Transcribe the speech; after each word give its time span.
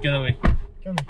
¿Qué 0.00 0.08
onda, 0.08 0.18
güey? 0.20 0.36
¿Qué 0.82 0.88
onda? 0.90 1.04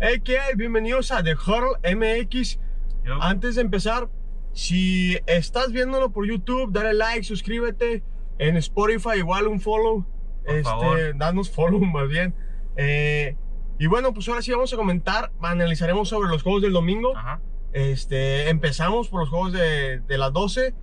Hey, 0.00 0.20
¿qué 0.24 0.38
hay? 0.38 0.54
Bienvenidos 0.54 1.10
a 1.12 1.22
The 1.22 1.34
Huddle 1.34 1.78
MX. 1.96 2.58
Yo- 3.04 3.22
Antes 3.22 3.54
de 3.54 3.62
empezar, 3.62 4.08
si 4.52 5.16
estás 5.26 5.72
viéndolo 5.72 6.10
por 6.10 6.26
YouTube, 6.26 6.72
dale 6.72 6.94
like, 6.94 7.24
suscríbete. 7.24 8.02
En 8.38 8.56
Spotify, 8.56 9.18
igual 9.18 9.46
un 9.46 9.60
follow. 9.60 10.04
Por 10.44 10.54
este, 10.56 10.62
favor. 10.64 11.16
danos 11.16 11.50
follow 11.50 11.80
más 11.84 12.08
bien. 12.08 12.34
Eh, 12.76 13.36
y 13.78 13.86
bueno, 13.86 14.12
pues 14.12 14.28
ahora 14.28 14.42
sí 14.42 14.50
vamos 14.50 14.72
a 14.72 14.76
comentar, 14.76 15.32
analizaremos 15.40 16.08
sobre 16.08 16.28
los 16.28 16.42
juegos 16.42 16.62
del 16.62 16.72
domingo. 16.72 17.16
Ajá. 17.16 17.40
Este, 17.72 18.48
empezamos 18.50 19.08
por 19.08 19.20
los 19.20 19.28
juegos 19.30 19.52
de, 19.52 20.00
de 20.00 20.18
las 20.18 20.32
12. 20.32 20.74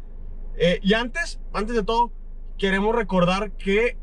Eh, 0.57 0.79
y 0.81 0.93
antes, 0.93 1.39
antes 1.53 1.75
de 1.75 1.83
todo, 1.83 2.11
queremos 2.57 2.95
recordar 2.95 3.51
que 3.53 3.97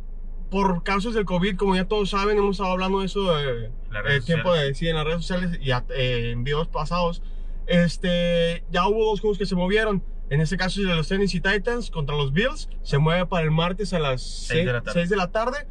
por 0.51 0.83
causas 0.83 1.15
del 1.15 1.25
COVID, 1.25 1.57
como 1.57 1.77
ya 1.77 1.85
todos 1.87 2.11
saben, 2.11 2.39
hemos 2.39 2.57
estado 2.57 2.73
hablando 2.73 3.01
de 3.01 3.07
eso 3.07 3.35
de, 3.37 3.71
Las 3.91 3.99
el 4.01 4.05
redes 4.05 4.25
tiempo 4.25 4.53
de 4.55 4.75
sí, 4.75 4.89
en 4.89 4.97
las 4.97 5.05
redes 5.05 5.27
sociales 5.27 5.59
y 5.61 5.71
a- 5.73 5.85
eh, 5.91 6.31
en 6.33 6.45
videos 6.45 6.69
pasados. 6.69 7.23
Este, 7.67 8.65
ya 8.71 8.87
hubo 8.89 9.05
dos 9.05 9.21
juegos 9.21 9.39
que 9.39 9.47
se 9.47 9.55
movieron. 9.55 10.03
En 10.31 10.41
este 10.41 10.57
caso, 10.57 10.81
el 10.81 10.89
de 10.89 10.95
los 10.97 11.09
Tennessee 11.09 11.41
Titans 11.41 11.91
contra 11.91 12.17
los 12.17 12.33
Bills 12.33 12.69
se 12.83 12.99
mueve 12.99 13.27
para 13.27 13.45
el 13.45 13.51
martes 13.51 13.93
a 13.93 13.99
las 13.99 14.23
Seis 14.23 14.67
de 14.67 14.73
la. 14.73 14.83
6 14.93 15.09
de 15.11 15.17
la 15.17 15.31
tarde. 15.31 15.67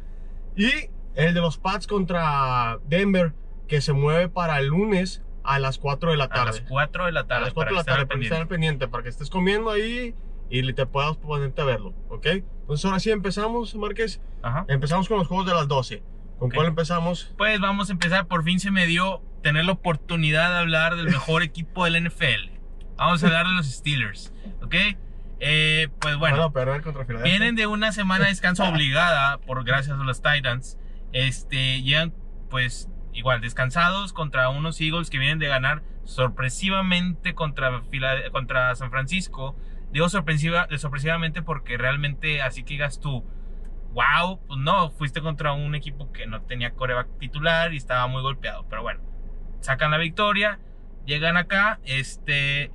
Y 0.56 0.70
el 1.14 1.34
de 1.34 1.40
los 1.40 1.58
Pats 1.58 1.86
contra 1.86 2.78
Denver 2.88 3.34
que 3.68 3.80
se 3.80 3.92
mueve 3.92 4.28
para 4.28 4.58
el 4.58 4.66
lunes 4.66 5.22
a 5.44 5.58
las 5.58 5.78
4 5.78 6.10
de 6.12 6.16
la 6.16 6.28
tarde. 6.28 6.42
A 6.42 6.44
las 6.52 6.60
4 6.62 7.06
de 7.06 7.12
la 7.12 7.20
A 7.20 7.26
tarde. 7.26 7.44
las 7.46 7.54
4 7.54 7.72
de 7.72 7.76
la 7.76 7.84
tarde, 7.84 8.02
estar 8.02 8.08
para 8.08 8.22
estar 8.22 8.48
pendiente, 8.48 8.88
para 8.88 9.02
que 9.02 9.08
estés 9.10 9.30
comiendo 9.30 9.70
ahí 9.70 10.14
y 10.50 10.72
te 10.72 10.86
puedas 10.86 11.16
ponerte 11.16 11.60
a 11.60 11.64
verlo, 11.64 11.94
¿ok? 12.08 12.26
Entonces 12.26 12.84
ahora 12.84 13.00
sí 13.00 13.10
empezamos, 13.10 13.74
Márquez. 13.74 14.20
Ajá. 14.42 14.64
Empezamos 14.68 15.08
con 15.08 15.18
los 15.18 15.26
juegos 15.26 15.46
de 15.46 15.52
las 15.54 15.68
12. 15.68 16.02
¿Con 16.38 16.48
Ok. 16.48 16.54
cuál 16.54 16.66
empezamos? 16.68 17.34
Pues 17.36 17.58
vamos 17.60 17.88
a 17.90 17.92
empezar. 17.92 18.26
Por 18.26 18.44
fin 18.44 18.60
se 18.60 18.70
me 18.70 18.86
dio 18.86 19.22
tener 19.42 19.64
la 19.64 19.72
oportunidad 19.72 20.50
de 20.50 20.58
hablar 20.58 20.96
del 20.96 21.06
mejor 21.06 21.42
equipo 21.42 21.84
del 21.84 22.02
NFL. 22.08 22.50
Vamos 22.96 23.22
a 23.22 23.26
hablar 23.26 23.46
de 23.46 23.52
los 23.54 23.66
Steelers, 23.66 24.32
¿ok? 24.62 24.74
Eh, 25.40 25.88
pues 26.00 26.16
bueno, 26.16 26.52
perder 26.52 26.82
contra 26.82 27.04
Filadelfia. 27.04 27.38
vienen 27.38 27.54
de 27.54 27.66
una 27.68 27.92
semana 27.92 28.24
de 28.24 28.30
descanso 28.30 28.64
obligada 28.68 29.38
por 29.38 29.62
gracias 29.64 29.98
a 29.98 30.02
los 30.04 30.20
Titans. 30.22 30.78
Este, 31.12 31.82
llegan 31.82 32.12
pues 32.50 32.88
igual 33.12 33.40
descansados 33.40 34.12
contra 34.12 34.48
unos 34.48 34.80
Eagles 34.80 35.10
que 35.10 35.18
vienen 35.18 35.38
de 35.38 35.46
ganar 35.48 35.82
sorpresivamente 36.04 37.34
contra, 37.34 37.82
Fila- 37.90 38.30
contra 38.32 38.74
San 38.74 38.90
Francisco. 38.90 39.56
Digo 39.92 40.08
sorpresiva, 40.08 40.68
sorpresivamente 40.76 41.42
porque 41.42 41.76
realmente 41.78 42.42
así 42.42 42.62
que 42.62 42.74
digas 42.74 43.00
tú, 43.00 43.24
wow, 43.92 44.38
pues 44.46 44.60
no, 44.60 44.90
fuiste 44.90 45.20
contra 45.22 45.52
un 45.52 45.74
equipo 45.74 46.12
que 46.12 46.26
no 46.26 46.42
tenía 46.42 46.72
coreback 46.72 47.18
titular 47.18 47.72
y 47.72 47.78
estaba 47.78 48.06
muy 48.06 48.20
golpeado. 48.22 48.66
Pero 48.68 48.82
bueno, 48.82 49.00
sacan 49.60 49.90
la 49.90 49.98
victoria, 49.98 50.58
llegan 51.06 51.36
acá, 51.36 51.80
este, 51.84 52.70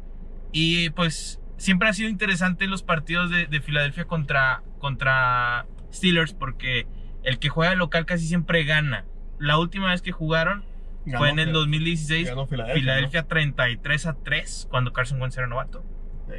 y 0.52 0.90
pues 0.92 1.40
siempre 1.58 1.88
ha 1.88 1.94
sido 1.94 2.10
interesante 2.10 2.66
los 2.68 2.82
partidos 2.84 3.30
de, 3.30 3.46
de 3.46 3.62
Filadelfia 3.62 4.06
contra, 4.06 4.64
contra 4.80 5.68
Steelers 5.94 6.34
porque 6.34 6.88
el 7.24 7.38
que 7.40 7.50
juega 7.50 7.70
de 7.72 7.78
local 7.78 8.06
casi 8.06 8.26
siempre 8.28 8.64
gana. 8.66 9.06
La 9.40 9.58
última 9.58 9.92
vez 9.92 10.02
que 10.02 10.12
jugaron 10.12 10.66
Ganó 11.06 11.18
fue 11.20 11.30
en 11.30 11.40
el 11.40 11.50
Fil- 11.50 11.54
2016. 11.54 12.30
ganó 12.30 12.48
Filadelfia, 12.48 12.82
Filadelfia 12.82 13.28
33 13.28 14.06
a 14.08 14.14
3 14.16 14.68
cuando 14.70 14.94
Carson 14.94 15.22
Wentz 15.22 15.38
era 15.38 15.48
novato. 15.48 15.84
¿no? 16.28 16.34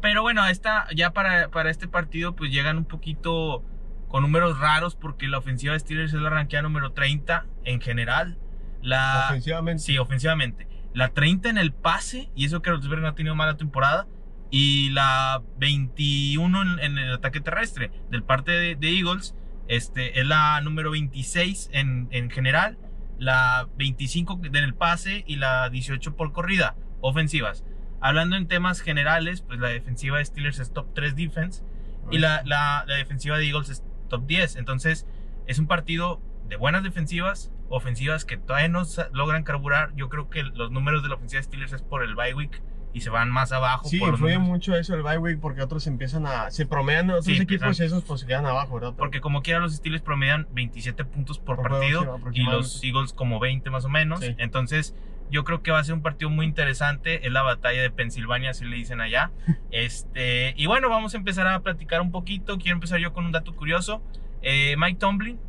Pero 0.00 0.22
bueno, 0.22 0.46
esta, 0.46 0.86
ya 0.94 1.12
para, 1.12 1.48
para 1.50 1.70
este 1.70 1.88
partido 1.88 2.34
pues 2.36 2.50
llegan 2.50 2.78
un 2.78 2.84
poquito 2.84 3.64
con 4.08 4.22
números 4.22 4.58
raros 4.58 4.94
porque 4.94 5.28
la 5.28 5.38
ofensiva 5.38 5.72
de 5.72 5.80
Steelers 5.80 6.12
es 6.12 6.20
la 6.20 6.30
ranqueada 6.30 6.62
número 6.62 6.92
30 6.92 7.46
en 7.64 7.80
general. 7.80 8.38
La, 8.82 9.26
Ofensivamente. 9.26 9.82
Sí, 9.82 9.98
ofensivamente. 9.98 10.68
La 10.94 11.10
30 11.10 11.50
en 11.50 11.58
el 11.58 11.72
pase, 11.72 12.30
y 12.34 12.46
eso 12.46 12.62
que 12.62 12.70
Roethlisberger 12.70 13.02
no 13.02 13.08
ha 13.08 13.14
tenido 13.14 13.34
mala 13.34 13.56
temporada. 13.56 14.06
Y 14.50 14.90
la 14.90 15.42
21 15.58 16.62
en, 16.62 16.78
en 16.78 16.98
el 16.98 17.12
ataque 17.12 17.40
terrestre. 17.40 17.90
Del 18.10 18.22
parte 18.22 18.52
de, 18.52 18.76
de 18.76 18.96
Eagles, 18.96 19.34
este, 19.68 20.20
es 20.20 20.26
la 20.26 20.60
número 20.60 20.92
26 20.92 21.70
en, 21.72 22.08
en 22.12 22.30
general. 22.30 22.78
La 23.18 23.68
25 23.76 24.40
en 24.44 24.56
el 24.56 24.74
pase 24.74 25.24
y 25.26 25.36
la 25.36 25.68
18 25.68 26.14
por 26.14 26.32
corrida. 26.32 26.76
Ofensivas. 27.00 27.64
Hablando 28.00 28.36
en 28.36 28.46
temas 28.46 28.80
generales, 28.80 29.40
pues 29.42 29.58
la 29.58 29.68
defensiva 29.68 30.18
de 30.18 30.24
Steelers 30.24 30.58
es 30.58 30.72
top 30.72 30.86
3 30.94 31.16
defense. 31.16 31.62
Y 32.10 32.18
la, 32.18 32.42
la, 32.44 32.84
la 32.86 32.94
defensiva 32.96 33.36
de 33.38 33.46
Eagles 33.46 33.68
es 33.68 33.82
top 34.08 34.26
10. 34.26 34.56
Entonces, 34.56 35.06
es 35.46 35.58
un 35.58 35.66
partido 35.66 36.20
de 36.48 36.56
buenas 36.56 36.84
defensivas, 36.84 37.50
ofensivas 37.68 38.24
que 38.24 38.36
todavía 38.36 38.68
no 38.68 38.82
logran 39.12 39.42
carburar. 39.42 39.92
Yo 39.96 40.08
creo 40.08 40.30
que 40.30 40.42
los 40.44 40.70
números 40.70 41.02
de 41.02 41.08
la 41.08 41.16
ofensiva 41.16 41.38
de 41.40 41.44
Steelers 41.44 41.72
es 41.72 41.82
por 41.82 42.04
el 42.04 42.14
bye 42.14 42.34
week 42.34 42.62
y 42.92 43.00
se 43.00 43.10
van 43.10 43.28
más 43.30 43.50
abajo. 43.50 43.88
Sí, 43.88 43.98
por 43.98 44.10
influye 44.10 44.38
mucho 44.38 44.76
eso 44.76 44.94
el 44.94 45.02
bye 45.02 45.18
week 45.18 45.40
porque 45.40 45.60
otros 45.62 45.86
empiezan 45.88 46.26
a. 46.26 46.50
Se 46.52 46.64
promedian 46.66 47.10
otros 47.10 47.24
Sí, 47.24 47.32
equipos 47.36 47.62
empiezan- 47.66 47.84
y 47.84 47.86
esos 47.88 48.04
pues 48.04 48.20
se 48.20 48.26
quedan 48.28 48.46
abajo, 48.46 48.74
¿verdad? 48.76 48.94
Porque 48.96 49.20
como 49.20 49.42
quiera 49.42 49.58
los 49.58 49.74
Steelers 49.74 50.02
promedian 50.02 50.46
27 50.52 51.04
puntos 51.04 51.38
por, 51.40 51.56
Por 51.56 51.68
juego, 51.70 52.02
sí, 52.02 52.06
partido 52.22 52.32
y 52.32 52.44
los 52.44 52.84
Eagles 52.84 53.12
como 53.12 53.40
20 53.40 53.68
más 53.70 53.84
o 53.84 53.88
menos. 53.88 54.20
Sí. 54.20 54.34
Entonces 54.38 54.94
yo 55.30 55.44
creo 55.44 55.62
que 55.62 55.70
va 55.70 55.78
a 55.78 55.84
ser 55.84 55.94
un 55.94 56.02
partido 56.02 56.30
muy 56.30 56.46
interesante. 56.46 57.26
Es 57.26 57.32
la 57.32 57.42
batalla 57.42 57.82
de 57.82 57.90
Pensilvania, 57.90 58.50
así 58.50 58.64
le 58.64 58.76
dicen 58.76 59.00
allá. 59.00 59.30
este 59.70 60.54
Y 60.56 60.66
bueno, 60.66 60.88
vamos 60.88 61.14
a 61.14 61.16
empezar 61.16 61.46
a 61.46 61.60
platicar 61.60 62.00
un 62.00 62.10
poquito. 62.10 62.58
Quiero 62.58 62.76
empezar 62.76 62.98
yo 62.98 63.12
con 63.12 63.26
un 63.26 63.32
dato 63.32 63.54
curioso. 63.54 64.02
Eh, 64.42 64.76
Mike 64.78 64.98
Tomlin, 64.98 65.40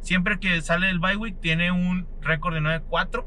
siempre 0.00 0.40
que 0.40 0.60
sale 0.62 0.88
del 0.88 0.98
bye 0.98 1.16
week, 1.16 1.40
tiene 1.40 1.70
un 1.70 2.06
récord 2.20 2.54
de 2.54 2.60
9-4. 2.60 3.24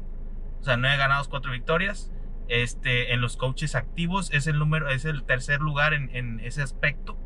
O 0.60 0.64
sea, 0.64 0.76
9 0.76 0.96
ganados, 0.96 1.28
4 1.28 1.52
victorias. 1.52 2.10
Este, 2.48 3.14
en 3.14 3.22
los 3.22 3.38
coaches 3.38 3.74
activos 3.74 4.30
es 4.32 4.46
el 4.46 4.58
número, 4.58 4.90
es 4.90 5.06
el 5.06 5.24
tercer 5.24 5.60
lugar 5.60 5.94
en, 5.94 6.14
en 6.14 6.40
ese 6.40 6.62
aspecto. 6.62 7.18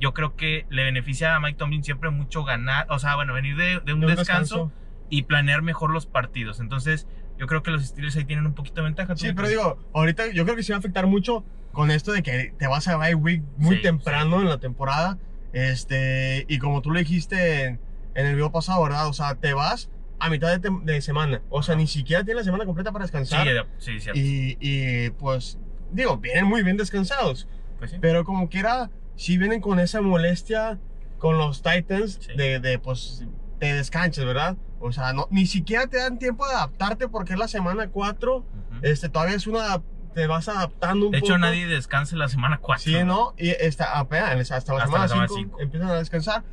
Yo 0.00 0.14
creo 0.14 0.36
que 0.36 0.66
le 0.70 0.84
beneficia 0.84 1.36
a 1.36 1.40
Mike 1.40 1.58
Tomlin 1.58 1.84
siempre 1.84 2.10
mucho 2.10 2.44
ganar, 2.44 2.86
o 2.88 2.98
sea, 2.98 3.14
bueno, 3.14 3.34
venir 3.34 3.56
de, 3.56 3.80
de 3.80 3.92
un, 3.92 4.00
De 4.00 4.06
un 4.06 4.16
descanso, 4.16 4.72
y 5.08 5.22
planear 5.22 5.62
mejor 5.62 5.90
los 5.90 6.06
partidos. 6.06 6.60
Entonces, 6.60 7.06
yo 7.38 7.46
creo 7.46 7.62
que 7.62 7.70
los 7.70 7.84
Steelers 7.86 8.16
ahí 8.16 8.24
tienen 8.24 8.46
un 8.46 8.54
poquito 8.54 8.76
de 8.76 8.82
ventaja. 8.84 9.14
¿Tú 9.14 9.20
Sí, 9.24 9.32
pero 9.32 9.48
digo, 9.48 9.78
ahorita 9.92 10.32
yo 10.32 10.44
creo 10.44 10.56
que 10.56 10.62
se 10.62 10.72
va 10.72 10.76
a 10.76 10.78
afectar 10.78 11.06
mucho 11.06 11.44
con 11.72 11.90
esto 11.90 12.12
de 12.12 12.22
que 12.22 12.54
te 12.58 12.66
vas 12.68 12.86
a 12.88 12.96
bye 12.96 13.14
week 13.14 13.42
muy 13.56 13.76
Sí, 13.76 13.82
temprano 13.82 14.40
en 14.40 14.48
la 14.48 14.58
temporada. 14.58 15.18
Este, 15.52 16.44
y 16.48 16.58
como 16.58 16.82
tú 16.82 16.90
le 16.90 17.00
dijiste 17.00 17.64
en, 17.64 17.80
en 18.14 18.26
el 18.26 18.34
video 18.34 18.52
pasado, 18.52 18.82
¿verdad? 18.82 19.08
O 19.08 19.12
sea, 19.12 19.34
te 19.36 19.54
vas 19.54 19.90
a 20.18 20.28
mitad 20.30 20.56
de, 20.58 20.70
de 20.84 21.00
semana. 21.00 21.42
O 21.48 21.62
sea, 21.62 21.74
Ajá. 21.74 21.80
ni 21.80 21.86
siquiera 21.86 22.22
tienes 22.24 22.42
la 22.42 22.44
semana 22.44 22.64
completa 22.66 22.92
para 22.92 23.06
sí, 23.06 23.12
descansar. 23.12 23.46
de- 23.46 23.64
sí, 23.78 23.98
cierto. 24.00 24.20
y, 24.20 24.56
y, 24.60 25.10
pues, 25.10 25.58
digo, 25.90 26.18
vienen 26.18 26.44
muy 26.46 26.62
bien 26.62 26.76
descansados. 26.76 27.48
Pues 27.78 27.90
sí. 27.92 27.96
Pero 28.00 28.24
como 28.24 28.48
quiera, 28.48 28.90
sí 29.16 29.38
vienen 29.38 29.60
con 29.60 29.80
esa 29.80 30.00
molestia 30.00 30.78
con 31.18 31.38
los 31.38 31.62
Titans 31.62 32.18
Sí. 32.20 32.32
de, 32.36 32.60
de, 32.60 32.78
pues, 32.78 33.24
te 33.58 33.72
descanches, 33.74 34.24
¿verdad? 34.24 34.56
O 34.86 34.92
sea, 34.92 35.12
no, 35.14 35.26
ni 35.30 35.46
siquiera 35.46 35.86
te 35.86 35.96
dan 35.96 36.18
tiempo 36.18 36.46
de 36.46 36.52
adaptarte 36.54 37.08
porque 37.08 37.32
es 37.32 37.38
la 37.38 37.48
semana 37.48 37.88
4. 37.88 38.36
Ujú. 38.36 38.44
Este, 38.82 39.08
todavía 39.08 39.34
es 39.36 39.46
una. 39.46 39.80
Te 40.14 40.26
vas 40.26 40.46
adaptando 40.48 41.06
un 41.06 41.12
De 41.12 41.18
poco. 41.20 41.32
hecho, 41.32 41.38
nadie 41.38 41.66
descansa 41.66 42.16
la 42.16 42.28
semana 42.28 42.58
4. 42.60 42.84
Sí, 42.84 43.02
¿no? 43.04 43.34
Y 43.38 43.48
esta, 43.50 43.98
apenas, 43.98 44.52
hasta 44.52 44.72
la 44.74 44.84
Hasta 44.84 44.86
semana 44.86 45.02
la 45.04 45.08
semana 45.08 45.28
5 45.28 45.40
cinco. 45.40 45.60
empiezan 45.60 45.88
a 45.90 45.94
descansar. 45.94 46.44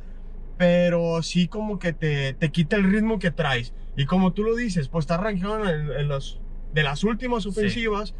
Pero 0.58 1.22
sí, 1.22 1.48
como 1.48 1.78
que 1.78 1.92
te, 1.92 2.34
te 2.34 2.50
quita 2.50 2.76
el 2.76 2.84
ritmo 2.90 3.18
que 3.18 3.30
traes. 3.30 3.72
Y 3.96 4.06
como 4.06 4.32
tú 4.32 4.42
lo 4.44 4.54
dices, 4.56 4.88
pues 4.88 5.04
estás 5.04 5.20
rankeado 5.20 5.68
en, 5.68 5.90
en 5.92 6.08
los. 6.08 6.40
de 6.72 6.82
las 6.82 7.04
últimas 7.04 7.46
ofensivas. 7.46 8.14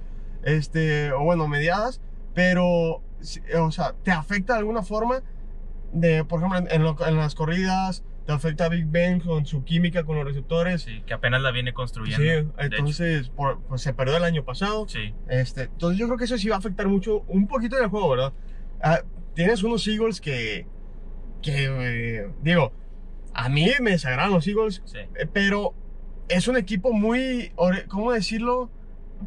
Este, 0.45 1.13
o 1.13 1.25
bueno, 1.25 1.49
mediadas. 1.49 2.01
Pero, 2.35 3.03
sí, 3.21 3.41
o 3.59 3.71
sea, 3.71 3.95
te 4.03 4.11
afecta 4.11 4.53
de 4.55 4.59
alguna 4.61 4.83
forma. 4.83 5.23
De, 5.93 6.25
por 6.25 6.39
ejemplo, 6.41 6.59
en, 6.59 6.69
en 6.71 6.83
lo- 6.83 7.07
en 7.07 7.17
las 7.17 7.35
corridas. 7.35 8.05
Te 8.27 8.33
afecta 8.33 8.67
a 8.67 8.69
Big 8.69 8.87
Ben 8.87 9.19
con 9.21 9.45
su 9.47 9.65
química 9.65 10.05
con 10.05 10.17
los 10.17 10.25
receptores. 10.25 10.83
Sí, 10.83 11.03
que 11.07 11.13
apenas 11.15 11.43
la 11.43 11.51
viene 11.51 11.71
Sí, 11.71 11.75
construyendo. 11.75 12.25
hecho. 12.25 12.55
entonces 12.59 13.29
por- 13.31 13.61
pues 13.63 13.83
se 13.83 13.93
perdió 13.95 14.17
el 14.17 14.25
año 14.25 14.45
pasado. 14.45 14.87
Sí, 14.89 15.13
Este, 15.29 15.63
entonces 15.65 15.99
yo 15.99 16.07
creo 16.07 16.19
que 16.19 16.25
eso 16.25 16.39
sí 16.39 16.49
va 16.49 16.55
a 16.57 16.59
afectar 16.59 16.87
mucho, 16.89 17.23
un 17.29 17.49
poquito 17.49 17.77
en 17.79 17.85
el 17.85 17.91
juego, 17.91 18.11
¿verdad? 18.11 18.33
Ah, 18.81 19.01
tienes 19.35 19.63
unos 19.65 19.87
Eagles 19.89 20.21
que, 20.21 20.67
que 21.43 21.65
eh, 21.69 22.31
digo, 22.43 22.73
a 23.35 23.49
mí 23.49 23.69
me 23.81 23.91
desagradan 23.93 24.31
los 24.33 24.47
Eagles, 24.47 24.83
sí. 24.85 24.99
eh, 24.99 25.27
pero 25.33 25.75
es 26.29 26.47
un 26.49 26.57
equipo 26.57 26.93
muy, 26.93 27.53
¿cómo 27.89 28.13
decirlo? 28.13 28.71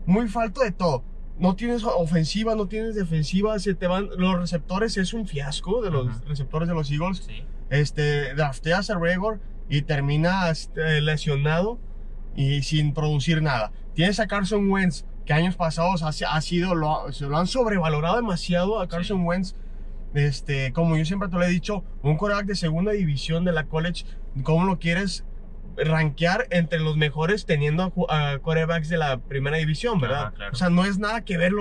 Muy 0.05 0.27
falto 0.29 0.61
de 0.61 0.71
todo. 0.71 1.03
No 1.37 1.55
tienes 1.57 1.83
ofensiva, 1.83 2.55
no 2.55 2.67
tienes 2.67 2.95
defensiva, 2.95 3.59
se 3.59 3.73
te 3.75 3.87
van, 3.87 4.09
los 4.17 4.39
receptores 4.39 4.95
es 4.95 5.13
un 5.13 5.27
fiasco 5.27 5.81
de 5.81 5.91
los 5.91 6.23
receptores 6.25 6.69
de 6.69 6.73
los 6.75 6.89
Eagles. 6.91 7.17
sí. 7.25 7.43
Este, 7.69 8.33
drafteas 8.35 8.89
a 8.89 8.99
Regor 8.99 9.39
y 9.69 9.81
terminas 9.81 10.71
eh, 10.75 11.01
lesionado 11.01 11.79
y 12.35 12.61
sin 12.63 12.93
producir 12.93 13.41
nada. 13.41 13.71
Tienes 13.93 14.19
a 14.19 14.27
Carson 14.27 14.69
Wentz, 14.69 15.05
que 15.25 15.33
años 15.33 15.55
pasados 15.55 16.03
ha, 16.03 16.09
ha 16.09 16.41
sido, 16.41 16.75
lo, 16.75 17.11
se 17.11 17.25
lo 17.25 17.37
han 17.37 17.47
sobrevalorado 17.47 18.17
demasiado 18.17 18.79
a 18.79 18.87
Carson 18.87 19.19
Sí. 19.19 19.23
Wentz. 19.23 19.55
Este, 20.13 20.71
como 20.71 20.95
yo 20.95 21.03
siempre 21.03 21.27
te 21.27 21.35
lo 21.35 21.43
he 21.43 21.49
dicho, 21.49 21.83
un 22.01 22.15
quarterback 22.15 22.45
de 22.45 22.55
segunda 22.55 22.93
división 22.93 23.43
de 23.43 23.51
la 23.51 23.65
college, 23.65 24.05
¿cómo 24.43 24.65
lo 24.65 24.79
quieres 24.79 25.25
rankear 25.75 26.47
entre 26.51 26.79
los 26.79 26.95
mejores 26.95 27.45
teniendo 27.45 27.91
a 28.07 28.31
a 28.31 28.39
quarterbacks 28.39 28.87
de 28.87 28.97
la 28.97 29.17
primera 29.17 29.57
división, 29.57 29.99
¿verdad? 29.99 30.27
Ajá, 30.27 30.31
claro. 30.31 30.51
O 30.53 30.55
sea, 30.55 30.69
no 30.69 30.85
es 30.85 30.99
nada 30.99 31.25
que 31.25 31.37
ver 31.37 31.51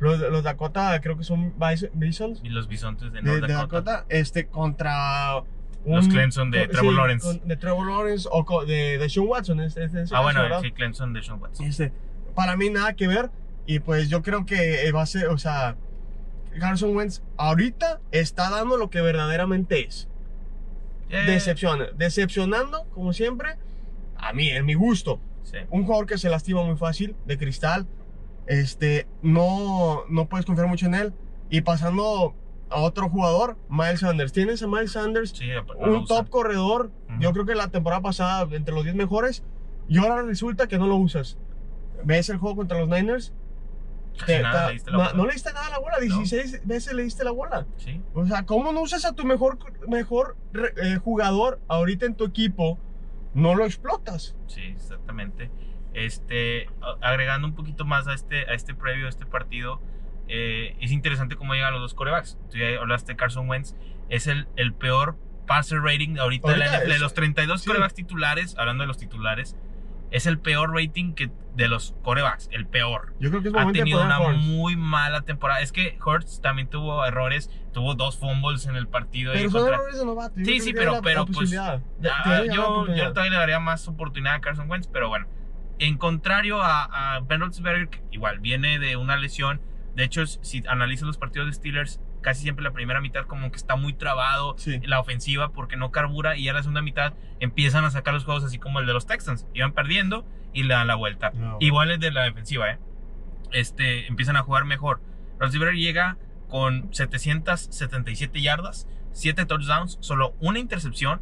los, 0.00 0.42
Dakota, 0.42 1.00
creo 1.00 1.16
que 1.16 1.24
son 1.24 1.54
Bis- 1.58 1.88
Bisons 1.94 2.40
Y 2.42 2.48
los 2.48 2.66
bisontes 2.68 3.12
de 3.12 3.22
North 3.22 3.42
de 3.46 3.52
Dakota. 3.52 3.80
Dakota, 3.92 4.06
este, 4.08 4.46
contra 4.48 5.42
Los 5.86 6.08
Clemson 6.08 6.50
de 6.50 6.66
Trevor 6.68 6.94
Lawrence. 6.94 7.26
con- 7.38 7.48
de 7.48 7.56
Trevor 7.56 7.86
Lawrence 7.88 8.28
o 8.30 8.64
de, 8.64 8.98
de 8.98 9.08
Sean 9.08 9.26
Watson. 9.28 9.60
este- 9.60 9.84
en 9.84 9.96
ese 9.98 10.14
Ah, 10.14 10.20
bueno, 10.22 10.42
¿verdad? 10.42 10.60
sí, 10.62 10.72
Clemson 10.72 11.12
de 11.12 11.22
Sean 11.22 11.40
Watson. 11.40 11.66
Este, 11.66 11.92
para 12.34 12.56
mí 12.56 12.70
nada 12.70 12.94
que 12.94 13.06
ver. 13.08 13.30
Y 13.66 13.78
pues 13.78 14.08
yo 14.08 14.22
creo 14.22 14.44
que 14.44 14.90
va 14.92 15.02
a 15.02 15.06
ser, 15.06 15.28
o 15.28 15.38
sea, 15.38 15.76
Carson 16.58 16.96
Wentz 16.96 17.22
ahorita 17.36 18.00
está 18.10 18.50
dando 18.50 18.76
lo 18.76 18.90
que 18.90 19.00
verdaderamente 19.00 19.86
es. 19.86 20.08
Eh, 21.10 21.22
Decepciona, 21.26 21.86
decepcionando, 21.96 22.84
como 22.94 23.12
siempre, 23.12 23.56
a 24.16 24.32
mí, 24.32 24.48
en 24.50 24.64
mi 24.66 24.74
gusto. 24.74 25.20
sí. 25.44 25.58
Un 25.70 25.84
jugador 25.84 26.06
que 26.06 26.18
se 26.18 26.28
lastima 26.28 26.62
muy 26.64 26.76
fácil, 26.76 27.14
de 27.26 27.38
cristal. 27.38 27.86
Este, 28.46 29.06
no, 29.22 30.04
no 30.08 30.28
puedes 30.28 30.46
confiar 30.46 30.68
mucho 30.68 30.86
en 30.86 30.94
él. 30.94 31.14
Y 31.50 31.60
pasando 31.62 32.34
a 32.70 32.80
otro 32.80 33.08
jugador, 33.08 33.56
Miles 33.68 34.00
Sanders. 34.00 34.32
¿Tienes 34.32 34.62
a 34.62 34.66
Miles 34.66 34.92
Sanders? 34.92 35.30
Sí, 35.30 35.46
no 35.80 35.98
un 35.98 36.06
top 36.06 36.28
corredor. 36.30 36.90
Ujú. 37.08 37.20
Yo 37.20 37.32
creo 37.32 37.44
que 37.46 37.54
la 37.54 37.68
temporada 37.68 38.02
pasada 38.02 38.48
entre 38.54 38.74
los 38.74 38.84
10 38.84 38.96
mejores. 38.96 39.44
Y 39.88 39.98
ahora 39.98 40.22
resulta 40.22 40.68
que 40.68 40.78
no 40.78 40.86
lo 40.86 40.96
usas. 40.96 41.38
¿Ves 42.04 42.28
el 42.30 42.38
juego 42.38 42.56
contra 42.56 42.78
los 42.78 42.88
Niners? 42.88 43.32
Te- 44.26 44.42
nada 44.42 44.70
diste 44.70 44.90
la 44.90 44.96
no, 44.98 45.02
bola. 45.04 45.16
no 45.16 45.26
le 45.26 45.32
diste 45.32 45.52
nada 45.52 45.66
a 45.66 45.70
la 45.70 45.78
bola. 45.78 45.98
16 46.00 46.62
veces 46.66 46.92
le 46.94 47.02
diste 47.02 47.24
la 47.24 47.30
bola. 47.30 47.66
Sí. 47.76 48.02
O 48.14 48.26
sea, 48.26 48.44
¿cómo 48.44 48.72
no 48.72 48.82
usas 48.82 49.04
a 49.04 49.12
tu 49.12 49.24
mejor, 49.24 49.58
mejor 49.88 50.36
eh, 50.54 50.96
jugador 50.96 51.60
ahorita 51.68 52.06
en 52.06 52.14
tu 52.14 52.24
equipo? 52.24 52.78
No 53.34 53.54
lo 53.54 53.64
explotas. 53.64 54.36
Sí, 54.46 54.60
exactamente. 54.60 55.50
Este, 55.94 56.68
agregando 57.00 57.46
un 57.46 57.54
poquito 57.54 57.84
más 57.84 58.06
a 58.08 58.14
este, 58.14 58.48
a 58.50 58.54
este 58.54 58.74
previo, 58.74 59.06
a 59.06 59.08
este 59.08 59.26
partido, 59.26 59.80
eh, 60.28 60.76
es 60.80 60.90
interesante 60.92 61.36
cómo 61.36 61.54
llegan 61.54 61.72
los 61.72 61.82
dos 61.82 61.94
corebacks. 61.94 62.38
Tú 62.50 62.58
ya 62.58 62.80
hablaste 62.80 63.12
de 63.12 63.16
Carson 63.16 63.48
Wentz, 63.48 63.74
es 64.08 64.26
el, 64.26 64.48
el 64.56 64.72
peor 64.72 65.16
passer 65.46 65.80
rating 65.82 66.18
ahorita, 66.18 66.50
de 66.50 66.56
la 66.56 66.78
NFL. 66.78 66.88
De 66.88 66.98
los 66.98 67.14
32 67.14 67.60
sí. 67.60 67.66
corebacks 67.68 67.94
titulares, 67.94 68.56
hablando 68.58 68.82
de 68.82 68.88
los 68.88 68.98
titulares, 68.98 69.56
es 70.10 70.26
el 70.26 70.38
peor 70.38 70.74
rating 70.74 71.14
que 71.14 71.30
de 71.54 71.68
los 71.68 71.94
corebacks, 72.02 72.48
el 72.50 72.66
peor. 72.66 73.14
Yo 73.20 73.28
creo 73.30 73.42
que 73.42 73.48
es 73.48 73.54
Ha 73.54 73.70
tenido 73.72 74.02
una 74.02 74.18
muy 74.20 74.76
mala 74.76 75.22
temporada. 75.22 75.60
Es 75.60 75.72
que 75.72 75.98
Hurts 76.04 76.40
también 76.40 76.68
tuvo 76.68 77.04
errores, 77.04 77.50
tuvo 77.72 77.94
dos 77.94 78.18
fumbles 78.18 78.66
en 78.66 78.76
el 78.76 78.88
partido. 78.88 79.32
Pero 79.34 79.50
son 79.50 79.60
contra- 79.60 79.76
errores 79.76 79.98
de 79.98 80.04
novato. 80.06 80.34
Sí, 80.42 80.60
sí, 80.60 80.72
pero- 80.72 81.00
pero, 81.02 81.26
pues, 81.26 81.50
la 81.50 81.82
yo, 82.46 82.86
yo 82.94 83.12
todavía 83.12 83.32
le 83.32 83.36
daría 83.36 83.60
más 83.60 83.86
oportunidad 83.88 84.34
a 84.34 84.40
Carson 84.40 84.70
Wentz, 84.70 84.88
pero 84.90 85.08
bueno. 85.08 85.26
En 85.78 85.96
contrario 85.98 86.60
a, 86.62 87.16
a 87.16 87.20
Ben 87.20 87.40
Roethlisberger, 87.40 87.88
que 87.88 88.02
igual 88.10 88.38
viene 88.40 88.78
de 88.78 88.96
una 88.96 89.16
lesión. 89.16 89.60
De 89.96 90.04
hecho, 90.04 90.26
si 90.26 90.62
analizas 90.68 91.06
los 91.06 91.18
partidos 91.18 91.48
de 91.48 91.54
Steelers, 91.54 92.00
casi 92.22 92.42
siempre 92.42 92.62
la 92.62 92.70
primera 92.72 93.00
mitad 93.00 93.24
como 93.26 93.50
que 93.50 93.56
está 93.56 93.74
muy 93.76 93.92
trabado 93.92 94.54
Sí. 94.56 94.80
la 94.84 95.00
ofensiva 95.00 95.50
porque 95.52 95.76
no 95.76 95.90
carbura 95.90 96.36
y 96.36 96.44
ya 96.44 96.52
la 96.52 96.60
segunda 96.62 96.80
mitad 96.82 97.14
empiezan 97.40 97.84
a 97.84 97.90
sacar 97.90 98.14
los 98.14 98.24
juegos 98.24 98.44
así 98.44 98.58
como 98.58 98.78
el 98.80 98.86
de 98.86 98.92
los 98.92 99.06
Texans. 99.06 99.46
Iban 99.54 99.72
perdiendo 99.72 100.24
y 100.52 100.62
le 100.62 100.74
dan 100.74 100.86
la 100.86 100.94
vuelta. 100.94 101.30
No. 101.34 101.56
Igual 101.60 101.90
el 101.90 101.98
de 102.00 102.10
la 102.12 102.22
defensiva, 102.22 102.70
¿eh? 102.70 102.78
Este, 103.52 104.06
empiezan 104.06 104.36
a 104.36 104.42
jugar 104.42 104.64
mejor. 104.64 105.00
Roethlisberger 105.40 105.76
llega 105.76 106.16
con 106.48 106.92
777 106.94 108.40
yardas, 108.40 108.86
7 109.12 109.44
touchdowns, 109.46 109.98
solo 110.00 110.34
una 110.40 110.58
intercepción. 110.58 111.20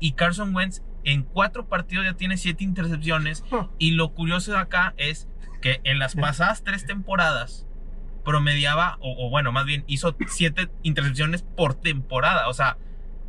Y 0.00 0.12
Carson 0.12 0.54
Wentz 0.54 0.82
en 1.04 1.22
cuatro 1.24 1.68
partidos 1.68 2.04
ya 2.04 2.14
tiene 2.14 2.36
7 2.36 2.62
intercepciones. 2.64 3.44
Y 3.78 3.92
lo 3.92 4.12
curioso 4.14 4.52
de 4.52 4.58
acá 4.58 4.94
es 4.96 5.28
que 5.60 5.80
en 5.84 5.98
las 5.98 6.14
pasadas 6.14 6.62
tres 6.64 6.86
temporadas 6.86 7.66
promediaba, 8.24 8.98
o, 9.00 9.26
o 9.26 9.30
bueno, 9.30 9.52
más 9.52 9.64
bien 9.64 9.84
hizo 9.86 10.16
7 10.26 10.68
intercepciones 10.82 11.42
por 11.42 11.74
temporada. 11.74 12.48
O 12.48 12.54
sea, 12.54 12.78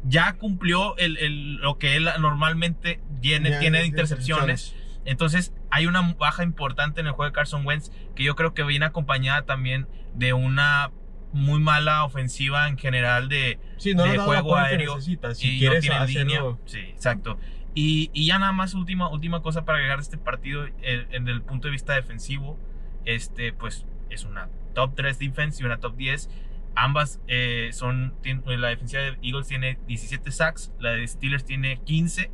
ya 0.03 0.33
cumplió 0.33 0.97
el, 0.97 1.17
el- 1.17 1.55
lo 1.55 1.77
que 1.77 1.95
él 1.95 2.07
normalmente 2.19 3.01
tiene, 3.21 3.51
Ya, 3.51 3.59
tiene 3.59 3.79
de 3.79 3.85
intercepciones. 3.87 4.75
Entonces, 5.05 5.53
hay 5.69 5.85
una 5.87 6.13
baja 6.13 6.43
importante 6.43 7.01
en 7.01 7.07
el 7.07 7.13
juego 7.13 7.29
de 7.29 7.33
Carson 7.35 7.65
Wentz 7.65 7.91
que 8.15 8.23
yo 8.23 8.35
creo 8.35 8.53
que 8.53 8.63
viene 8.63 8.85
acompañada 8.85 9.43
también 9.45 9.87
de 10.13 10.33
una 10.33 10.91
muy 11.33 11.59
mala 11.59 12.05
ofensiva 12.05 12.67
en 12.67 12.77
general 12.77 13.27
de, 13.27 13.59
Sí, 13.77 13.95
no 13.95 14.03
juego 14.25 14.55
aéreo. 14.55 15.01
Si 15.35 15.57
y 15.57 15.65
no 15.65 15.71
tiene 15.81 15.95
línea. 16.19 16.41
Sí, 16.65 16.77
exacto. 16.79 17.37
Y, 17.75 18.11
y 18.13 18.27
ya 18.27 18.37
nada 18.39 18.51
más 18.51 18.73
última, 18.75 19.09
última 19.09 19.41
cosa 19.41 19.65
para 19.65 19.77
agregar 19.79 19.97
a 19.99 20.01
este 20.01 20.17
partido 20.17 20.65
eh, 20.81 21.07
en 21.11 21.27
el 21.27 21.41
punto 21.41 21.67
de 21.67 21.71
vista 21.71 21.93
defensivo, 21.93 22.57
este 23.05 23.51
pues 23.53 23.85
es 24.09 24.25
una 24.25 24.49
top 24.75 24.93
3 24.95 25.17
defense 25.19 25.61
y 25.61 25.65
una 25.65 25.77
top 25.77 25.95
10. 25.95 26.29
Ambas 26.75 27.19
eh, 27.27 27.69
son, 27.73 28.13
tien- 28.23 28.43
la 28.57 28.69
defensiva 28.69 29.01
de 29.03 29.17
Eagles 29.21 29.47
tiene 29.47 29.77
17 29.87 30.31
sacks, 30.31 30.71
la 30.79 30.91
de 30.91 31.07
Steelers 31.07 31.45
tiene 31.45 31.79
15 31.83 32.31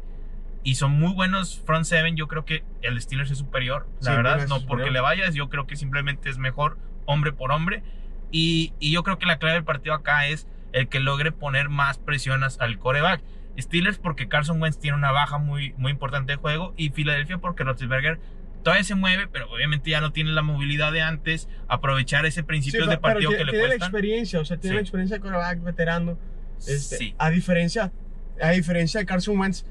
y 0.64 0.76
son 0.76 0.92
muy 0.92 1.14
buenos 1.14 1.60
front 1.66 1.86
seven. 1.86 2.16
Yo 2.18 2.28
creo 2.28 2.46
que 2.46 2.64
el 2.82 3.00
Steelers 3.02 3.32
es 3.32 3.38
superior, 3.38 3.88
la 4.02 4.12
Sí, 4.12 4.18
verdad, 4.18 4.36
no 4.40 4.42
superior. 4.60 4.68
porque 4.68 4.92
le 4.92 5.00
vayas, 5.02 5.36
yo 5.36 5.50
creo 5.50 5.68
que 5.68 5.76
simplemente 5.76 6.30
es 6.30 6.38
mejor 6.38 6.78
hombre 7.06 7.32
por 7.34 7.52
hombre. 7.52 7.82
Y, 8.32 8.74
y 8.80 8.92
yo 8.92 9.04
creo 9.04 9.18
que 9.18 9.26
la 9.26 9.40
clave 9.40 9.56
del 9.56 9.64
partido 9.64 9.96
acá 9.96 10.28
es 10.28 10.48
el 10.74 10.88
que 10.88 11.00
logre 11.00 11.32
poner 11.32 11.68
más 11.70 11.98
presiones 11.98 12.60
al 12.62 12.78
coreback. 12.78 13.22
Steelers 13.62 13.98
porque 13.98 14.28
Carson 14.28 14.62
Wentz 14.62 14.80
tiene 14.80 14.98
una 14.98 15.12
baja 15.12 15.38
muy, 15.38 15.74
muy 15.78 15.92
importante 15.92 16.34
de 16.34 16.38
juego 16.38 16.74
y 16.78 16.90
Filadelfia 16.90 17.38
porque 17.40 17.64
Roethlisberger 17.64 18.20
todavía 18.64 18.84
se 18.84 18.96
mueve, 18.96 19.28
pero 19.28 19.50
obviamente 19.52 19.90
ya 19.90 20.02
no 20.02 20.12
tiene 20.12 20.32
la 20.32 20.42
movilidad 20.42 20.92
de 20.92 21.02
antes, 21.02 21.48
aprovechar 21.68 22.26
ese 22.26 22.44
principio 22.44 22.88
de 22.88 22.98
partido 22.98 23.30
tiene, 23.30 23.38
que 23.40 23.46
le 23.46 23.52
tiene 23.54 23.68
la 23.70 23.76
experiencia, 23.76 24.40
o 24.40 24.46
sea, 24.46 24.58
tiene 24.58 24.74
Sí. 24.74 24.76
la 24.76 24.82
experiencia 24.82 25.18
de 25.18 25.22
quarterback 25.22 25.64
veterano. 25.64 26.18
Este, 26.68 26.98
Sí. 26.98 27.16
A 27.18 27.30
diferencia, 27.30 27.92
a 28.42 28.50
diferencia 28.52 29.00
de 29.00 29.06
Carson 29.06 29.40
Wentz, 29.40 29.64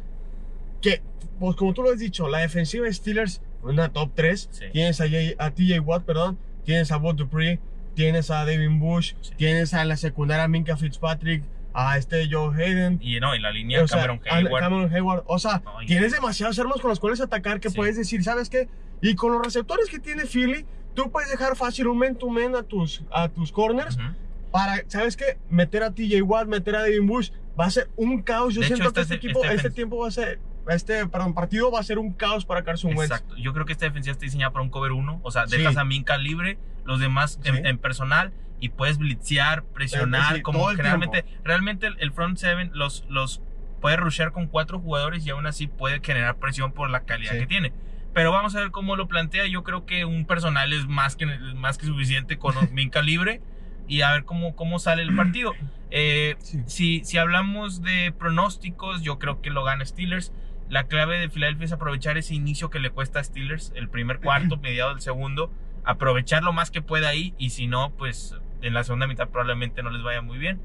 que, 0.80 1.02
pues 1.38 1.56
como 1.56 1.74
tú 1.74 1.82
lo 1.82 1.90
has 1.90 1.98
dicho, 1.98 2.28
la 2.28 2.38
defensiva 2.38 2.86
de 2.86 2.92
Steelers, 2.94 3.42
una 3.62 3.90
top 3.92 4.12
3. 4.14 4.48
Sí. 4.52 4.64
Tienes 4.72 5.00
a, 5.00 5.04
J- 5.04 5.34
a 5.38 5.50
TJ 5.50 5.80
Watt, 5.80 6.04
perdón. 6.04 6.38
Tienes 6.64 6.90
a 6.92 6.96
Bud 6.96 7.16
Dupree. 7.16 7.58
Tienes 7.94 8.30
a 8.30 8.44
Devin 8.44 8.78
Bush. 8.78 9.14
Tienes 9.36 9.74
a 9.74 9.84
la 9.84 9.96
secundaria 9.96 10.46
Minka 10.48 10.76
Fitzpatrick. 10.76 11.42
A 11.80 11.96
este 11.96 12.28
Joe 12.30 12.52
Hayden. 12.56 12.98
Y 13.00 13.20
no, 13.20 13.34
y 13.36 13.38
la 13.40 13.52
línea 13.52 13.82
O 13.84 13.86
sea, 13.88 13.98
Cameron 13.98 14.20
Hayward. 14.28 14.60
Cameron 14.62 14.92
Hayward. 14.94 15.22
O 15.26 15.38
sea, 15.38 15.62
No, 15.64 15.72
tienes 15.86 16.12
demasiadas 16.12 16.58
armas 16.58 16.80
con 16.80 16.90
las 16.90 16.98
cuales 16.98 17.20
atacar 17.20 17.60
que 17.60 17.70
Sí. 17.70 17.76
puedes 17.76 17.96
decir, 17.96 18.24
¿sabes 18.24 18.50
qué? 18.50 18.68
Y 19.00 19.14
con 19.14 19.32
los 19.32 19.44
receptores 19.44 19.88
que 19.88 19.98
tiene 20.00 20.24
Philly, 20.24 20.66
tú 20.94 21.10
puedes 21.12 21.30
dejar 21.30 21.54
fácil 21.56 21.86
un 21.86 21.98
man 21.98 22.16
to 22.16 22.28
man 22.30 22.56
a 22.56 22.62
tus, 22.64 23.04
a 23.12 23.28
tus 23.28 23.52
corners 23.52 23.96
Ujú. 23.96 24.06
para, 24.50 24.82
¿sabes 24.88 25.16
qué? 25.16 25.38
Meter 25.50 25.84
a 25.84 25.92
TJ 25.94 26.20
Watt, 26.22 26.48
meter 26.48 26.74
a 26.74 26.82
Devin 26.82 27.06
Bush. 27.06 27.30
Va 27.58 27.66
a 27.66 27.70
ser 27.70 27.88
un 27.96 28.22
caos. 28.22 28.54
Yo 28.54 28.60
De 28.60 28.66
hecho, 28.66 28.76
siento 28.76 28.88
esta 28.88 29.00
que 29.00 29.02
este 29.02 29.14
es- 29.14 29.18
equipo, 29.24 29.44
este 29.44 29.68
defen- 29.70 29.74
tiempo 29.74 29.98
va 29.98 30.08
a 30.08 30.10
ser, 30.10 30.40
este, 30.68 31.06
perdón, 31.06 31.32
partido 31.34 31.70
va 31.70 31.78
a 31.78 31.82
ser 31.84 31.98
un 32.00 32.12
caos 32.12 32.44
para 32.44 32.64
Carson 32.64 32.90
Wentz. 32.96 33.12
Exacto. 33.12 33.36
Yo 33.36 33.52
creo 33.52 33.64
que 33.66 33.72
esta 33.72 33.84
defensiva 33.86 34.12
está 34.12 34.24
diseñada 34.24 34.52
para 34.52 34.64
un 34.64 34.70
cover 34.70 34.90
1. 34.92 35.20
O 35.22 35.30
sea, 35.30 35.46
Sí. 35.46 35.56
dejas 35.58 35.76
a 35.76 35.84
Minka 35.84 36.18
libre, 36.18 36.58
los 36.84 36.98
demás 36.98 37.38
en, 37.44 37.54
Sí. 37.56 37.62
en 37.64 37.78
personal 37.78 38.32
y 38.60 38.70
puedes 38.70 38.98
blitzear, 38.98 39.62
presionar, 39.64 40.36
sí, 40.36 40.42
como 40.42 40.58
todo 40.60 40.70
el 40.70 40.76
generalmente. 40.76 41.24
Realmente 41.44 41.86
el, 41.86 41.96
el 42.00 42.12
front 42.12 42.38
seven 42.38 42.70
los, 42.74 43.04
los 43.08 43.40
puede 43.80 43.96
rushear 43.96 44.32
con 44.32 44.46
cuatro 44.48 44.80
jugadores 44.80 45.24
y 45.26 45.30
aún 45.30 45.46
así 45.46 45.66
puede 45.68 46.00
generar 46.02 46.36
presión 46.36 46.72
por 46.72 46.90
la 46.90 47.00
calidad 47.04 47.32
Sí. 47.32 47.38
que 47.40 47.46
tiene. 47.46 47.72
Pero 48.14 48.32
vamos 48.32 48.56
a 48.56 48.60
ver 48.60 48.70
cómo 48.72 48.96
lo 48.96 49.06
plantea. 49.06 49.46
Yo 49.46 49.62
creo 49.62 49.86
que 49.86 50.04
un 50.04 50.24
personal 50.26 50.72
es 50.72 50.88
más 50.88 51.14
que, 51.14 51.26
más 51.54 51.78
que 51.78 51.86
suficiente 51.86 52.38
con 52.38 52.54
Minka 52.74 53.02
libre 53.02 53.40
y 53.86 54.00
a 54.02 54.12
ver 54.12 54.24
cómo, 54.24 54.56
cómo 54.56 54.78
sale 54.78 55.02
el 55.02 55.14
partido. 55.14 55.52
Eh, 55.90 56.36
Sí. 56.40 56.62
si, 56.66 57.04
si 57.04 57.16
hablamos 57.18 57.82
de 57.82 58.12
pronósticos, 58.18 59.02
yo 59.02 59.18
creo 59.18 59.40
que 59.40 59.50
lo 59.50 59.62
gana 59.64 59.84
Steelers. 59.84 60.32
La 60.68 60.84
clave 60.84 61.18
de 61.18 61.30
Filadelfia 61.30 61.64
es 61.66 61.72
aprovechar 61.72 62.18
ese 62.18 62.34
inicio 62.34 62.68
que 62.70 62.78
le 62.80 62.90
cuesta 62.90 63.20
a 63.20 63.24
Steelers, 63.24 63.72
el 63.76 63.88
primer 63.88 64.18
cuarto, 64.20 64.56
mediado 64.62 64.90
del 64.90 65.00
segundo, 65.00 65.50
aprovechar 65.84 66.42
lo 66.42 66.52
más 66.52 66.70
que 66.70 66.82
pueda 66.82 67.08
ahí 67.08 67.34
y 67.38 67.50
si 67.50 67.66
no, 67.68 67.90
pues 67.96 68.34
en 68.62 68.74
la 68.74 68.84
segunda 68.84 69.06
mitad 69.06 69.28
probablemente 69.28 69.82
no 69.82 69.90
les 69.90 70.02
vaya 70.02 70.22
muy 70.22 70.38
bien. 70.38 70.60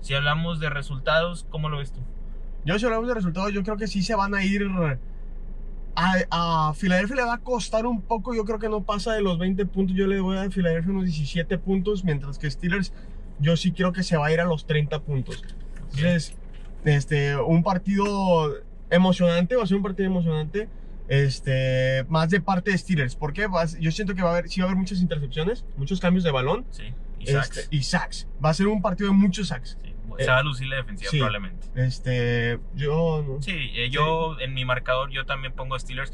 Si 0.00 0.14
hablamos 0.14 0.60
de 0.60 0.70
resultados, 0.70 1.46
¿cómo 1.50 1.68
lo 1.68 1.78
ves 1.78 1.92
tú? 1.92 2.00
Yo, 2.64 2.78
si 2.78 2.84
hablamos 2.84 3.08
de 3.08 3.14
resultados, 3.14 3.52
yo 3.52 3.62
creo 3.62 3.76
que 3.76 3.86
sí 3.86 4.02
se 4.02 4.14
van 4.14 4.34
a 4.34 4.44
ir. 4.44 4.66
A, 5.94 6.68
a 6.68 6.74
Filadelfia 6.74 7.16
le 7.16 7.22
va 7.22 7.34
a 7.34 7.38
costar 7.38 7.86
un 7.86 8.02
poco. 8.02 8.34
Yo 8.34 8.44
creo 8.44 8.58
que 8.58 8.68
no 8.68 8.82
pasa 8.82 9.12
de 9.12 9.22
los 9.22 9.38
20 9.38 9.64
puntos. 9.66 9.96
Yo 9.96 10.06
le 10.06 10.20
voy 10.20 10.36
a 10.36 10.40
dar 10.40 10.48
a 10.48 10.50
Filadelfia 10.50 10.92
unos 10.92 11.04
17 11.04 11.58
puntos. 11.58 12.04
Mientras 12.04 12.38
que 12.38 12.50
Steelers, 12.50 12.92
yo 13.38 13.56
sí 13.56 13.72
creo 13.72 13.92
que 13.92 14.02
se 14.02 14.16
va 14.16 14.26
a 14.26 14.32
ir 14.32 14.40
a 14.40 14.44
los 14.44 14.66
30 14.66 15.00
puntos. 15.00 15.42
Entonces, 15.84 16.36
este, 16.84 17.36
un 17.36 17.62
partido 17.62 18.52
emocionante. 18.90 19.56
Va 19.56 19.62
a 19.62 19.66
ser 19.66 19.76
un 19.76 19.82
partido 19.82 20.06
emocionante. 20.08 20.68
Este, 21.08 22.04
más 22.08 22.30
de 22.30 22.40
parte 22.40 22.72
de 22.72 22.78
Steelers. 22.78 23.14
Porque 23.14 23.46
yo 23.80 23.90
siento 23.92 24.14
que 24.14 24.22
va 24.22 24.30
a 24.30 24.32
haber, 24.32 24.48
sí 24.48 24.60
va 24.60 24.66
a 24.66 24.70
haber 24.70 24.78
muchas 24.78 25.00
intercepciones, 25.00 25.64
muchos 25.76 26.00
cambios 26.00 26.24
de 26.24 26.32
balón 26.32 26.66
Sí. 26.70 26.92
Este, 27.26 27.60
y 27.70 27.82
sacks. 27.82 28.28
Va 28.44 28.50
a 28.50 28.54
ser 28.54 28.66
un 28.68 28.82
partido 28.82 29.10
de 29.10 29.16
muchos 29.16 29.48
sacks. 29.48 29.78
Sí. 29.82 29.94
se 30.24 30.30
va 30.30 30.38
a 30.38 30.42
lucir 30.42 30.66
la 30.68 30.76
defensiva 30.76 31.10
sí. 31.10 31.18
probablemente. 31.18 31.66
Este, 31.74 32.58
yo... 32.74 33.22
no- 33.26 33.42
Sí, 33.42 33.70
eh, 33.74 33.90
yo 33.90 34.38
en 34.40 34.54
mi 34.54 34.64
marcador 34.64 35.10
yo 35.10 35.26
también 35.26 35.52
pongo 35.52 35.78
Steelers. 35.78 36.12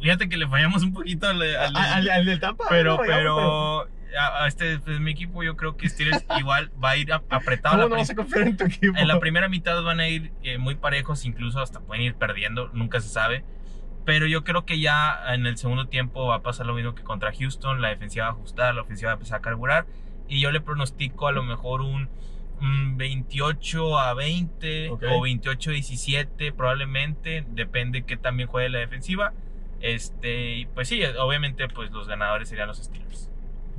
Fíjate 0.00 0.28
que 0.28 0.36
le 0.36 0.48
fallamos 0.48 0.82
un 0.82 0.92
poquito 0.92 1.28
al, 1.28 1.42
al- 1.42 1.76
A- 1.76 1.94
Al, 1.96 2.08
al 2.10 2.24
del 2.24 2.40
Tampa. 2.40 2.64
pero, 2.68 2.96
no, 2.96 3.04
ya, 3.06 3.14
pero 3.14 3.80
a, 4.18 4.44
a 4.44 4.48
este 4.48 4.78
pues, 4.78 4.98
mi 5.00 5.10
equipo 5.12 5.42
yo 5.42 5.56
creo 5.56 5.76
que 5.76 5.88
Steelers 5.88 6.24
igual 6.38 6.70
va 6.82 6.90
a 6.90 6.96
ir 6.96 7.12
apretado. 7.12 7.76
¿Cómo 7.76 7.82
La 7.84 7.88
no 7.90 7.96
vas 7.96 8.10
a 8.10 8.14
confiar 8.14 8.48
en 8.48 8.56
tu 8.56 8.64
equipo? 8.64 8.96
en 8.98 9.06
la 9.08 9.20
primera 9.20 9.48
mitad 9.48 9.80
van 9.82 10.00
a 10.00 10.08
ir 10.08 10.32
eh, 10.42 10.58
muy 10.58 10.74
parejos, 10.74 11.24
incluso 11.24 11.60
hasta 11.60 11.80
pueden 11.80 12.04
ir 12.04 12.14
perdiendo, 12.14 12.68
nunca 12.72 13.00
se 13.00 13.08
sabe. 13.08 13.44
Pero 14.04 14.26
yo 14.26 14.42
creo 14.42 14.64
que 14.66 14.80
ya 14.80 15.16
en 15.32 15.46
el 15.46 15.56
segundo 15.56 15.86
tiempo 15.86 16.26
va 16.26 16.36
a 16.36 16.42
pasar 16.42 16.66
lo 16.66 16.74
mismo 16.74 16.94
que 16.96 17.02
contra 17.04 17.32
Houston, 17.32 17.80
la 17.80 17.88
defensiva 17.90 18.24
va 18.24 18.30
a 18.32 18.34
ajustar, 18.34 18.74
la 18.74 18.82
ofensiva 18.82 19.10
va 19.10 19.12
a 19.12 19.16
empezar 19.16 19.38
a 19.38 19.42
carburar 19.42 19.86
y 20.28 20.40
yo 20.40 20.50
le 20.50 20.60
pronostico 20.60 21.26
a 21.28 21.32
lo 21.32 21.42
mejor 21.42 21.80
un, 21.82 22.08
un 22.60 22.96
28 22.96 23.98
a 23.98 24.14
20 24.14 24.90
Ok. 24.90 25.02
o 25.10 25.20
28 25.22 25.70
a 25.70 25.72
17 25.72 26.52
probablemente, 26.52 27.44
depende 27.50 28.02
que 28.04 28.16
también 28.16 28.48
juegue 28.48 28.68
la 28.68 28.78
defensiva. 28.78 29.32
Este, 29.80 30.58
y 30.58 30.66
pues 30.66 30.88
sí, 30.88 31.00
obviamente 31.20 31.66
pues 31.68 31.90
los 31.90 32.06
ganadores 32.06 32.48
serían 32.48 32.68
los 32.68 32.78
Steelers. 32.78 33.28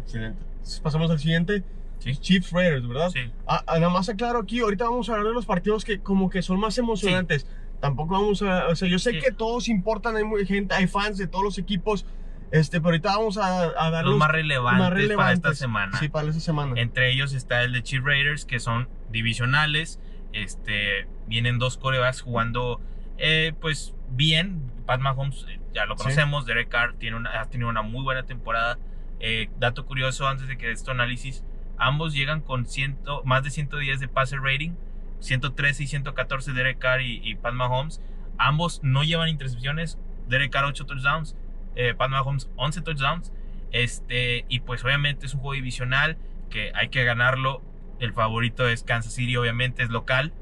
Excelente. 0.03 0.43
Pasamos 0.81 1.09
al 1.11 1.19
siguiente. 1.19 1.63
Sí. 1.99 2.17
Chiefs 2.17 2.51
Raiders, 2.51 2.85
¿verdad? 2.85 3.09
Sí. 3.11 3.31
Ah, 3.47 3.63
ah, 3.65 3.79
nada 3.79 3.89
más 3.91 4.09
aclaro 4.09 4.39
aquí, 4.39 4.59
ahorita 4.59 4.83
vamos 4.83 5.07
a 5.07 5.13
hablar 5.13 5.27
de 5.27 5.33
los 5.33 5.45
partidos 5.45 5.85
que 5.85 5.99
como 6.01 6.29
que 6.29 6.41
son 6.41 6.59
más 6.59 6.77
emocionantes. 6.77 7.47
Tampoco 7.79 8.13
vamos 8.15 8.41
a, 8.41 8.67
o 8.67 8.75
sea, 8.75 8.89
yo 8.89 8.99
sé 8.99 9.11
Sí. 9.11 9.19
que 9.19 9.31
todos 9.31 9.69
importan, 9.69 10.15
hay 10.17 10.45
gente, 10.45 10.75
hay 10.75 10.87
fans 10.87 11.17
de 11.17 11.27
todos 11.27 11.43
los 11.45 11.57
equipos, 11.57 12.05
este, 12.53 12.79
pero 12.79 12.89
ahorita 12.91 13.17
vamos 13.17 13.37
a, 13.37 13.63
a 13.63 13.89
dar 13.89 14.03
Los 14.05 14.11
los 14.11 14.19
más 14.19 14.31
relevantes, 14.31 14.79
para 14.79 14.99
esta 15.01 15.01
relevantes. 15.01 15.57
semana. 15.57 15.99
Sí, 15.99 16.07
para 16.07 16.27
esta 16.29 16.39
semana. 16.39 16.79
Entre 16.79 17.11
ellos 17.11 17.33
está 17.33 17.63
el 17.63 17.73
de 17.73 17.83
Chief 17.83 18.01
Raiders, 18.03 18.45
que 18.45 18.59
son 18.61 18.87
divisionales. 19.11 19.99
Este, 20.31 21.07
vienen 21.27 21.59
dos 21.59 21.77
corebacks 21.77 22.21
jugando, 22.21 22.79
eh, 23.17 23.53
pues 23.59 23.93
bien. 24.09 24.71
Pat 24.85 24.99
Mahomes, 24.99 25.45
eh, 25.49 25.59
ya 25.73 25.85
lo 25.85 25.95
Sí. 25.97 26.03
conocemos. 26.03 26.45
Derek 26.45 26.69
Carr 26.69 26.93
tiene 26.97 27.15
una, 27.17 27.39
ha 27.41 27.49
tenido 27.49 27.69
una 27.69 27.81
muy 27.81 28.03
buena 28.03 28.23
temporada. 28.23 28.77
Eh, 29.19 29.49
dato 29.59 29.85
curioso, 29.85 30.27
antes 30.27 30.47
de 30.47 30.57
que 30.57 30.67
de 30.67 30.73
esto 30.73 30.91
análisis, 30.91 31.43
ambos 31.77 32.13
llegan 32.13 32.41
con 32.41 32.65
ciento, 32.65 33.21
más 33.25 33.43
de 33.43 33.49
110 33.49 33.99
de 33.99 34.07
passer 34.07 34.39
rating. 34.41 34.71
113 35.19 35.83
y 35.83 35.87
114 35.87 36.51
Derek 36.51 36.79
Carr 36.79 37.01
y, 37.01 37.21
y 37.23 37.35
Pat 37.35 37.53
Mahomes. 37.53 38.01
Ambos 38.37 38.81
no 38.83 39.03
llevan 39.03 39.29
intercepciones. 39.29 39.97
Derek 40.27 40.51
Carr 40.51 40.65
8 40.65 40.85
touchdowns. 40.85 41.37
Eh, 41.75 41.93
Pat 41.93 42.09
Mahomes 42.09 42.49
11 42.55 42.81
touchdowns. 42.81 43.31
Este, 43.71 44.45
y 44.49 44.59
pues 44.59 44.83
obviamente 44.83 45.25
es 45.25 45.33
un 45.33 45.39
juego 45.39 45.53
divisional 45.53 46.17
que 46.49 46.71
hay 46.75 46.89
que 46.89 47.03
ganarlo. 47.03 47.61
El 47.99 48.13
favorito 48.13 48.67
es 48.67 48.83
Kansas 48.83 49.13
City, 49.13 49.35
obviamente 49.35 49.83
es 49.83 49.89
local. 49.89 50.33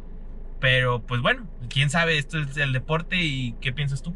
Pero 0.60 1.02
pues 1.02 1.22
bueno, 1.22 1.48
quién 1.70 1.90
sabe, 1.90 2.18
esto 2.18 2.40
es 2.40 2.56
el 2.58 2.72
deporte 2.72 3.18
y 3.18 3.54
¿qué 3.62 3.74
piensas 3.74 4.02
tú? 4.04 4.14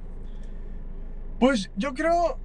Pues 1.39 1.71
yo 1.75 1.93
creo, 1.93 2.39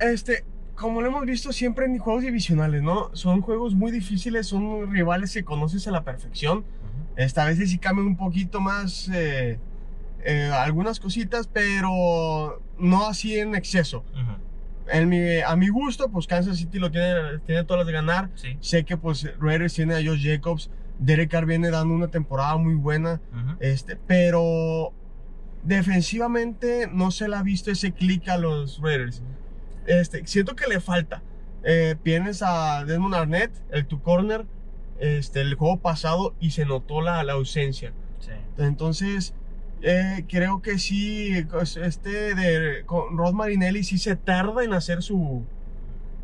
este, 0.00 0.44
como 0.76 1.00
lo 1.00 1.08
hemos 1.08 1.26
visto 1.26 1.52
siempre 1.52 1.86
en 1.86 1.98
juegos 1.98 2.22
divisionales, 2.22 2.82
¿no? 2.82 3.10
Son 3.14 3.40
juegos 3.42 3.74
muy 3.74 3.90
difíciles, 3.90 4.46
son 4.46 4.90
rivales 4.90 5.32
que 5.32 5.44
conoces 5.44 5.86
a 5.88 5.90
la 5.90 6.04
perfección. 6.04 6.64
Esta 7.16 7.44
vez 7.44 7.58
sí 7.58 7.78
cambian 7.78 8.06
un 8.06 8.16
poquito 8.16 8.60
más 8.60 9.08
eh, 9.12 9.58
eh, 10.24 10.50
algunas 10.52 10.98
cositas, 11.00 11.46
pero 11.52 12.62
no 12.78 13.06
así 13.06 13.38
en 13.38 13.54
exceso. 13.54 13.98
Ujú, 14.12 14.42
En 14.90 15.08
mi- 15.08 15.40
a 15.40 15.56
mi 15.56 15.68
gusto, 15.68 16.10
pues 16.10 16.26
Kansas 16.26 16.58
City 16.58 16.78
lo 16.78 16.90
tiene, 16.90 17.38
tiene 17.46 17.64
todas 17.64 17.80
las 17.80 17.86
de 17.86 17.92
ganar. 17.94 18.30
Sí. 18.34 18.56
Sé 18.60 18.84
que 18.84 18.96
pues 18.98 19.26
Raiders 19.40 19.72
tiene 19.74 19.94
a 19.94 20.04
Josh 20.04 20.22
Jacobs, 20.26 20.70
Derek 20.98 21.30
Carr 21.30 21.46
viene 21.46 21.70
dando 21.70 21.94
una 21.94 22.08
temporada 22.08 22.56
muy 22.58 22.74
buena, 22.74 23.20
ujú. 23.32 23.56
este, 23.60 23.96
pero 23.96 24.92
defensivamente 25.62 26.88
no 26.92 27.10
se 27.10 27.28
le 27.28 27.36
ha 27.36 27.42
visto 27.42 27.70
ese 27.70 27.92
clic 27.92 28.28
a 28.28 28.36
los 28.38 28.80
Raiders. 28.82 29.22
Este, 29.86 30.26
siento 30.26 30.54
que 30.54 30.66
le 30.66 30.80
falta. 30.80 31.22
Eh, 31.62 31.96
tienes 32.02 32.42
a 32.42 32.84
Desmond 32.84 33.14
Arnett, 33.14 33.50
el 33.70 33.86
tu 33.86 34.00
corner, 34.02 34.44
este, 35.00 35.40
el 35.40 35.54
juego 35.54 35.78
pasado 35.78 36.34
y 36.40 36.50
se 36.50 36.64
notó 36.66 37.00
la, 37.00 37.24
la 37.24 37.32
ausencia. 37.32 37.92
Sí. 38.20 38.30
Entonces, 38.58 39.34
eh, 39.84 40.24
creo 40.28 40.62
que 40.62 40.78
sí, 40.78 41.46
este 41.82 42.34
de 42.34 42.82
con 42.86 43.16
Rod 43.18 43.34
Marinelli 43.34 43.84
sí 43.84 43.98
se 43.98 44.16
tarda 44.16 44.64
en 44.64 44.72
hacer 44.72 45.02
su... 45.02 45.44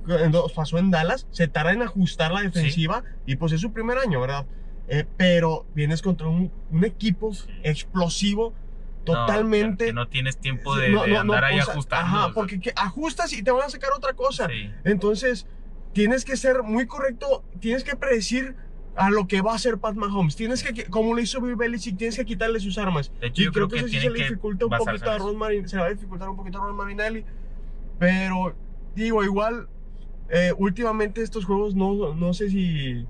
en 0.09 0.33
Pasó 0.55 0.79
en 0.79 0.90
Dallas, 0.90 1.26
se 1.31 1.47
tarda 1.47 1.73
en 1.73 1.83
ajustar 1.83 2.33
la 2.33 2.40
defensiva 2.40 3.05
y 3.26 3.37
pues 3.37 3.52
es 3.52 3.61
su 3.61 3.73
primer 3.73 3.99
año, 3.99 4.21
¿verdad? 4.21 4.47
Eh, 4.88 5.05
pero 5.17 5.67
vienes 5.75 6.02
contra 6.02 6.26
un, 6.26 6.50
un 6.71 6.85
equipo 6.85 7.33
Sí. 7.35 7.47
explosivo, 7.62 8.55
No, 8.99 9.05
totalmente... 9.05 9.87
que 9.87 9.93
no 9.93 10.09
tienes 10.09 10.38
tiempo 10.38 10.75
de, 10.76 10.88
no, 10.88 11.02
de 11.05 11.09
no, 11.11 11.14
no, 11.14 11.21
andar 11.35 11.45
ahí 11.45 11.61
o 11.61 11.64
sea, 11.64 11.73
ajustando. 11.75 12.07
Ajá, 12.07 12.21
o 12.23 12.25
sea, 12.29 12.35
porque 12.35 12.59
que 12.61 12.73
ajustas 12.75 13.33
y 13.33 13.43
te 13.43 13.50
van 13.50 13.67
a 13.67 13.69
sacar 13.71 13.90
otra 13.97 14.14
cosa. 14.14 14.49
sí. 14.49 14.71
Entonces, 14.85 15.47
tienes 15.93 16.25
que 16.25 16.37
ser 16.37 16.62
muy 16.62 16.87
correcto, 16.87 17.45
tienes 17.61 17.85
que 17.85 17.95
predecir 17.95 18.57
a 18.97 19.11
lo 19.11 19.26
que 19.26 19.40
va 19.40 19.52
a 19.52 19.54
hacer 19.56 19.78
Pat 19.78 19.94
Mahomes. 19.94 20.37
Tienes 20.37 20.62
que, 20.62 20.85
como 20.87 21.14
lo 21.14 21.20
hizo 21.20 21.40
Bill 21.40 21.56
Belichick, 21.56 21.97
tienes 21.97 22.16
que 22.16 22.25
quitarle 22.25 22.61
sus 22.61 22.76
armas. 22.78 23.12
De 23.20 23.28
hecho, 23.28 23.42
Y 23.42 23.44
yo 23.47 23.52
creo 23.52 23.68
que 23.68 23.78
eso 23.78 23.88
sí 23.88 24.00
se 24.00 24.11
le 24.11 24.16
que 24.18 24.25
dificulta 24.25 24.66
un 24.66 24.73
poquito 24.73 25.11
a. 25.11 25.18
Ron 25.18 25.37
Marin- 25.37 25.68
se 25.68 25.76
le 25.76 25.82
va 25.82 25.88
a 25.88 25.92
dificultar 25.92 26.28
un 26.28 26.37
poquito 26.37 26.59
a 26.62 26.66
Ron 26.66 26.76
Marinelli. 26.76 27.25
Pero, 27.99 28.54
digo, 28.94 29.23
igual, 29.25 29.68
eh, 30.30 30.52
últimamente 30.56 31.23
estos 31.23 31.44
juegos 31.44 31.75
no, 31.75 32.14
no 32.14 32.32
sé 32.35 32.50
si 32.50 33.06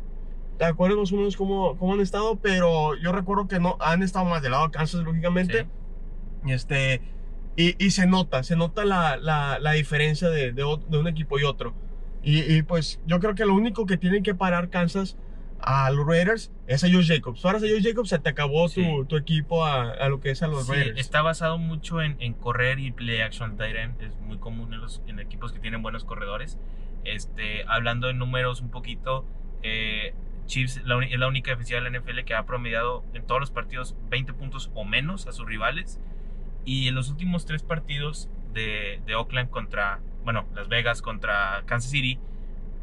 te 0.58 0.64
acuerdas 0.64 0.98
más 0.98 1.12
o 1.12 1.16
menos 1.16 1.36
cómo, 1.36 1.76
cómo 1.78 1.94
han 1.94 2.00
estado, 2.00 2.36
pero 2.36 2.94
yo 2.96 3.12
recuerdo 3.12 3.48
que 3.48 3.58
no 3.60 3.76
han 3.80 4.02
estado 4.02 4.26
más 4.26 4.42
del 4.42 4.52
lado 4.52 4.66
de 4.66 4.72
Kansas, 4.72 5.02
lógicamente. 5.02 5.62
Sí. 6.44 6.50
Este, 6.52 7.00
y, 7.56 7.82
y 7.84 7.90
se 7.90 8.06
nota, 8.06 8.42
se 8.42 8.56
nota 8.56 8.84
la, 8.84 9.16
la, 9.16 9.58
la 9.58 9.72
diferencia 9.72 10.28
de, 10.28 10.52
de, 10.52 10.64
de 10.88 10.98
un 10.98 11.08
equipo 11.08 11.38
y 11.38 11.44
otro. 11.44 11.72
Y, 12.22 12.40
y, 12.40 12.62
pues 12.62 13.00
yo 13.06 13.18
creo 13.20 13.34
que 13.34 13.46
lo 13.46 13.54
único 13.54 13.86
que 13.86 13.96
tienen 13.96 14.22
que 14.22 14.34
parar 14.34 14.68
Kansas 14.68 15.16
a 15.62 15.90
los 15.90 16.06
Raiders 16.06 16.52
es 16.66 16.84
a 16.84 16.88
Josh 16.90 17.08
Jacobs. 17.08 17.44
Ahora 17.44 17.58
a 17.58 17.60
Josh 17.60 17.82
Jacobs 17.82 18.08
se 18.08 18.18
te 18.18 18.28
acabó 18.30 18.68
Sí. 18.68 18.82
tu, 18.84 19.04
tu 19.04 19.16
equipo 19.16 19.64
a, 19.64 19.90
a 19.90 20.08
lo 20.08 20.20
que 20.20 20.30
es 20.30 20.42
a 20.42 20.46
los 20.48 20.66
Sí, 20.66 20.72
Raiders. 20.72 20.98
está 20.98 21.22
basado 21.22 21.58
mucho 21.58 22.02
en, 22.02 22.16
en 22.20 22.34
correr 22.34 22.78
y 22.78 22.92
play 22.92 23.20
action 23.20 23.56
tight 23.56 23.76
end. 23.76 24.00
Es 24.02 24.16
muy 24.20 24.38
común 24.38 24.72
en 24.74 24.80
los 24.80 25.02
en 25.06 25.18
equipos 25.20 25.52
que 25.52 25.58
tienen 25.58 25.82
buenos 25.82 26.04
corredores. 26.04 26.58
Este, 27.04 27.64
hablando 27.66 28.06
de 28.08 28.14
números 28.14 28.60
un 28.60 28.70
poquito, 28.70 29.24
eh, 29.62 30.14
Chiefs 30.46 30.82
la 30.84 31.02
es 31.04 31.18
la 31.18 31.28
única 31.28 31.50
defensiva 31.52 31.80
de 31.80 31.90
la 31.90 31.98
NFL 31.98 32.24
que 32.24 32.34
ha 32.34 32.44
promediado 32.44 33.04
en 33.14 33.26
todos 33.26 33.40
los 33.40 33.50
partidos 33.50 33.94
20 34.10 34.32
puntos 34.34 34.70
o 34.74 34.84
menos 34.84 35.26
a 35.26 35.32
sus 35.32 35.46
rivales. 35.46 36.00
Y 36.64 36.88
en 36.88 36.94
los 36.94 37.08
últimos 37.08 37.46
tres 37.46 37.62
partidos 37.62 38.28
de, 38.52 39.00
de 39.06 39.14
Oakland 39.14 39.48
contra, 39.50 40.00
bueno, 40.24 40.46
Las 40.54 40.68
Vegas 40.68 41.00
contra 41.02 41.62
Kansas 41.66 41.90
City, 41.90 42.18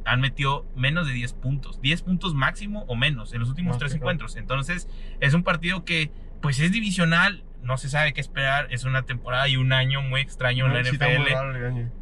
han 0.07 0.21
metido 0.21 0.65
menos 0.75 1.05
de 1.07 1.13
10 1.13 1.33
puntos. 1.33 1.81
10 1.81 2.01
puntos 2.01 2.33
máximo 2.33 2.85
o 2.87 2.95
menos 2.95 3.33
en 3.33 3.39
los 3.41 3.49
últimos 3.49 3.77
tres 3.77 3.91
encuentros. 3.93 4.35
Entonces, 4.37 4.87
es 5.19 5.33
un 5.33 5.43
partido 5.43 5.83
que, 5.85 6.11
pues, 6.41 6.59
es 6.59 6.71
divisional. 6.71 7.43
No 7.61 7.77
se 7.77 7.89
sabe 7.89 8.13
qué 8.13 8.21
esperar. 8.21 8.67
Es 8.71 8.85
una 8.85 9.03
temporada 9.03 9.47
y 9.49 9.57
un 9.57 9.73
año 9.73 10.01
muy 10.01 10.21
extraño 10.21 10.65
en 10.67 10.73
la 10.73 10.79
NFL. 10.81 11.27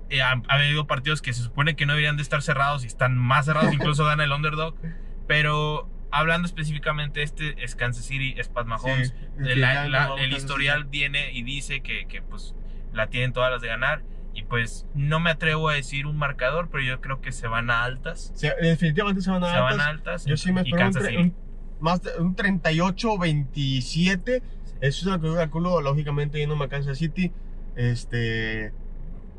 Eh, 0.10 0.22
ha, 0.22 0.32
ha 0.48 0.54
habido 0.56 0.86
partidos 0.88 1.22
que 1.22 1.34
se 1.34 1.42
supone 1.42 1.76
que 1.76 1.86
no 1.86 1.94
deberían 1.94 2.16
de 2.18 2.22
estar 2.24 2.42
cerrados 2.44 2.84
y 2.84 2.88
están 2.88 3.18
más 3.18 3.46
cerrados. 3.46 3.74
incluso 3.74 4.06
gana 4.06 4.24
el 4.24 4.32
underdog. 4.32 4.76
Pero 5.28 5.90
hablando 6.12 6.46
específicamente, 6.46 7.24
este 7.24 7.64
es 7.64 7.76
Kansas 7.76 8.06
City, 8.06 8.36
es 8.38 8.48
Pat 8.50 8.68
Mahomes. 8.68 9.10
Sí, 9.10 9.50
El, 9.50 9.62
la- 9.62 9.88
la- 9.90 10.08
historial 10.38 10.86
viene 10.86 11.32
y 11.32 11.44
dice 11.44 11.82
que, 11.82 12.06
que, 12.08 12.22
pues 12.22 12.56
la 12.94 13.08
tienen 13.08 13.34
todas 13.34 13.52
las 13.52 13.62
de 13.62 13.68
ganar. 13.68 14.04
Y 14.36 14.44
pues 14.44 14.86
no 14.94 15.20
me 15.22 15.32
atrevo 15.32 15.70
a 15.70 15.74
decir 15.74 16.06
un 16.06 16.18
marcador, 16.18 16.68
pero 16.70 16.84
yo 16.84 17.02
creo 17.02 17.22
que 17.22 17.32
se 17.32 17.48
van 17.48 17.72
a 17.72 17.84
altas. 17.84 18.32
Se- 18.36 18.54
definitivamente 18.62 19.22
se 19.22 19.32
van 19.32 19.44
a 19.44 19.48
Se 19.52 19.60
van 19.60 19.72
altas. 19.72 19.86
a 19.86 19.90
altas. 19.90 20.26
Yo 20.26 20.38
sí 20.38 20.52
me 20.52 20.62
espero 20.62 20.92
un, 21.20 21.34
más 21.80 22.04
de- 22.04 22.12
un 22.20 22.36
38-27. 22.36 24.42
Eso 24.82 24.82
es 24.82 25.04
lo 25.06 25.20
que 25.22 25.28
yo 25.28 25.36
calculo, 25.36 25.82
lógicamente, 25.82 26.38
yéndome 26.38 26.66
a 26.66 26.68
Kansas 26.68 26.98
City. 26.98 27.32
Este. 27.76 28.72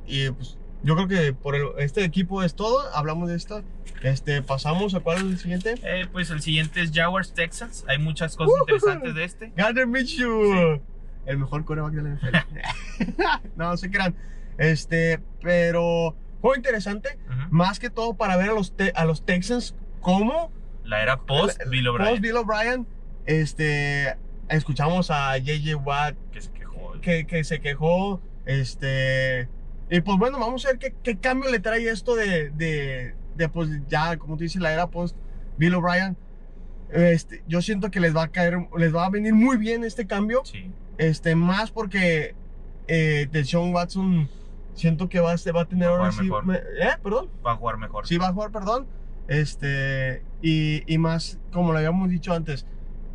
Y 0.06 0.30
pues, 0.30 0.58
yo 0.82 0.94
creo 0.96 1.08
que 1.08 1.32
por 1.34 1.54
el- 1.54 1.68
este 1.78 2.02
equipo 2.04 2.42
es 2.42 2.54
todo. 2.54 2.78
Hablamos 2.94 3.28
de 3.28 3.36
esta. 3.36 3.62
Este, 4.02 4.42
pasamos 4.42 4.94
a 4.94 5.00
cuál 5.00 5.18
es 5.18 5.22
el 5.24 5.38
siguiente. 5.38 5.74
Eh, 5.82 6.06
pues 6.10 6.30
el 6.30 6.40
siguiente 6.40 6.80
es 6.82 6.90
Jaguars 6.92 7.32
Texans. 7.34 7.84
Hay 7.88 7.98
muchas 7.98 8.36
cosas 8.36 8.54
interesantes 8.60 9.14
de 9.14 9.24
este. 9.24 9.52
Gardner 9.56 9.86
Minshew. 9.86 10.80
El 11.26 11.38
mejor 11.38 11.64
coreback 11.64 11.92
de 11.92 12.02
la 12.02 12.08
NFL. 12.14 12.36
no, 13.56 13.70
no 13.70 13.76
se 13.76 13.90
crean. 13.90 14.14
Este, 14.58 15.20
pero. 15.42 16.14
Juego 16.40 16.56
interesante. 16.56 17.18
Más 17.50 17.78
que 17.80 17.90
todo 17.90 18.14
para 18.14 18.36
ver 18.36 18.50
a 18.50 18.52
los, 18.52 18.76
te- 18.76 18.92
a 18.94 19.04
los 19.04 19.24
Texans 19.24 19.74
cómo 20.00 20.52
La 20.84 21.02
era 21.02 21.20
post 21.22 21.60
Bill 21.70 21.88
O'Brien. 21.88 22.08
Post 22.10 22.22
Bill 22.22 22.36
O'Brien, 22.36 22.86
este, 23.24 24.16
escuchamos 24.48 25.10
a 25.10 25.36
JJ 25.38 25.74
Watt 25.76 26.14
Que 26.30 26.40
se 26.40 26.50
quejó. 26.52 26.92
que, 27.00 27.26
que 27.26 27.42
se 27.42 27.60
quejó, 27.60 28.20
este, 28.44 29.48
y 29.90 30.00
pues 30.02 30.18
bueno, 30.18 30.38
vamos 30.38 30.64
a 30.66 30.68
ver 30.68 30.78
qué, 30.78 30.94
qué 31.02 31.16
cambio 31.18 31.50
le 31.50 31.58
trae 31.58 31.88
esto 31.88 32.14
de, 32.14 32.50
de, 32.50 33.14
de, 33.36 33.48
pues 33.48 33.68
ya, 33.88 34.16
como 34.16 34.36
tú 34.36 34.42
dices, 34.44 34.60
la 34.62 34.72
era 34.72 34.86
post 34.88 35.16
Bill 35.58 35.74
O'Brien. 35.74 36.16
Este, 36.92 37.42
yo 37.48 37.60
siento 37.62 37.90
que 37.90 37.98
les 37.98 38.14
va 38.14 38.24
a 38.24 38.28
caer, 38.28 38.58
les 38.76 38.94
va 38.94 39.06
a 39.06 39.10
venir 39.10 39.34
muy 39.34 39.56
bien 39.56 39.82
este 39.82 40.06
cambio. 40.06 40.42
Sí. 40.44 40.70
Este, 40.98 41.34
más 41.34 41.70
porque 41.72 42.34
eh, 42.86 43.26
de 43.32 43.44
Sean 43.44 43.72
Watson 43.74 44.28
siento 44.76 45.08
que 45.08 45.18
va, 45.18 45.32
a- 45.32 45.52
va 45.52 45.60
a 45.62 45.64
tener 45.64 45.88
Va 45.88 45.92
a 45.92 45.96
ahora 45.96 46.12
jugar 46.12 46.14
sí. 46.14 46.22
mejor. 46.22 46.46
me- 46.46 46.56
¿Eh? 46.56 46.92
¿Perdón? 47.02 47.28
Va 47.44 47.52
a 47.52 47.56
jugar 47.56 47.76
mejor. 47.78 48.06
Sí, 48.06 48.16
va 48.18 48.28
a 48.28 48.32
jugar, 48.32 48.52
perdón. 48.52 48.86
Este, 49.26 50.22
y, 50.42 50.82
y 50.92 50.98
más, 50.98 51.38
como 51.52 51.72
lo 51.72 51.78
habíamos 51.78 52.08
dicho 52.10 52.32
antes, 52.32 52.64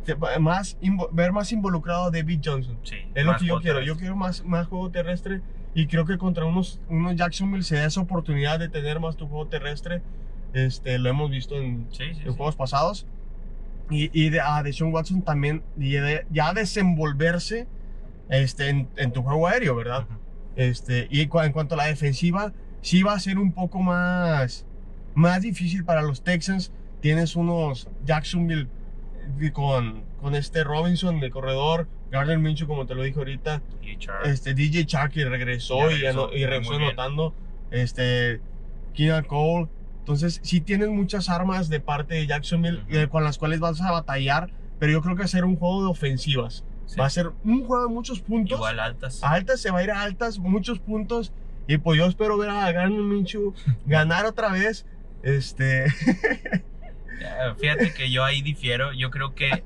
te- 0.04 0.14
más, 0.38 0.76
ver 1.12 1.32
más 1.32 1.50
involucrado 1.52 2.04
a 2.04 2.10
David 2.10 2.40
Johnson. 2.44 2.78
Sí, 2.82 2.96
Es 3.14 3.24
lo 3.24 3.36
que 3.36 3.46
yo 3.46 3.60
quiero. 3.60 3.78
Yo 3.80 3.84
terrestre. 3.94 3.98
quiero 4.00 4.16
más, 4.16 4.44
más 4.44 4.66
juego 4.66 4.90
terrestre. 4.90 5.40
Y 5.74 5.86
creo 5.86 6.04
que 6.04 6.18
contra 6.18 6.44
unos, 6.44 6.80
unos 6.88 7.16
Jacksonville 7.16 7.62
se 7.62 7.76
da 7.76 7.86
esa 7.86 8.00
oportunidad 8.02 8.58
de 8.58 8.68
tener 8.68 9.00
más 9.00 9.16
tu 9.16 9.26
juego 9.26 9.46
terrestre. 9.46 10.02
Este, 10.52 10.98
lo 10.98 11.08
hemos 11.08 11.30
visto 11.30 11.56
en, 11.56 11.86
Sí, 11.90 12.04
sí, 12.14 12.20
en 12.26 12.34
juegos 12.34 12.56
pasados. 12.56 13.06
Y, 13.88 14.10
y 14.12 14.28
de, 14.30 14.40
a 14.40 14.62
Deshaun 14.62 14.92
Watson 14.92 15.22
también 15.22 15.62
y 15.78 15.92
de- 15.92 16.26
ya 16.30 16.52
desenvolverse 16.52 17.66
este, 18.28 18.68
en, 18.68 18.88
en 18.96 19.12
tu 19.12 19.22
juego 19.22 19.46
aéreo, 19.46 19.74
¿verdad? 19.76 20.02
Ujú. 20.02 20.18
Este, 20.56 21.08
y 21.10 21.20
en 21.20 21.28
cuanto 21.28 21.74
a 21.74 21.78
la 21.78 21.86
defensiva, 21.86 22.52
sí 22.80 23.02
va 23.02 23.14
a 23.14 23.18
ser 23.18 23.38
un 23.38 23.52
poco 23.52 23.80
más, 23.80 24.66
más 25.14 25.42
difícil 25.42 25.84
para 25.84 26.02
los 26.02 26.22
Texans. 26.22 26.72
Tienes 27.00 27.36
unos 27.36 27.88
Jacksonville 28.04 28.68
eh, 29.40 29.52
con, 29.52 30.04
con 30.20 30.34
este 30.34 30.64
Robinson 30.64 31.20
de 31.20 31.30
corredor, 31.30 31.88
Gardner 32.10 32.38
Minshew, 32.38 32.68
como 32.68 32.86
te 32.86 32.94
lo 32.94 33.02
dije 33.02 33.18
ahorita, 33.18 33.62
este 34.24 34.54
DJ 34.54 34.86
Chark 34.86 35.12
que 35.12 35.24
regresó, 35.24 35.90
y, 35.90 35.94
regresó, 35.94 36.32
y 36.32 36.44
regresó 36.44 36.74
anotando, 36.74 37.34
este, 37.70 38.40
Keenan 38.94 39.24
Cole. 39.24 39.68
Entonces, 40.00 40.40
sí 40.42 40.60
tienes 40.60 40.88
muchas 40.88 41.28
armas 41.28 41.68
de 41.68 41.80
parte 41.80 42.14
de 42.14 42.26
Jacksonville 42.26 42.84
eh, 42.90 43.08
con 43.08 43.24
las 43.24 43.38
cuales 43.38 43.60
vas 43.60 43.80
a 43.80 43.90
batallar, 43.92 44.50
pero 44.78 44.92
yo 44.92 45.00
creo 45.00 45.16
que 45.16 45.28
ser 45.28 45.44
un 45.44 45.56
juego 45.56 45.84
de 45.84 45.90
ofensivas. 45.90 46.64
Sí. 46.92 47.00
Va 47.00 47.06
a 47.06 47.10
ser 47.10 47.30
un 47.44 47.64
juego 47.64 47.86
de 47.88 47.92
muchos 47.94 48.20
puntos. 48.20 48.58
Igual 48.58 48.78
altas. 48.80 49.22
Altas 49.22 49.60
se 49.60 49.70
va 49.70 49.78
a 49.80 49.84
ir 49.84 49.90
a 49.90 50.02
altas, 50.02 50.38
muchos 50.38 50.78
puntos. 50.78 51.32
Y 51.66 51.78
pues 51.78 51.98
yo 51.98 52.06
espero 52.06 52.36
ver 52.36 52.50
a 52.50 52.70
Gardner 52.72 53.00
Minshew 53.00 53.54
ganar 53.86 54.26
otra 54.26 54.50
vez. 54.50 54.84
Este, 55.22 55.86
Fíjate 57.58 57.94
que 57.94 58.10
yo 58.10 58.24
ahí 58.24 58.42
difiero. 58.42 58.92
Yo 58.92 59.10
creo 59.10 59.34
que 59.34 59.62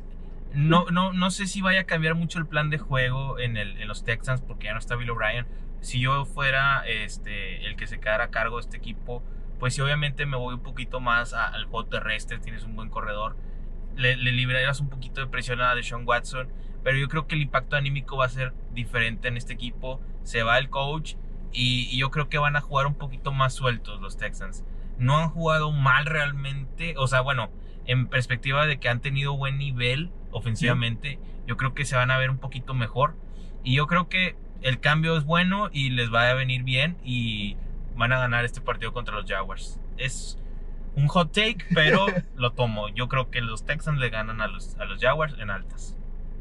no, 0.54 0.86
no, 0.90 1.12
no 1.12 1.30
sé 1.30 1.46
si 1.46 1.60
vaya 1.62 1.80
a 1.80 1.84
cambiar 1.84 2.14
mucho 2.14 2.38
el 2.38 2.46
plan 2.46 2.70
de 2.70 2.78
juego 2.78 3.38
en, 3.38 3.56
el, 3.56 3.76
en 3.80 3.88
los 3.88 4.04
Texans 4.04 4.40
porque 4.40 4.66
ya 4.66 4.72
no 4.72 4.78
está 4.78 4.96
Bill 4.96 5.10
O'Brien. 5.10 5.46
Si 5.80 6.00
yo 6.00 6.24
fuera 6.24 6.82
este, 6.86 7.66
el 7.66 7.76
que 7.76 7.86
se 7.86 7.98
quedara 7.98 8.24
a 8.24 8.30
cargo 8.30 8.56
de 8.56 8.62
este 8.62 8.76
equipo, 8.76 9.22
pues 9.58 9.74
sí, 9.74 9.80
obviamente 9.80 10.26
me 10.26 10.36
voy 10.36 10.54
un 10.54 10.60
poquito 10.60 11.00
más 11.00 11.32
a- 11.34 11.46
al 11.48 11.64
juego 11.66 11.86
terrestre. 11.86 12.38
Tienes 12.38 12.64
un 12.64 12.76
buen 12.76 12.88
corredor. 12.90 13.36
Le, 13.96 14.16
le 14.16 14.32
librarías 14.32 14.80
un 14.80 14.88
poquito 14.88 15.20
de 15.20 15.26
presión 15.26 15.60
a 15.60 15.74
Deshaun 15.74 16.06
Watson. 16.06 16.48
Pero 16.86 16.98
yo 16.98 17.08
creo 17.08 17.26
que 17.26 17.34
el 17.34 17.42
impacto 17.42 17.74
anímico 17.74 18.16
va 18.16 18.26
a 18.26 18.28
ser 18.28 18.54
diferente 18.72 19.26
en 19.26 19.36
este 19.36 19.54
equipo. 19.54 20.00
Se 20.22 20.44
va 20.44 20.58
el 20.58 20.70
coach 20.70 21.14
y, 21.50 21.88
y 21.90 21.98
yo 21.98 22.12
creo 22.12 22.28
que 22.28 22.38
van 22.38 22.54
a 22.54 22.60
jugar 22.60 22.86
un 22.86 22.94
poquito 22.94 23.32
más 23.32 23.54
sueltos 23.54 24.00
los 24.00 24.16
Texans 24.16 24.62
no 24.98 25.18
han 25.18 25.28
jugado 25.30 25.72
mal 25.72 26.06
realmente. 26.06 26.94
O 26.96 27.06
sea, 27.06 27.20
bueno, 27.20 27.50
en 27.86 28.06
perspectiva 28.06 28.66
de 28.66 28.78
que 28.78 28.88
han 28.88 29.00
tenido 29.00 29.36
buen 29.36 29.58
nivel 29.58 30.10
ofensivamente, 30.30 31.18
yo 31.46 31.56
creo 31.56 31.74
que 31.74 31.84
se 31.84 31.96
van 31.96 32.10
a 32.10 32.18
ver 32.18 32.30
un 32.30 32.38
poquito 32.38 32.74
mejor. 32.74 33.14
Y 33.62 33.74
yo 33.74 33.86
creo 33.86 34.08
que 34.08 34.36
el 34.62 34.80
cambio 34.80 35.16
es 35.16 35.24
bueno 35.24 35.68
y 35.72 35.90
les 35.90 36.12
va 36.12 36.30
a 36.30 36.34
venir 36.34 36.62
bien 36.62 36.96
y 37.04 37.56
van 37.96 38.12
a 38.12 38.18
ganar 38.18 38.44
este 38.44 38.60
partido 38.60 38.92
contra 38.92 39.14
los 39.14 39.26
Jaguars. 39.26 39.80
Es 39.96 40.38
un 40.94 41.08
hot 41.08 41.32
take, 41.32 41.64
pero 41.74 42.06
lo 42.36 42.52
tomo. 42.52 42.88
Yo 42.88 43.08
creo 43.08 43.30
que 43.30 43.40
los 43.40 43.64
Texans 43.64 43.98
le 43.98 44.10
ganan 44.10 44.40
a 44.40 44.46
los, 44.46 44.76
a 44.76 44.84
los 44.84 45.00
Jaguars 45.00 45.34
en 45.38 45.50
altas. 45.50 45.95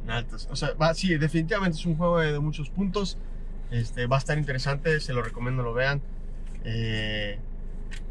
Altas. 0.10 0.48
O 0.52 0.56
sea, 0.56 0.74
va, 0.74 0.94
sí, 0.94 1.16
definitivamente 1.18 1.78
es 1.78 1.86
un 1.86 1.98
juego 1.98 2.20
de, 2.20 2.32
de 2.34 2.40
muchos 2.40 2.70
puntos. 2.70 3.18
Este, 3.72 4.08
va 4.08 4.18
a 4.18 4.20
estar 4.20 4.38
interesante, 4.38 5.00
se 5.00 5.14
lo 5.14 5.22
recomiendo 5.22 5.64
lo 5.64 5.74
vean. 5.74 6.02
Eh, 6.64 7.40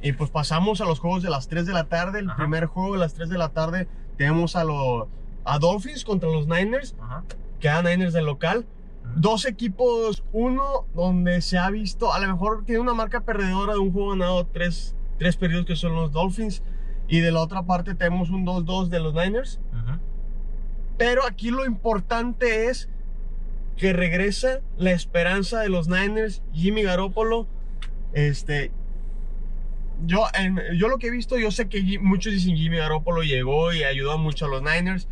y 0.02 0.12
pues 0.12 0.30
pasamos 0.30 0.80
a 0.80 0.84
los 0.84 1.00
juegos 1.00 1.22
de 1.22 1.30
las 1.30 1.48
3 1.48 1.66
de 1.66 1.72
la 1.72 1.84
tarde. 1.84 2.20
El 2.20 2.28
Ajá. 2.28 2.36
primer 2.36 2.66
juego 2.66 2.94
de 2.94 3.00
las 3.00 3.14
3 3.14 3.28
de 3.28 3.38
la 3.38 3.50
tarde 3.50 3.88
tenemos 4.16 4.56
a 4.56 4.64
los 4.64 5.08
a 5.44 5.58
Dolphins 5.58 6.04
contra 6.04 6.28
los 6.28 6.46
Niners. 6.46 6.94
Ajá. 7.00 7.24
Quedan 7.60 7.84
Niners 7.84 8.12
del 8.12 8.26
local. 8.26 8.66
Dos 9.16 9.44
equipos, 9.44 10.24
uno 10.32 10.86
donde 10.94 11.42
se 11.42 11.58
ha 11.58 11.68
visto, 11.70 12.14
a 12.14 12.18
lo 12.20 12.26
mejor 12.26 12.64
tiene 12.64 12.80
una 12.80 12.94
marca 12.94 13.20
perdedora 13.20 13.74
de 13.74 13.78
un 13.78 13.92
juego 13.92 14.10
ganado, 14.10 14.46
tres, 14.46 14.96
tres 15.18 15.36
periodos 15.36 15.66
que 15.66 15.76
son 15.76 15.94
los 15.94 16.10
Dolphins. 16.10 16.62
Y 17.06 17.20
de 17.20 17.30
la 17.30 17.40
otra 17.40 17.64
parte 17.64 17.94
tenemos 17.94 18.30
un 18.30 18.46
2-2 18.46 18.88
de 18.88 19.00
los 19.00 19.12
Niners. 19.12 19.60
Pero 20.96 21.24
aquí 21.26 21.50
lo 21.50 21.64
importante 21.64 22.66
es 22.68 22.88
que 23.76 23.92
regresa 23.92 24.60
la 24.78 24.92
esperanza 24.92 25.60
de 25.60 25.68
los 25.68 25.88
Niners, 25.88 26.42
Jimmy 26.52 26.82
Garoppolo. 26.84 27.48
Este, 28.12 28.70
yo, 30.06 30.24
en- 30.38 30.60
yo 30.78 30.88
lo 30.88 30.98
que 30.98 31.08
he 31.08 31.10
visto, 31.10 31.38
yo 31.38 31.50
sé 31.50 31.68
que 31.68 31.98
muchos 32.00 32.32
dicen 32.32 32.56
Jimmy 32.56 32.76
Garoppolo 32.76 33.22
llegó 33.22 33.72
y 33.72 33.82
ayudó 33.84 34.18
mucho 34.18 34.46
a 34.46 34.48
los 34.48 34.62
Niners. 34.62 35.08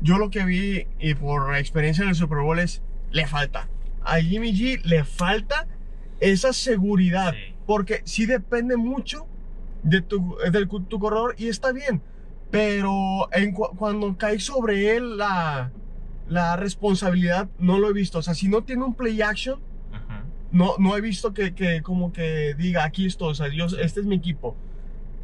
Yo 0.00 0.18
lo 0.18 0.30
que 0.30 0.44
vi 0.44 0.86
y 0.98 1.14
por 1.14 1.54
experiencia 1.56 2.02
en 2.02 2.08
el 2.10 2.14
Super 2.16 2.38
Bowl 2.38 2.58
es, 2.58 2.82
le 3.12 3.26
falta. 3.26 3.68
A 4.02 4.16
Jimmy 4.20 4.52
G 4.52 4.82
le 4.82 5.04
falta 5.04 5.68
esa 6.18 6.52
seguridad. 6.52 7.32
Sí. 7.34 7.54
Porque 7.66 8.02
sí 8.04 8.26
depende 8.26 8.76
mucho 8.76 9.26
de 9.84 10.00
tu, 10.00 10.36
de 10.50 10.66
tu 10.66 10.98
corredor 10.98 11.36
y 11.38 11.46
está 11.48 11.70
bien. 11.72 12.02
Pero 12.52 13.28
en 13.32 13.52
cu- 13.52 13.74
cuando 13.76 14.16
cae 14.16 14.38
sobre 14.38 14.94
él 14.94 15.16
la, 15.16 15.72
la 16.28 16.54
responsabilidad, 16.56 17.48
no 17.58 17.78
lo 17.78 17.88
he 17.90 17.92
visto. 17.92 18.18
O 18.18 18.22
sea, 18.22 18.34
si 18.34 18.46
no 18.48 18.62
tiene 18.62 18.84
un 18.84 18.94
play 18.94 19.20
action, 19.22 19.58
Ujú. 19.58 20.14
no, 20.52 20.74
no 20.78 20.96
he 20.96 21.00
visto 21.00 21.32
que, 21.34 21.54
que 21.54 21.82
como 21.82 22.12
que 22.12 22.54
diga, 22.56 22.84
aquí 22.84 23.06
estoy, 23.06 23.30
o 23.30 23.34
sea, 23.34 23.48
yo, 23.48 23.64
este 23.66 24.00
es 24.00 24.06
mi 24.06 24.16
equipo. 24.16 24.54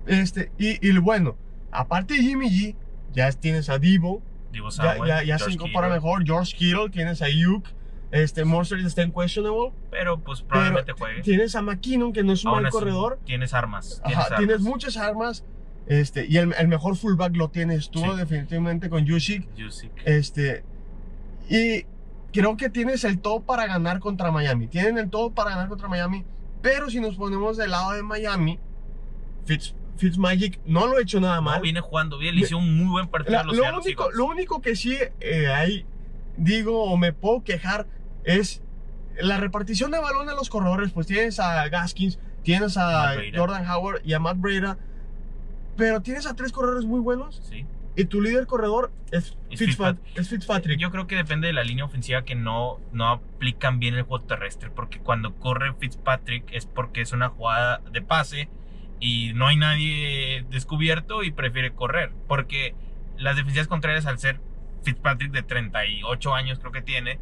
Este, 0.06 0.50
y, 0.58 0.84
y 0.86 0.96
bueno, 0.98 1.36
aparte 1.70 2.14
de 2.14 2.20
Jimmy 2.22 2.48
G, 2.48 2.74
ya 3.12 3.30
tienes 3.32 3.68
a 3.68 3.78
Divo, 3.78 4.22
Divo 4.50 4.70
ya, 4.70 4.76
Samuel, 4.94 5.08
ya, 5.08 5.22
ya 5.22 5.36
se 5.38 5.44
George 5.44 5.54
incorpora 5.56 5.88
Kittle, 5.88 6.00
mejor, 6.00 6.24
George 6.24 6.56
Kittle, 6.56 6.88
tienes 6.90 7.20
a 7.20 7.26
Ayuk, 7.26 7.66
este, 8.10 8.46
Monster 8.46 8.78
está 8.78 9.02
en 9.02 9.12
questionable, 9.12 9.72
Pero 9.90 10.18
pues 10.20 10.40
pero 10.40 10.48
probablemente 10.48 10.92
juegue. 10.92 11.20
tienes 11.20 11.54
a 11.54 11.60
McKinnon, 11.60 12.14
que 12.14 12.22
no 12.24 12.32
es 12.32 12.42
un 12.44 12.48
Aún 12.52 12.58
mal 12.62 12.66
así, 12.68 12.72
corredor, 12.72 13.18
Tienes 13.26 13.52
armas. 13.52 14.00
Ajá, 14.02 14.08
Tienes, 14.12 14.28
tienes 14.38 14.54
armas. 14.56 14.68
muchas 14.70 14.96
armas, 14.96 15.44
este, 15.88 16.26
y 16.26 16.36
el, 16.36 16.54
el 16.58 16.68
mejor 16.68 16.96
fullback 16.96 17.34
lo 17.36 17.48
tienes 17.48 17.90
tú, 17.90 18.00
Sí. 18.00 18.16
definitivamente, 18.16 18.88
con 18.90 19.08
Jusic. 19.08 19.48
este, 20.04 20.62
y 21.48 21.84
creo 22.32 22.56
que 22.56 22.68
tienes 22.68 23.04
el 23.04 23.18
todo 23.20 23.40
para 23.40 23.66
ganar 23.66 23.98
contra 24.00 24.30
Miami. 24.30 24.66
Tienen 24.68 24.98
el 24.98 25.08
todo 25.10 25.30
para 25.30 25.50
ganar 25.50 25.68
contra 25.68 25.88
Miami. 25.88 26.24
Pero 26.60 26.90
si 26.90 27.00
nos 27.00 27.16
ponemos 27.16 27.56
del 27.56 27.70
lado 27.70 27.92
de 27.92 28.02
Miami, 28.02 28.58
Fitz, 29.46 29.74
Fitzmagic 29.96 30.60
no 30.66 30.86
lo 30.86 30.98
ha 30.98 31.00
hecho 31.00 31.20
nada 31.20 31.36
No, 31.36 31.42
mal. 31.42 31.60
viene 31.62 31.80
jugando 31.80 32.18
bien. 32.18 32.34
Le 32.34 32.42
hizo 32.42 32.58
un 32.58 32.76
muy 32.76 32.86
buen 32.88 33.08
partido 33.08 33.32
La- 33.32 33.40
a 33.40 33.44
los 33.44 33.56
lo, 33.56 33.62
único, 33.80 34.10
lo 34.10 34.26
único 34.26 34.60
que 34.60 34.76
sí 34.76 34.96
eh, 35.20 35.46
ahí 35.48 35.86
digo 36.36 36.84
o 36.84 36.96
me 36.96 37.12
puedo 37.12 37.42
quejar 37.42 37.86
es 38.24 38.62
la 39.20 39.38
repartición 39.38 39.90
de 39.90 39.98
balón 39.98 40.28
a 40.28 40.34
los 40.34 40.50
corredores. 40.50 40.92
Pues 40.92 41.06
tienes 41.06 41.40
a 41.40 41.66
Gaskins, 41.68 42.18
tienes 42.42 42.76
a. 42.76 43.14
Jordan 43.34 43.68
Howard 43.70 44.02
y 44.04 44.12
a 44.12 44.18
Matt 44.20 44.36
Breida. 44.38 44.76
Pero 45.78 46.02
tienes 46.02 46.26
a 46.26 46.34
tres 46.36 46.52
corredores 46.52 46.84
muy 46.84 47.00
buenos 47.00 47.40
Sí. 47.48 47.64
y 47.96 48.04
tu 48.04 48.20
líder 48.20 48.46
corredor 48.46 48.92
es, 49.12 49.38
Es 49.50 49.60
Fitzpat- 49.62 49.96
Fitzpat- 49.96 49.98
es 50.16 50.28
Fitzpatrick. 50.28 50.78
Yo 50.78 50.90
creo 50.90 51.06
que 51.06 51.16
depende 51.16 51.46
de 51.46 51.54
la 51.54 51.64
línea 51.64 51.84
ofensiva 51.86 52.24
que 52.24 52.34
no, 52.34 52.80
no 52.92 53.08
aplican 53.08 53.78
bien 53.78 53.94
el 53.94 54.02
juego 54.02 54.24
terrestre. 54.26 54.70
Porque 54.70 54.98
cuando 54.98 55.36
corre 55.36 55.72
Fitzpatrick 55.78 56.52
es 56.52 56.66
porque 56.66 57.00
es 57.00 57.12
una 57.12 57.28
jugada 57.30 57.80
de 57.92 58.02
pase 58.02 58.48
y 59.00 59.32
no 59.34 59.46
hay 59.46 59.56
nadie 59.56 60.44
descubierto 60.50 61.22
y 61.22 61.30
prefiere 61.30 61.72
correr. 61.72 62.12
Porque 62.26 62.74
las 63.16 63.36
defensivas 63.36 63.68
contrarias, 63.68 64.04
al 64.06 64.18
ser 64.18 64.40
Fitzpatrick 64.82 65.32
de 65.32 65.42
38 65.42 66.34
años, 66.34 66.58
creo 66.58 66.72
que 66.72 66.82
tiene, 66.82 67.18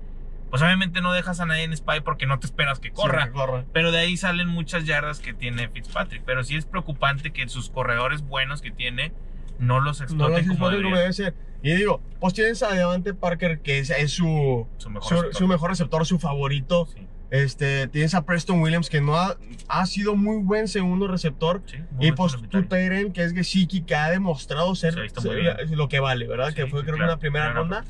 pues 0.51 0.63
obviamente 0.63 1.01
no 1.01 1.13
dejas 1.13 1.41
a 1.41 1.47
nadie 1.47 1.65
en 1.65 1.77
spy 1.77 2.01
porque 2.05 2.27
no 2.27 2.39
te 2.39 2.47
esperas 2.47 2.79
que 2.81 2.91
corra. 2.91 3.23
Sí, 3.25 3.29
que 3.29 3.33
corra. 3.35 3.65
Pero 3.73 3.91
de 3.93 3.99
ahí 3.99 4.17
salen 4.17 4.49
muchas 4.49 4.85
yardas 4.85 5.19
que 5.21 5.33
tiene 5.35 5.69
Fitzpatrick. 5.69 6.23
Pero 6.25 6.45
sí 6.45 6.57
es 6.57 6.67
preocupante 6.67 7.33
que 7.33 7.49
sus 7.49 7.71
corredores 7.71 8.23
buenos 8.23 8.63
que 8.63 8.71
tiene 8.71 9.13
no 9.59 9.81
los 9.81 10.01
No 10.01 10.05
exploten 10.05 10.35
lo 10.35 10.41
como 10.43 10.53
exploten 10.53 10.59
como 10.59 10.71
deberían. 10.71 10.95
debe 10.99 11.13
ser. 11.13 11.35
Y 11.63 11.73
digo, 11.75 12.01
pues 12.21 12.35
tienes 12.35 12.63
a 12.63 12.73
Devante 12.73 13.15
Parker, 13.15 13.61
que 13.61 13.79
es, 13.81 13.91
es 13.91 14.13
su, 14.13 14.67
Su 14.77 14.91
mejor 14.91 15.09
su, 15.09 15.15
receptor. 15.15 15.35
su 15.39 15.49
mejor 15.49 15.71
receptor, 15.71 16.07
su 16.07 16.19
favorito. 16.19 16.87
Sí, 16.95 17.07
Este, 17.31 17.89
tienes 17.89 18.15
a 18.15 18.25
Preston 18.25 18.61
Williams, 18.61 18.89
que 18.89 19.01
no 19.01 19.17
ha, 19.17 19.37
ha 19.69 19.87
sido 19.87 20.15
muy 20.15 20.43
buen 20.45 20.69
segundo 20.69 21.09
receptor. 21.09 21.63
sí, 21.67 21.79
Y 21.99 22.13
pues 22.13 22.37
tu. 22.51 22.63
Tyren, 22.65 23.13
que 23.13 23.25
es 23.25 23.33
Gesicki, 23.33 23.81
que 23.81 23.97
ha 23.97 24.11
demostrado 24.11 24.75
ser, 24.77 24.95
Se 24.95 25.09
ser 25.23 25.71
lo 25.71 25.89
que 25.89 25.99
vale, 25.99 26.29
¿verdad? 26.29 26.53
Que 26.53 26.67
fue 26.69 26.83
creo 26.83 26.95
que 26.95 26.99
claro. 26.99 27.13
una 27.15 27.19
primera 27.19 27.47
Primera 27.47 27.61
ronda. 27.81 27.85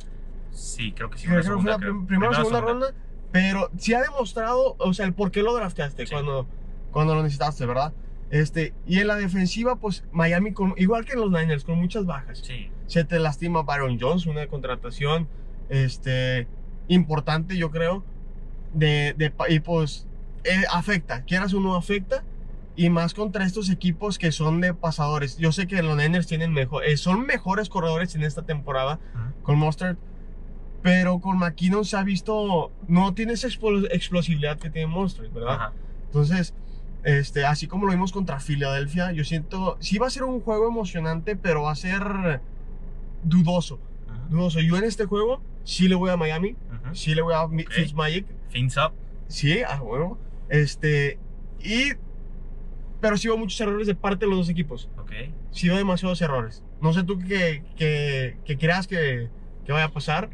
Sí, 0.57 0.92
creo 0.92 1.11
que 1.11 1.19
sí. 1.19 1.27
Creo 1.27 1.37
que 1.38 1.42
fue 1.42 1.51
segunda, 1.53 1.77
creo. 1.79 1.92
prim- 1.92 2.07
primera 2.07 2.31
o 2.31 2.35
segunda 2.35 2.59
segunda. 2.61 2.87
ronda. 2.87 3.01
Pero 3.33 3.71
sí 3.77 3.92
ha 3.95 4.01
demostrado, 4.03 4.77
o 4.79 4.95
sea, 4.95 5.05
el 5.07 5.12
por 5.12 5.31
qué 5.31 5.42
lo 5.42 5.55
drafteaste 5.55 6.07
Sí. 6.07 6.12
cuando, 6.12 6.47
cuando 6.90 7.14
lo 7.14 7.23
necesitaste, 7.23 7.66
¿verdad? 7.66 7.92
Este, 8.31 8.73
y 8.87 8.99
en 9.01 9.07
la 9.09 9.16
defensiva, 9.16 9.77
pues 9.77 10.05
Miami, 10.12 10.53
con, 10.53 10.75
igual 10.79 11.05
que 11.05 11.12
en 11.12 11.21
los 11.21 11.31
Niners, 11.31 11.64
con 11.64 11.79
muchas 11.79 12.07
bajas. 12.07 12.40
Sí. 12.45 12.71
se 12.87 13.05
te 13.05 13.19
lastima 13.19 13.62
Byron 13.62 13.99
Jones, 14.01 14.27
una 14.27 14.47
contratación 14.47 15.29
este, 15.69 16.47
importante, 16.88 17.57
yo 17.57 17.71
creo. 17.71 18.05
De, 18.75 19.14
de, 19.16 19.33
y 19.49 19.61
pues 19.61 20.07
eh, 20.45 20.62
afecta, 20.73 21.23
quieras 21.25 21.53
o 21.55 21.61
no 21.61 21.75
afecta. 21.77 22.23
Y 22.79 22.90
más 22.90 23.14
contra 23.14 23.45
estos 23.47 23.71
equipos 23.71 24.19
que 24.19 24.31
son 24.33 24.61
de 24.61 24.75
pasadores. 24.75 25.38
Yo 25.38 25.51
sé 25.51 25.66
que 25.66 25.83
los 25.83 25.97
Niners 25.97 26.27
tienen 26.27 26.53
mejor, 26.53 26.85
eh, 26.85 26.97
son 26.99 27.25
mejores 27.25 27.71
corredores 27.71 28.14
en 28.14 28.23
esta 28.23 28.42
temporada 28.42 28.99
Ujú. 29.14 29.42
con 29.42 29.59
Mustard. 29.59 29.97
Pero 30.82 31.18
con 31.20 31.38
McKinnon 31.38 31.84
se 31.84 31.96
ha 31.96 32.02
visto, 32.04 32.70
no 32.86 33.12
tiene 33.14 33.32
esa 33.32 33.48
explo- 33.48 33.88
explosividad 33.90 34.58
que 34.58 34.70
tiene 34.70 34.86
Mustard, 34.86 35.30
¿verdad? 35.32 35.54
Ajá. 35.54 35.72
Entonces, 36.06 36.54
este, 37.02 37.44
así 37.44 37.66
como 37.66 37.86
lo 37.86 37.92
vimos 37.92 38.12
contra 38.12 38.38
Filadelfia, 38.40 39.12
yo 39.12 39.24
siento, 39.24 39.76
sí 39.80 39.98
va 39.98 40.06
a 40.06 40.10
ser 40.10 40.22
un 40.24 40.40
juego 40.40 40.68
emocionante, 40.68 41.34
pero 41.36 41.62
va 41.62 41.72
a 41.72 41.76
ser 41.76 42.40
dudoso. 43.24 43.80
Dudoso. 44.30 44.60
Yo 44.60 44.76
en 44.76 44.84
este 44.84 45.04
juego 45.06 45.40
sí 45.64 45.88
le 45.88 45.94
voy 45.94 46.10
a 46.10 46.16
Miami, 46.16 46.56
sí 46.92 47.14
le 47.14 47.22
voy 47.22 47.34
a 47.34 47.46
Mi- 47.48 47.62
Ok. 47.64 47.70
Fitzmagic, 47.72 48.26
Fins 48.48 48.76
up. 48.76 48.92
sí, 49.28 49.62
a 49.62 49.80
huevo. 49.82 50.18
Este, 50.48 51.18
y, 51.60 51.92
pero 53.00 53.16
sí 53.16 53.28
veo 53.28 53.36
muchos 53.36 53.60
errores 53.60 53.86
de 53.86 53.94
parte 53.94 54.24
de 54.26 54.30
los 54.30 54.38
dos 54.38 54.48
equipos. 54.48 54.88
Ok. 54.98 55.12
Sí 55.50 55.68
veo 55.68 55.76
demasiados 55.78 56.20
errores. 56.22 56.62
No 56.80 56.92
sé 56.92 57.02
tú 57.02 57.18
qué, 57.18 57.64
qué, 57.76 58.36
qué 58.44 58.56
creas 58.58 58.86
que, 58.86 59.28
que 59.66 59.72
vaya 59.72 59.87
a 59.87 59.92
pasar. 59.92 60.31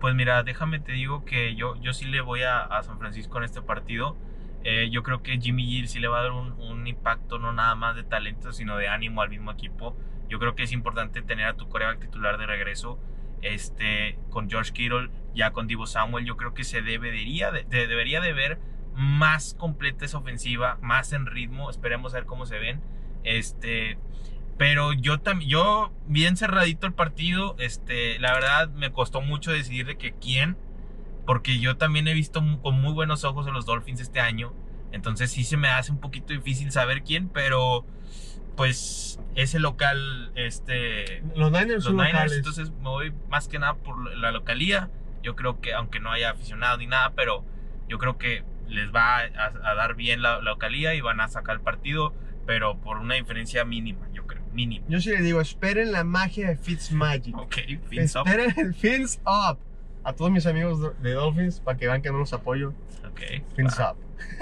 Pues 0.00 0.14
mira, 0.14 0.42
déjame 0.42 0.78
te 0.78 0.92
digo 0.92 1.24
que 1.24 1.54
yo, 1.54 1.76
yo 1.80 1.92
sí 1.92 2.06
le 2.06 2.20
voy 2.20 2.42
a, 2.42 2.68
San 2.82 2.98
Francisco 2.98 3.38
en 3.38 3.44
este 3.44 3.60
partido. 3.60 4.16
Eh, 4.62 4.88
yo 4.90 5.02
creo 5.02 5.22
que 5.22 5.38
Jimmy 5.38 5.66
Gill 5.66 5.88
sí 5.88 5.98
le 5.98 6.08
va 6.08 6.20
a 6.20 6.22
dar 6.22 6.32
un, 6.32 6.86
impacto 6.86 7.38
no 7.38 7.52
nada 7.52 7.74
más 7.74 7.96
de 7.96 8.04
talento, 8.04 8.52
sino 8.52 8.76
de 8.76 8.88
ánimo 8.88 9.22
al 9.22 9.28
mismo 9.30 9.50
equipo. 9.50 9.96
Yo 10.28 10.38
creo 10.38 10.54
que 10.54 10.62
es 10.62 10.72
importante 10.72 11.22
tener 11.22 11.46
a 11.46 11.54
tu 11.54 11.68
coreback 11.68 12.00
titular 12.00 12.38
de 12.38 12.46
regreso. 12.46 12.98
Este, 13.42 14.18
con 14.30 14.48
George 14.48 14.72
Kittle, 14.72 15.10
ya 15.34 15.50
con 15.52 15.66
Divo 15.66 15.86
Samuel, 15.86 16.24
yo 16.24 16.36
creo 16.36 16.54
que 16.54 16.64
se 16.64 16.80
debería 16.80 17.50
de, 17.50 17.64
de- 17.64 17.86
debería 17.86 18.20
de 18.20 18.32
ver 18.32 18.58
más 18.94 19.54
completa 19.54 20.04
esa 20.04 20.18
ofensiva, 20.18 20.78
más 20.80 21.12
en 21.12 21.26
ritmo. 21.26 21.68
Esperemos 21.70 22.14
a 22.14 22.18
ver 22.18 22.26
cómo 22.26 22.46
se 22.46 22.58
ven. 22.58 22.80
Este, 23.22 23.98
pero 24.56 24.92
yo 24.92 25.18
también, 25.18 25.50
yo 25.50 25.92
bien 26.06 26.36
cerradito 26.36 26.86
el 26.86 26.92
partido, 26.92 27.56
este, 27.58 28.18
la 28.20 28.32
verdad 28.34 28.68
me 28.70 28.92
costó 28.92 29.20
mucho 29.20 29.50
decidir 29.50 29.86
de 29.86 29.96
que 29.96 30.12
quién, 30.12 30.56
porque 31.26 31.58
yo 31.58 31.76
también 31.76 32.06
he 32.08 32.14
visto 32.14 32.42
con 32.62 32.80
muy 32.80 32.92
buenos 32.92 33.24
ojos 33.24 33.46
a 33.46 33.50
los 33.50 33.66
Dolphins 33.66 34.00
este 34.00 34.20
año, 34.20 34.52
entonces 34.92 35.30
sí 35.32 35.42
se 35.44 35.56
me 35.56 35.68
hace 35.68 35.90
un 35.90 35.98
poquito 35.98 36.32
difícil 36.32 36.70
saber 36.70 37.02
quién, 37.02 37.28
pero 37.28 37.84
pues 38.56 39.18
ese 39.34 39.58
local, 39.58 40.30
este, 40.36 41.22
Los 41.34 41.50
Niners 41.50 41.74
los 41.76 41.84
son 41.84 41.96
Niners, 41.96 42.12
locales. 42.12 42.36
entonces 42.38 42.70
me 42.70 42.88
voy 42.88 43.12
más 43.28 43.48
que 43.48 43.58
nada 43.58 43.74
por 43.74 44.14
la 44.16 44.30
localía, 44.30 44.90
yo 45.22 45.34
creo 45.34 45.60
que 45.60 45.74
aunque 45.74 45.98
no 45.98 46.12
haya 46.12 46.30
aficionado 46.30 46.76
ni 46.76 46.86
nada, 46.86 47.12
pero 47.16 47.44
yo 47.88 47.98
creo 47.98 48.18
que 48.18 48.44
les 48.68 48.94
va 48.94 49.18
a, 49.18 49.52
a 49.64 49.74
dar 49.74 49.94
bien 49.96 50.22
la, 50.22 50.36
la 50.36 50.52
localía 50.52 50.94
y 50.94 51.00
van 51.00 51.20
a 51.20 51.28
sacar 51.28 51.56
el 51.56 51.62
partido, 51.62 52.14
pero 52.46 52.78
por 52.78 52.98
una 52.98 53.14
diferencia 53.14 53.64
mínima, 53.64 54.06
yo 54.12 54.23
creo, 54.54 54.66
mínima. 54.66 54.86
Yo 54.88 55.00
sí 55.00 55.10
le 55.10 55.20
digo, 55.22 55.40
esperen 55.40 55.92
la 55.92 56.04
magia 56.04 56.48
de 56.48 56.56
Fitzmagic. 56.56 57.36
Ok, 57.36 57.56
fins 57.88 58.14
up. 58.16 58.26
Esperen 58.26 58.54
el 58.56 58.74
Fins 58.74 59.20
Up. 59.24 59.58
A 60.04 60.12
todos 60.12 60.30
mis 60.30 60.44
amigos 60.46 60.80
de 61.02 61.12
Dolphins, 61.12 61.60
para 61.60 61.78
que 61.78 61.86
vean 61.86 62.02
que 62.02 62.10
no 62.10 62.18
los 62.18 62.32
apoyo. 62.32 62.74
Ok. 63.10 63.20
Fins 63.56 63.78
va. 63.78 63.92
Up. 63.92 63.98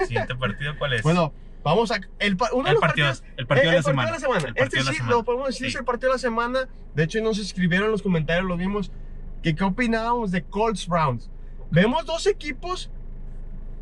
Siguiente 0.07 0.35
partido, 0.35 0.73
¿cuál 0.77 0.93
es? 0.93 1.03
Bueno, 1.03 1.33
vamos 1.63 1.89
a. 1.91 2.01
El, 2.19 2.37
uno 2.53 2.63
de 2.63 2.69
el 2.69 2.73
los 2.75 2.81
partido, 2.81 3.07
partidos. 3.07 3.23
el 3.37 3.47
partido 3.47 3.67
eh, 3.69 3.71
de 3.71 3.77
la 3.77 3.83
semana. 3.83 4.09
El 4.09 4.15
Este 4.15 4.59
partido 4.59 4.79
de 4.81 4.85
la 4.85 4.91
sí, 4.91 4.97
semana. 4.97 5.15
lo 5.15 5.23
podemos 5.23 5.47
decir, 5.47 5.67
Sí. 5.67 5.73
es 5.73 5.75
el 5.79 5.85
partido 5.85 6.09
de 6.11 6.15
la 6.15 6.19
semana. 6.19 6.67
De 6.95 7.03
hecho, 7.03 7.21
nos 7.21 7.39
escribieron 7.39 7.85
en 7.85 7.91
los 7.91 8.01
comentarios, 8.01 8.45
lo 8.45 8.57
vimos. 8.57 8.91
Que 9.41 9.55
qué 9.55 9.63
opinábamos 9.63 10.31
de 10.31 10.43
Colts 10.43 10.87
Browns. 10.87 11.29
Vemos 11.71 12.05
dos 12.05 12.27
equipos 12.27 12.89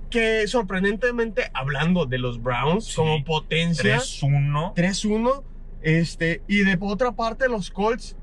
que, 0.10 0.48
sorprendentemente, 0.48 1.50
hablando 1.54 2.06
de 2.06 2.18
los 2.18 2.42
Browns 2.42 2.86
Sí. 2.86 2.96
como 2.96 3.24
potencia. 3.24 3.98
3-1. 3.98 4.74
3-1. 4.76 5.44
Este, 5.82 6.42
y 6.48 6.60
de 6.64 6.78
otra 6.80 7.12
parte, 7.14 7.48
los 7.50 7.72
Colts, 7.72 8.16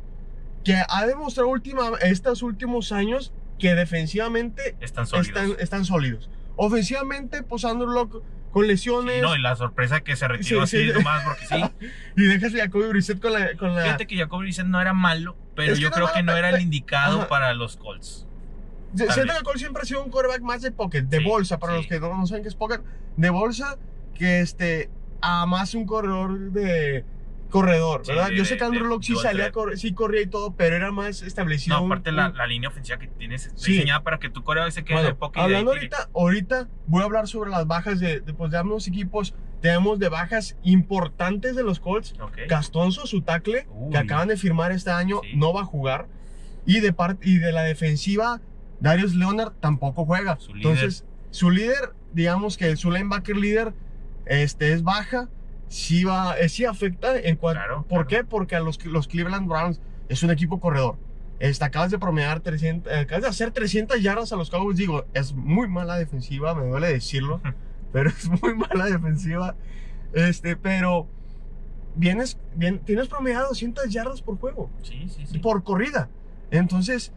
que 0.64 0.81
ha 0.88 1.07
demostrado 1.07 1.49
última, 1.49 1.90
estos 2.03 2.42
últimos 2.42 2.92
años 2.92 3.33
que 3.59 3.75
defensivamente 3.75 4.77
Están 4.81 5.07
sólidos. 5.07 5.29
están, 5.29 5.57
están 5.61 5.85
sólidos. 5.85 6.31
Ofensivamente, 6.57 7.42
posándolo 7.42 8.09
con- 8.09 8.23
con 8.53 8.62
Sí, 8.62 8.68
lesiones. 8.68 9.21
no, 9.23 9.37
y 9.37 9.40
la 9.40 9.55
sorpresa 9.57 10.01
que 10.01 10.16
se 10.16 10.27
retiró 10.27 10.66
Sí, 10.66 10.77
así 10.79 10.87
sí. 10.88 10.92
nomás 10.94 11.23
porque 11.25 11.47
sí. 11.47 11.88
y 12.16 12.23
dejas 12.25 12.55
a 12.55 12.59
Jacoby 12.59 12.88
Brissett 12.88 13.21
con 13.21 13.33
la. 13.33 13.57
Con 13.57 13.75
la 13.75 13.83
Fíjate 13.83 14.07
que 14.07 14.16
Jacob 14.16 14.40
Brissett 14.40 14.66
no 14.66 14.81
era 14.81 14.94
malo, 14.94 15.37
pero 15.55 15.73
Es 15.73 15.79
que 15.79 15.83
yo 15.83 15.90
no 15.90 15.94
creo 15.97 16.12
que 16.14 16.23
no 16.23 16.37
era 16.37 16.51
el 16.51 16.61
indicado 16.62 17.18
Ajá. 17.18 17.29
para 17.29 17.53
los 17.55 17.77
Colts. 17.77 18.27
Siento 18.94 19.35
que 19.37 19.42
Cole 19.44 19.59
siempre 19.59 19.83
ha 19.83 19.85
sido 19.85 20.03
un 20.03 20.11
quarterback 20.11 20.40
más 20.40 20.62
de 20.62 20.71
pocket, 20.73 21.03
de 21.03 21.18
Sí, 21.18 21.25
bolsa, 21.25 21.59
para 21.59 21.75
sí. 21.75 21.79
los 21.81 21.87
que 21.88 22.01
no, 22.01 22.16
no 22.16 22.27
saben 22.27 22.42
qué 22.42 22.49
es 22.49 22.55
pocket, 22.55 22.81
de 23.18 23.31
bolsa, 23.31 23.77
que 24.14 24.40
este, 24.40 24.88
a 25.21 25.44
más 25.44 25.75
un 25.75 25.85
corredor 25.85 26.53
de 26.53 27.05
corredor, 27.49 28.03
Sí, 28.05 28.13
¿verdad? 28.13 28.29
de- 28.29 28.37
Yo 28.37 28.45
sé 28.45 28.57
que 28.57 28.65
Andrew 28.65 28.85
Locke 28.87 29.05
sí 29.05 29.15
salía, 29.17 29.51
sí 29.77 29.93
corría 29.95 30.23
y 30.23 30.27
todo, 30.27 30.55
pero 30.55 30.77
era 30.77 30.91
más 30.93 31.23
establecido. 31.23 31.79
No, 31.81 31.87
aparte 31.87 32.13
la, 32.13 32.29
un- 32.31 32.37
la 32.37 32.47
línea 32.47 32.69
ofensiva 32.69 32.99
que 32.99 33.07
tienes 33.09 33.47
está 33.47 33.59
Sí. 33.59 33.73
diseñada 33.73 34.03
para 34.03 34.19
que 34.19 34.29
tu 34.31 34.43
coreback 34.45 34.71
se 34.71 34.85
quede 34.85 34.95
en 34.95 34.97
Bueno, 34.99 35.09
el 35.11 35.17
pocket. 35.17 35.41
hablando 35.41 35.71
ahorita, 35.73 36.11
ahorita 36.15 36.69
voy 36.87 37.03
a 37.03 37.05
hablar 37.07 37.27
sobre 37.29 37.51
las 37.51 37.67
bajas 37.67 38.01
de, 38.01 38.21
de, 38.21 38.35
pues, 38.35 38.51
de 38.51 38.59
ambos 38.59 38.87
equipos. 38.87 39.35
Tenemos 39.63 39.99
de 39.99 40.09
bajas 40.09 40.57
importantes 40.63 41.57
de 41.57 41.63
los 41.65 41.81
Colts. 41.81 42.15
Ok. 42.21 42.39
Castonzo, 42.49 43.07
su 43.07 43.23
tackle, 43.23 43.67
Uy. 43.71 43.91
que 43.93 43.99
acaban 43.99 44.29
de 44.29 44.37
firmar 44.37 44.71
este 44.73 44.91
año, 44.91 45.21
Sí. 45.23 45.35
no 45.35 45.53
va 45.53 45.63
a 45.63 45.65
jugar. 45.65 46.07
Y 46.67 46.81
de, 46.81 46.95
y 47.23 47.39
de 47.39 47.53
la 47.53 47.63
defensiva, 47.63 48.41
Darius 48.81 49.15
Leonard 49.15 49.53
tampoco 49.61 50.05
juega. 50.05 50.39
Su. 50.39 50.53
Entonces, 50.53 51.05
su 51.31 51.51
líder, 51.51 51.93
digamos 52.13 52.57
que 52.57 52.77
su 52.77 52.91
linebacker 52.91 53.37
líder 53.37 53.73
este, 54.27 54.73
es 54.73 54.83
baja. 54.83 55.29
Sí, 55.68 56.04
va, 56.04 56.38
eh, 56.38 56.48
sí 56.48 56.64
afecta. 56.64 57.18
En 57.18 57.37
cuanto, 57.37 57.61
Claro, 57.61 57.76
¿Por 57.83 58.07
claro. 58.07 58.09
qué? 58.09 58.24
Porque 58.28 58.57
a 58.57 58.61
los, 58.61 58.85
los 58.87 59.07
Cleveland 59.09 59.48
Browns 59.48 59.81
es 60.09 60.22
un 60.22 60.31
equipo 60.31 60.61
corredor. 60.61 60.96
Este, 61.40 61.64
acabas 61.64 61.90
de 61.90 61.98
promediar 61.98 62.40
300, 62.40 62.92
eh, 62.92 62.96
acabas 63.00 63.22
de 63.22 63.28
hacer 63.28 63.50
300 63.52 64.00
yardas 64.02 64.33
a 64.33 64.37
los 64.37 64.50
Cowboys. 64.50 64.76
Digo, 64.76 65.04
es 65.14 65.33
muy 65.35 65.68
mala 65.68 65.96
defensiva, 65.96 66.54
me 66.54 66.66
duele 66.66 66.88
decirlo, 66.92 67.40
pero 67.92 68.09
es 68.16 68.28
muy 68.42 68.54
mala 68.54 68.87
defensiva. 68.87 69.54
Este, 70.14 70.57
pero 70.57 71.07
vienes, 71.94 72.38
bien, 72.57 72.78
tienes 72.81 73.09
promediado 73.09 73.48
200 73.48 73.88
yardas 73.90 74.22
por 74.22 74.38
juego, 74.38 74.70
Sí, 74.83 75.07
sí, 75.09 75.26
sí. 75.26 75.38
por 75.38 75.62
corrida. 75.62 76.09
Entonces, 76.50 77.12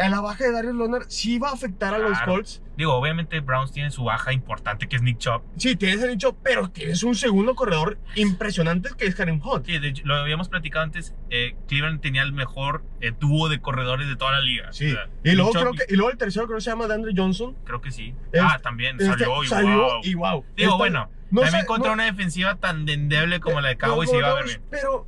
a 0.00 0.08
la 0.08 0.20
baja 0.20 0.44
de 0.44 0.52
Darius 0.52 0.74
Leonard 0.74 1.04
sí 1.08 1.38
va 1.38 1.50
a 1.50 1.52
afectar 1.52 1.94
a 1.94 1.98
los. 1.98 2.18
Colts. 2.22 2.62
Digo, 2.76 2.92
obviamente 2.94 3.38
Browns 3.40 3.70
tiene 3.72 3.90
su 3.92 4.02
baja 4.04 4.32
importante 4.32 4.88
que 4.88 4.96
es 4.96 5.02
Nick 5.02 5.18
Chubb. 5.18 5.42
Sí, 5.56 5.76
tienes 5.76 6.02
el 6.02 6.10
nicho, 6.10 6.36
pero 6.42 6.70
tienes 6.70 7.04
un 7.04 7.14
segundo 7.14 7.54
corredor 7.54 7.98
impresionante 8.16 8.90
que 8.98 9.06
es 9.06 9.14
Karim 9.14 9.40
Hunt. 9.44 9.66
Sí, 9.66 9.76
hecho, 9.80 10.02
lo 10.06 10.16
habíamos 10.16 10.48
platicado 10.48 10.82
antes. 10.84 11.14
eh, 11.30 11.56
Cleveland 11.68 12.00
tenía 12.00 12.22
el 12.22 12.32
mejor 12.32 12.84
eh, 13.00 13.12
dúo 13.18 13.48
de 13.48 13.60
corredores 13.60 14.08
de 14.08 14.16
toda 14.16 14.32
la 14.32 14.40
liga. 14.40 14.72
Sí. 14.72 14.90
O 14.90 14.94
sea, 14.94 15.08
Y 15.22 15.32
luego, 15.36 15.50
Nick 15.50 15.60
creo 15.60 15.72
Chubb, 15.72 15.78
que, 15.86 15.94
y 15.94 15.96
luego 15.96 16.10
el 16.10 16.18
tercero 16.18 16.46
creo 16.46 16.56
que 16.58 16.62
se 16.64 16.70
llama 16.70 16.86
DeAndre 16.88 17.12
Johnson. 17.16 17.56
creo 17.64 17.80
que 17.80 17.90
sí. 17.92 18.14
Este- 18.26 18.40
ah, 18.40 18.58
también 18.62 18.96
Este, 19.00 19.06
salió 19.12 19.44
y 19.44 19.46
salió 19.46 19.76
wow. 19.76 20.00
y 20.02 20.14
wow. 20.14 20.44
Digo, 20.56 20.70
Esta- 20.70 20.76
bueno, 20.76 21.10
no 21.30 21.40
también 21.42 21.60
sé, 21.62 21.66
contra 21.66 21.88
no- 21.90 21.94
una 21.94 22.04
defensiva 22.06 22.56
tan 22.56 22.88
endeble 22.88 23.38
como 23.40 23.60
la 23.60 23.68
de 23.68 23.76
Cowboys 23.78 24.10
no, 24.12 24.18
iba 24.18 24.30
a 24.30 24.34
ver 24.34 24.44
bien. 24.46 24.62
Pero, 24.70 25.06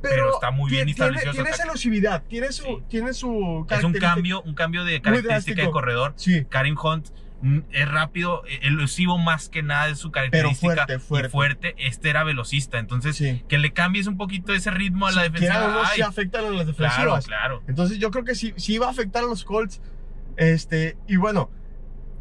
Pero 0.00 0.34
está 0.34 0.50
muy 0.50 0.70
bien 0.70 0.88
establecido 0.88 1.32
Tiene, 1.32 1.50
esa 1.50 1.64
elusividad, 1.64 2.22
tiene 2.28 2.52
su, 2.52 2.62
Sí. 2.62 2.78
tiene 2.88 3.12
su 3.12 3.66
Es 3.70 3.82
un 3.84 3.92
cambio, 3.94 4.42
un 4.42 4.54
cambio 4.54 4.84
de 4.84 5.00
característica 5.00 5.62
de 5.62 5.70
corredor. 5.70 6.12
Sí, 6.16 6.44
Karim 6.48 6.76
Hunt 6.80 7.08
mm, 7.42 7.58
es 7.72 7.88
rápido, 7.88 8.44
eh, 8.46 8.60
elusivo 8.62 9.18
más 9.18 9.48
que 9.48 9.62
nada 9.62 9.86
de 9.88 9.96
su 9.96 10.10
característica. 10.12 10.86
fuerte, 10.86 10.98
fuerte. 11.00 11.26
Y 11.26 11.30
fuerte, 11.30 11.74
este 11.78 12.10
era 12.10 12.22
velocista. 12.24 12.78
Entonces, 12.78 13.16
sí. 13.16 13.42
que 13.48 13.58
le 13.58 13.72
cambies 13.72 14.06
un 14.06 14.16
poquito 14.16 14.52
ese 14.54 14.70
ritmo 14.70 15.06
a 15.08 15.12
la 15.12 15.24
Sí, 15.24 15.30
defensiva. 15.30 15.90
sí 15.94 16.02
afectan 16.02 16.40
a 16.44 16.50
las 16.50 16.52
claro, 16.64 16.66
defensivas. 16.66 17.26
claro. 17.26 17.62
Entonces 17.66 17.98
yo 17.98 18.10
creo 18.12 18.24
que 18.24 18.34
sí, 18.34 18.54
sí 18.56 18.78
va 18.78 18.86
a 18.86 18.90
afectar 18.90 19.24
a 19.24 19.26
los 19.26 19.44
Colts. 19.44 19.80
Este, 20.36 20.96
y 21.08 21.16
bueno, 21.16 21.50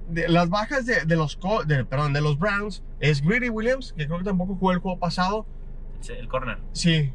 de, 0.09 0.27
las 0.29 0.49
bajas 0.49 0.85
de, 0.87 1.05
de 1.05 1.15
los 1.15 1.35
Col- 1.37 1.65
de, 1.67 1.85
perdón, 1.85 2.13
de 2.13 2.21
los 2.21 2.39
Browns 2.39 2.83
es 2.99 3.21
Greedy 3.21 3.49
Williams, 3.49 3.93
que 3.95 4.07
creo 4.07 4.17
que 4.17 4.23
tampoco 4.23 4.55
jugó 4.55 4.71
el 4.71 4.79
juego 4.79 4.97
pasado. 4.99 5.45
El 6.09 6.27
corner. 6.27 6.57
Sí. 6.73 7.11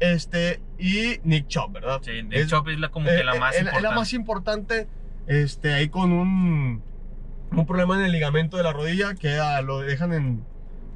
Sí. 0.00 0.06
Este, 0.06 0.60
y 0.78 1.18
Nick 1.24 1.46
Chubb, 1.48 1.72
¿verdad? 1.72 2.00
Sí, 2.02 2.10
el 2.12 2.32
Es- 2.32 2.48
Chop 2.48 2.68
es 2.68 2.78
la, 2.78 2.90
como 2.90 3.08
Eh, 3.08 3.16
que 3.16 3.24
la 3.24 3.36
eh, 3.36 3.40
más 3.40 3.54
es- 3.54 3.60
es 3.60 3.66
importante. 3.66 3.88
la 3.88 3.94
más 3.94 4.12
importante. 4.12 4.88
Este, 5.26 5.72
ahí 5.72 5.88
con 5.88 6.12
un, 6.12 6.82
un 7.52 7.66
problema 7.66 7.94
en 7.98 8.04
el 8.04 8.12
ligamento 8.12 8.56
de 8.56 8.62
la 8.62 8.72
rodilla, 8.72 9.14
que 9.14 9.38
ah, 9.38 9.60
lo 9.62 9.80
dejan 9.80 10.12
en 10.12 10.44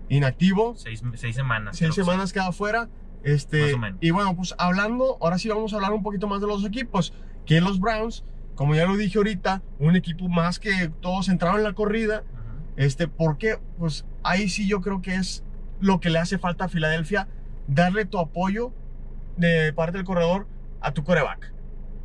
inactivo. 0.08 0.74
Seis, 0.76 1.02
seis 1.14 1.34
semanas. 1.34 1.76
Seis 1.76 1.94
semanas 1.94 2.32
queda 2.32 2.52
fuera. 2.52 2.88
Este, 3.24 3.62
Más 3.62 3.74
o 3.74 3.78
menos. 3.78 3.98
y 4.00 4.10
bueno, 4.10 4.36
pues 4.36 4.54
hablando, 4.58 5.18
ahora 5.20 5.38
sí 5.38 5.48
vamos 5.48 5.72
a 5.72 5.76
hablar 5.76 5.92
un 5.92 6.02
poquito 6.02 6.28
más 6.28 6.40
de 6.40 6.46
los 6.46 6.64
equipos. 6.64 7.12
Que 7.46 7.60
los 7.60 7.80
Browns, 7.80 8.24
como 8.54 8.74
ya 8.74 8.86
lo 8.86 8.96
dije 8.96 9.18
ahorita, 9.18 9.62
un 9.78 9.96
equipo 9.96 10.28
más 10.28 10.58
que 10.58 10.90
todos 11.00 11.28
entraron 11.28 11.58
en 11.58 11.64
la 11.64 11.72
corrida. 11.72 12.22
sí. 12.22 12.34
Este, 12.76 13.08
porque 13.08 13.58
pues 13.78 14.04
ahí 14.22 14.48
sí 14.48 14.68
yo 14.68 14.80
creo 14.80 15.02
que 15.02 15.16
es 15.16 15.42
lo 15.80 15.98
que 16.00 16.10
le 16.10 16.20
hace 16.20 16.38
falta 16.38 16.66
a 16.66 16.68
Filadelfia, 16.68 17.26
darle 17.66 18.04
tu 18.04 18.18
apoyo 18.20 18.72
de 19.38 19.72
parte 19.72 19.96
del 19.98 20.06
corredor 20.06 20.46
a 20.80 20.92
tu 20.92 21.04
coreback, 21.04 21.52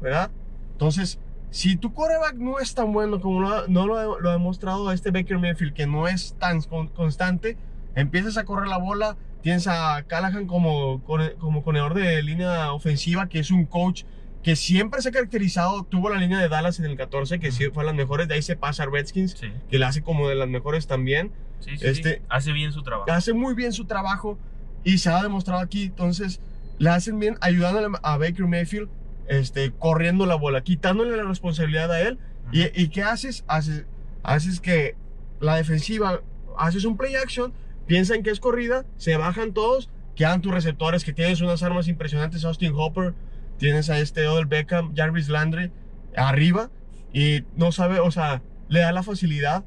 ¿verdad? 0.01 0.31
Entonces, 0.71 1.19
si 1.49 1.75
tu 1.75 1.93
coreback 1.93 2.35
no 2.35 2.59
es 2.59 2.73
tan 2.73 2.91
bueno 2.93 3.19
como 3.21 3.41
lo, 3.41 3.67
no 3.67 3.85
lo, 3.87 3.97
ha- 3.97 4.19
lo 4.19 4.29
ha 4.29 4.33
demostrado 4.33 4.91
este 4.91 5.11
Baker 5.11 5.37
Mayfield, 5.39 5.73
que 5.73 5.85
no 5.87 6.07
es 6.07 6.35
tan 6.39 6.61
con- 6.61 6.87
constante, 6.87 7.57
empiezas 7.95 8.37
a 8.37 8.45
correr 8.45 8.67
la 8.67 8.77
bola, 8.77 9.17
tienes 9.41 9.67
a 9.67 10.03
Callahan 10.07 10.47
como, 10.47 11.03
como 11.03 11.63
corredor 11.63 11.93
de 11.93 12.23
línea 12.23 12.71
ofensiva, 12.73 13.27
que 13.29 13.39
es 13.39 13.51
un 13.51 13.65
coach 13.65 14.03
que 14.41 14.55
siempre 14.55 15.01
se 15.01 15.09
ha 15.09 15.11
caracterizado, 15.11 15.83
tuvo 15.83 16.09
la 16.09 16.17
línea 16.17 16.37
de 16.39 16.49
Dallas 16.49 16.79
en 16.79 16.85
el 16.85 16.97
14, 16.97 17.39
que 17.39 17.51
sí 17.51 17.69
fue 17.73 17.85
las 17.85 17.95
mejores, 17.95 18.27
de 18.27 18.33
ahí 18.33 18.41
se 18.41 18.55
pasa 18.57 18.83
a 18.83 18.85
Redskins, 18.87 19.37
Sí, 19.39 19.47
que 19.69 19.79
la 19.79 19.87
hace 19.89 20.01
como 20.01 20.27
de 20.27 20.35
las 20.35 20.49
mejores 20.49 20.85
también. 20.87 21.31
sí, 21.59 21.77
sí, 21.77 21.85
Este- 21.87 22.15
sí. 22.17 22.21
Hace 22.29 22.51
bien 22.51 22.73
su 22.73 22.83
trabajo. 22.83 23.09
Hace 23.11 23.31
muy 23.33 23.53
bien 23.53 23.71
su 23.71 23.85
trabajo 23.85 24.37
y 24.83 24.97
se 24.97 25.09
ha 25.09 25.21
demostrado 25.23 25.61
aquí. 25.61 25.83
Entonces, 25.83 26.41
le 26.79 26.89
hacen 26.89 27.19
bien 27.19 27.37
ayudándole 27.41 27.87
a 28.01 28.17
Baker 28.17 28.47
Mayfield, 28.47 28.89
este, 29.27 29.71
corriendo 29.71 30.25
la 30.25 30.35
bola, 30.35 30.63
quitándole 30.63 31.15
la 31.15 31.23
responsabilidad 31.23 31.91
a 31.91 32.01
él. 32.01 32.19
¿Y, 32.51 32.63
y 32.79 32.89
qué 32.89 33.03
haces? 33.03 33.43
haces? 33.47 33.85
Haces 34.21 34.59
que 34.59 34.95
la 35.39 35.55
defensiva, 35.55 36.21
haces 36.57 36.85
un 36.85 36.97
play 36.97 37.15
action, 37.15 37.53
piensan 37.87 38.23
que 38.23 38.29
es 38.29 38.39
corrida, 38.39 38.85
se 38.97 39.17
bajan 39.17 39.53
todos, 39.53 39.89
quedan 40.15 40.41
tus 40.41 40.53
receptores 40.53 41.03
que 41.03 41.13
tienes 41.13 41.41
unas 41.41 41.63
armas 41.63 41.87
impresionantes, 41.87 42.45
Austin 42.45 42.73
Hopper, 42.75 43.13
tienes 43.57 43.89
a 43.89 43.99
este 43.99 44.27
Odell 44.27 44.45
Beckham, 44.45 44.93
Jarvis 44.95 45.29
Landry 45.29 45.71
arriba 46.15 46.69
y 47.11 47.43
no 47.55 47.71
sabe, 47.71 47.99
o 47.99 48.11
sea, 48.11 48.41
le 48.69 48.79
da 48.81 48.91
la 48.91 49.03
facilidad 49.03 49.63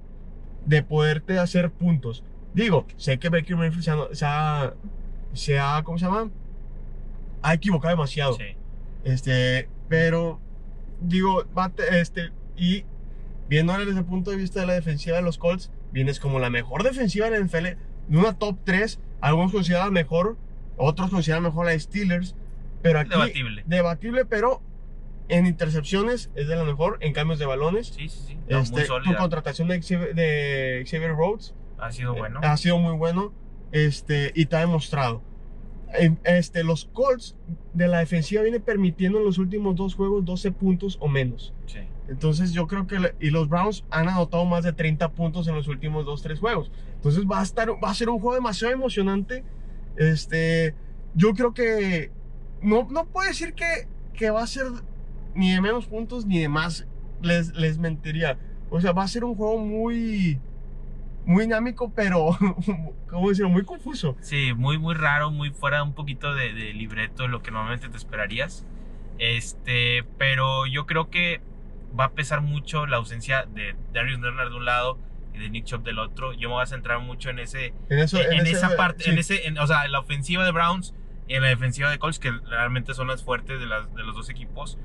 de 0.65 0.83
poderte 0.83 1.39
hacer 1.39 1.71
puntos. 1.71 2.23
Digo, 2.55 2.87
sé 2.97 3.19
que 3.19 3.29
Baker 3.29 3.57
Mayfield 3.57 3.83
se 3.85 3.91
ha, 3.91 3.97
se 4.13 4.25
ha, 4.27 4.75
se 5.33 5.59
ha- 5.59 5.83
¿cómo 5.85 5.99
se 5.99 6.07
llama? 6.07 6.31
Ha 7.43 7.55
equivocado 7.55 7.95
demasiado. 7.95 8.35
Sí. 8.35 8.57
Este, 9.05 9.69
pero 9.89 10.41
digo, 11.01 11.45
este, 11.91 12.33
y 12.57 12.85
viéndole 13.49 13.85
desde 13.85 14.01
el 14.01 14.07
punto 14.07 14.31
de 14.31 14.37
vista 14.37 14.61
de 14.61 14.67
la 14.67 14.73
defensiva 14.75 15.17
de 15.17 15.23
los 15.23 15.39
Colts, 15.39 15.71
vienes 15.93 16.21
como 16.21 16.39
la 16.39 16.51
mejor 16.51 16.83
defensiva 16.83 17.29
en 17.29 17.35
el 17.35 17.45
NFL, 17.45 17.65
de 18.09 18.19
una 18.19 18.35
top 18.35 18.59
3, 18.65 19.01
algunos 19.21 19.53
consideran 19.53 19.93
mejor, 19.93 20.37
otros 20.77 21.11
consideran 21.11 21.45
mejor 21.45 21.69
a 21.69 21.73
la 21.73 21.79
Steelers, 21.79 22.35
pero 22.83 23.01
aquí 23.01 23.11
Debatible. 23.11 23.63
debatible, 23.67 24.25
pero 24.25 24.63
en 25.29 25.47
intercepciones 25.47 26.31
es 26.35 26.47
de 26.49 26.57
la 26.57 26.65
mejor, 26.65 26.99
en 27.01 27.13
cambios 27.13 27.39
de 27.39 27.47
balones. 27.47 27.89
Sí, 27.89 28.09
sí, 28.09 28.21
sí. 28.27 28.39
No, 28.49 28.59
Este, 28.61 28.87
muy 28.89 29.03
tu 29.03 29.15
contratación 29.17 29.69
de 29.69 29.81
Xavier, 29.83 30.15
de 30.15 30.85
Xavier 30.89 31.13
Rhodes 31.13 31.55
Ha 31.79 31.91
sido 31.91 32.15
bueno. 32.15 32.41
ha 32.43 32.57
sido 32.57 32.79
muy 32.79 32.97
bueno 32.97 33.33
este, 33.73 34.33
y 34.35 34.47
te 34.47 34.57
ha 34.57 34.61
demostrado. 34.61 35.23
Este, 36.25 36.65
los 36.65 36.87
Colts 36.93 37.37
de 37.73 37.89
la 37.89 37.99
defensiva 37.99 38.43
viene 38.43 38.61
permitiendo 38.61 39.19
en 39.19 39.25
los 39.25 39.39
últimos 39.39 39.77
dos 39.77 39.95
juegos 39.95 40.25
12 40.25 40.53
puntos 40.53 40.99
o 41.01 41.09
menos. 41.09 41.55
Sí. 41.67 41.79
Entonces 42.09 42.53
yo 42.53 42.67
creo 42.67 42.87
que... 42.87 43.15
Y 43.21 43.31
los 43.31 43.49
Browns 43.49 43.85
han 43.91 44.09
anotado 44.09 44.45
más 44.45 44.65
de 44.65 44.73
30 44.73 45.13
puntos 45.13 45.49
en 45.49 45.55
los 45.55 45.69
últimos 45.69 46.05
dos, 46.05 46.23
tres 46.23 46.39
juegos. 46.39 46.71
Entonces 46.95 47.25
va 47.25 47.41
a, 47.41 47.43
estar, 47.43 47.71
va 47.83 47.91
a 47.91 47.95
ser 47.95 48.09
un 48.09 48.19
juego 48.19 48.35
demasiado 48.35 48.73
emocionante. 48.75 49.45
Este, 49.97 50.75
yo 51.15 51.35
creo 51.35 51.55
que... 51.55 52.11
No, 52.63 52.87
no 52.91 53.07
puedo 53.07 53.29
decir 53.29 53.55
que, 53.55 53.89
que 54.15 54.31
va 54.31 54.43
a 54.43 54.47
ser 54.47 54.67
ni 55.35 55.53
de 55.53 55.61
menos 55.61 55.87
puntos 55.87 56.27
ni 56.27 56.41
de 56.41 56.49
más. 56.49 56.87
Les, 57.23 57.55
les 57.55 57.79
mentiría. 57.79 58.39
O 58.71 58.81
sea, 58.81 58.93
va 58.93 59.05
a 59.05 59.09
ser 59.09 59.25
un 59.25 59.35
juego 59.35 59.59
muy... 59.59 60.41
Muy 61.27 61.43
dinámico, 61.45 61.93
pero... 61.95 62.31
¿Cómo 63.11 63.29
decirlo? 63.29 63.51
Muy 63.51 63.65
confuso. 63.65 64.17
Sí, 64.21 64.53
muy, 64.55 64.79
muy 64.79 64.95
raro, 64.95 65.31
muy 65.31 65.51
fuera 65.51 65.83
un 65.83 65.93
poquito 65.93 66.35
de, 66.35 66.53
de 66.55 66.73
libreto 66.73 67.29
lo 67.29 67.43
que 67.43 67.51
normalmente 67.51 67.89
te 67.89 67.97
esperarías. 67.97 68.65
Este, 69.19 70.05
pero 70.19 70.67
yo 70.67 70.87
creo 70.87 71.11
que 71.11 71.41
va 71.99 72.05
a 72.07 72.13
pesar 72.13 72.43
mucho 72.43 72.87
la 72.87 72.99
ausencia 72.99 73.47
de 73.47 73.75
Darius 73.93 74.21
Leonard 74.21 74.51
de 74.51 74.57
un 74.57 74.65
lado 74.65 74.99
y 75.35 75.39
de 75.39 75.51
Nick 75.51 75.65
Chubb 75.65 75.83
del 75.83 75.99
otro. 75.99 76.33
Yo 76.33 76.49
me 76.49 76.55
voy 76.55 76.63
a 76.63 76.67
centrar 76.67 77.01
mucho 77.01 77.31
en 77.31 77.39
ese, 77.39 77.75
En, 77.89 77.99
eso, 77.99 78.19
en, 78.21 78.41
ese- 78.41 78.53
esa 78.53 78.77
parte, 78.77 79.05
sí. 79.05 79.11
en 79.11 79.19
ese, 79.19 79.47
en- 79.47 79.59
o 79.59 79.67
sea, 79.67 79.85
en 79.85 79.93
la 79.93 79.99
ofensiva 80.01 80.45
de 80.45 80.53
Browns 80.53 80.95
y 81.29 81.35
en 81.35 81.43
la 81.43 81.49
defensiva 81.49 81.91
de 81.91 81.99
Colts, 81.99 82.19
que 82.19 82.31
realmente 82.31 82.95
son 82.95 83.09
las 83.09 83.25
fuertes 83.25 83.59
de, 83.59 83.67
las, 83.67 83.93
de 83.95 84.03
los 84.05 84.15
dos 84.15 84.29
equipos. 84.31 84.79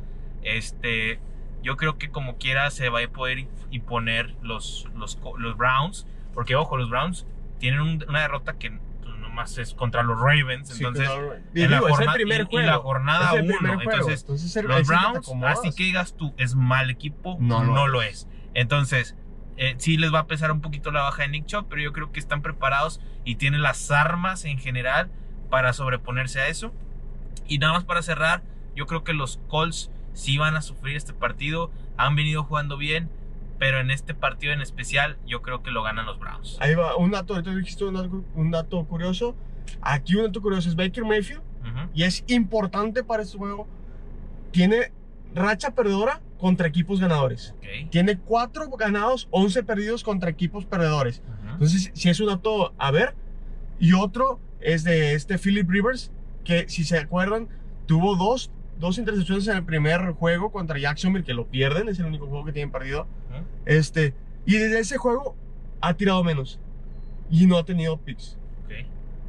Este, 0.43 1.19
yo 1.61 1.77
creo 1.77 1.97
que 1.97 2.09
como 2.09 2.37
quiera 2.37 2.71
se 2.71 2.89
va 2.89 3.01
a 3.03 3.07
poder 3.07 3.47
imponer 3.69 4.33
los, 4.41 4.87
los, 4.95 5.19
los 5.37 5.57
Browns, 5.57 6.07
porque 6.33 6.55
ojo, 6.55 6.77
los 6.77 6.89
Browns 6.89 7.25
tienen 7.59 7.79
un- 7.81 8.03
una 8.07 8.21
derrota 8.21 8.57
que 8.57 8.71
pues, 9.01 9.15
nomás 9.17 9.57
es 9.57 9.73
contra 9.73 10.03
los 10.03 10.19
Ravens, 10.19 10.69
Sí, 10.69 10.75
entonces 10.83 11.07
claro. 11.07 11.35
Y 11.53 11.61
en 11.61 11.71
la 11.71 11.77
digo, 11.77 11.87
es 11.87 11.91
el 11.93 11.97
jorna- 11.97 12.13
primer 12.13 12.47
y- 12.51 12.57
la 12.57 12.77
jornada 12.77 13.31
Es 13.31 13.39
el 13.39 13.45
1, 13.49 13.57
primer 13.59 13.75
juego. 13.75 13.91
entonces 13.91 14.21
Entonces, 14.21 14.55
el- 14.57 14.67
los 14.67 14.87
Browns, 14.87 15.31
así 15.45 15.71
que 15.73 15.83
digas 15.83 16.15
tú, 16.17 16.33
es 16.37 16.55
mal 16.55 16.89
equipo, 16.89 17.37
No 17.39 17.63
no, 17.63 17.73
lo 17.73 17.87
lo, 17.87 18.01
es. 18.01 18.27
Entonces, 18.53 19.15
eh, 19.57 19.75
sí 19.77 19.97
les 19.97 20.13
va 20.13 20.19
a 20.19 20.27
pesar 20.27 20.51
un 20.51 20.61
poquito 20.61 20.91
la 20.91 21.03
baja 21.03 21.21
de 21.23 21.29
Nick 21.29 21.45
Chubb, 21.45 21.67
pero 21.69 21.81
yo 21.81 21.93
creo 21.93 22.11
que 22.11 22.19
están 22.19 22.41
preparados 22.41 22.99
y 23.25 23.35
tienen 23.35 23.61
las 23.61 23.91
armas 23.91 24.43
en 24.45 24.57
general 24.57 25.09
para 25.49 25.73
sobreponerse 25.73 26.39
a 26.41 26.47
eso. 26.47 26.73
Y 27.47 27.57
nada 27.59 27.73
más 27.73 27.83
para 27.83 28.01
cerrar, 28.01 28.41
yo 28.75 28.87
creo 28.87 29.03
que 29.03 29.13
los 29.13 29.39
Colts 29.49 29.91
sí 30.13 30.37
van 30.37 30.55
a 30.55 30.61
sufrir 30.61 30.95
este 30.95 31.13
partido, 31.13 31.71
han 31.97 32.15
venido 32.15 32.43
jugando 32.43 32.77
bien, 32.77 33.09
pero 33.61 33.79
en 33.79 33.91
este 33.91 34.15
partido 34.15 34.53
en 34.53 34.61
especial 34.61 35.19
yo 35.27 35.43
creo 35.43 35.61
que 35.61 35.69
lo 35.69 35.83
ganan 35.83 36.07
los 36.07 36.17
Browns. 36.17 36.57
Ahí 36.59 36.73
va, 36.73 36.95
un 36.97 37.11
dato, 37.11 37.35
ahorita 37.35 37.53
dijiste 37.53 37.85
un 37.85 37.93
dato, 37.93 38.23
un 38.33 38.49
dato 38.49 38.83
curioso. 38.85 39.35
Aquí 39.83 40.15
un 40.15 40.23
dato 40.23 40.41
curioso 40.41 40.67
es 40.67 40.75
Baker 40.75 41.05
Mayfield 41.05 41.41
Ujú. 41.61 41.91
y 41.93 42.01
es 42.01 42.23
importante 42.25 43.03
para 43.03 43.21
este 43.21 43.37
juego. 43.37 43.67
Tiene 44.49 44.91
racha 45.35 45.75
perdedora 45.75 46.21
contra 46.39 46.67
equipos 46.67 46.99
ganadores. 46.99 47.53
Tiene 47.91 48.17
4 48.17 48.67
ganados, 48.71 49.27
11 49.29 49.61
perdidos 49.61 50.03
contra 50.03 50.31
equipos 50.31 50.65
perdedores. 50.65 51.21
Entonces, 51.51 51.91
si 51.93 52.09
es 52.09 52.19
un 52.19 52.27
dato 52.29 52.73
a 52.79 52.89
ver. 52.89 53.13
Y 53.79 53.93
otro 53.93 54.39
es 54.59 54.83
de 54.83 55.13
este 55.13 55.37
Philip 55.37 55.69
Rivers, 55.69 56.11
que 56.43 56.67
si 56.67 56.83
se 56.83 56.97
acuerdan, 56.97 57.47
tuvo 57.85 58.15
dos, 58.15 58.49
dos 58.81 58.97
intercepciones 58.97 59.47
en 59.47 59.55
el 59.55 59.63
primer 59.63 60.11
juego 60.11 60.51
contra 60.51 60.77
Jacksonville, 60.77 61.23
que 61.23 61.33
lo 61.33 61.47
pierden, 61.47 61.87
es 61.87 61.99
el 61.99 62.07
único 62.07 62.27
juego 62.27 62.43
que 62.43 62.51
tienen 62.51 62.71
perdido. 62.71 63.03
Ujú. 63.29 63.45
Este, 63.65 64.13
y 64.45 64.57
desde 64.57 64.79
ese 64.79 64.97
juego 64.97 65.35
ha 65.79 65.93
tirado 65.93 66.23
menos. 66.23 66.59
Y 67.29 67.45
no 67.45 67.57
ha 67.57 67.63
tenido 67.63 67.97
picks. 67.97 68.37
Ok. 68.65 68.85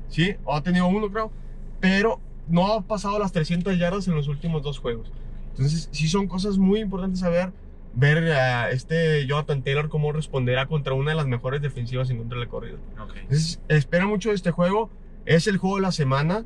¿Sí? 0.08 0.34
O 0.44 0.56
ha 0.56 0.62
tenido 0.62 0.88
uno, 0.88 1.08
creo. 1.10 1.30
Pero 1.78 2.20
no 2.48 2.72
ha 2.72 2.82
pasado 2.82 3.18
las 3.18 3.30
300 3.32 3.78
yardas 3.78 4.08
en 4.08 4.14
los 4.14 4.26
últimos 4.26 4.62
dos 4.62 4.78
juegos. 4.78 5.12
Entonces, 5.50 5.88
sí 5.92 6.08
son 6.08 6.26
cosas 6.26 6.58
muy 6.58 6.80
importantes 6.80 7.22
a 7.22 7.28
ver. 7.28 7.52
Ver 7.94 8.32
a 8.32 8.70
este 8.70 9.26
Jonathan 9.26 9.62
Taylor 9.62 9.90
cómo 9.90 10.12
responderá 10.12 10.66
contra 10.66 10.94
una 10.94 11.10
de 11.10 11.16
las 11.16 11.26
mejores 11.26 11.60
defensivas 11.60 12.08
en 12.08 12.18
contra 12.18 12.38
del 12.38 12.48
corrido. 12.48 12.78
Ok. 12.98 13.16
Entonces, 13.16 13.60
espera 13.68 14.06
mucho 14.06 14.30
de 14.30 14.34
este 14.34 14.50
juego. 14.50 14.90
Es 15.26 15.46
el 15.46 15.58
juego 15.58 15.76
de 15.76 15.82
la 15.82 15.92
semana. 15.92 16.44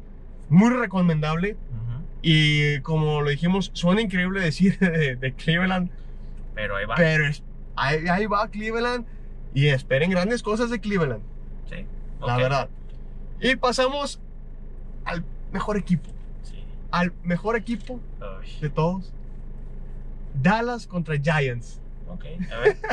Muy 0.49 0.71
recomendable. 0.71 1.53
Ujú. 1.53 1.86
Y 2.29 2.81
como 2.81 3.21
lo 3.23 3.31
dijimos, 3.31 3.71
suena 3.73 4.01
increíble 4.01 4.41
decir 4.41 4.77
de, 4.81 5.15
de 5.15 5.33
Cleveland. 5.35 5.91
Pero 6.57 6.75
ahí 6.75 6.85
va. 6.85 6.97
Pero 6.97 7.25
es- 7.25 7.45
ahí, 7.77 8.09
ahí 8.09 8.27
va 8.27 8.49
Cleveland. 8.51 9.07
Y 9.55 9.69
esperen 9.69 10.11
grandes 10.11 10.43
cosas 10.43 10.69
de 10.71 10.81
Cleveland. 10.81 11.23
Sí. 11.71 11.87
La 12.21 12.37
verdad. 12.37 12.69
Y 13.41 13.55
pasamos 13.55 14.21
al 15.05 15.25
mejor 15.53 15.77
equipo. 15.77 16.11
Sí. 16.43 16.65
Al 16.91 17.13
mejor 17.23 17.55
equipo 17.57 18.01
Uy. 18.21 18.51
de 18.61 18.71
todos. 18.71 19.13
Dallas 20.35 20.87
contra 20.89 21.17
Giants. 21.17 21.81
Ok, 22.09 22.25
a 22.53 22.57
ver. 22.59 22.77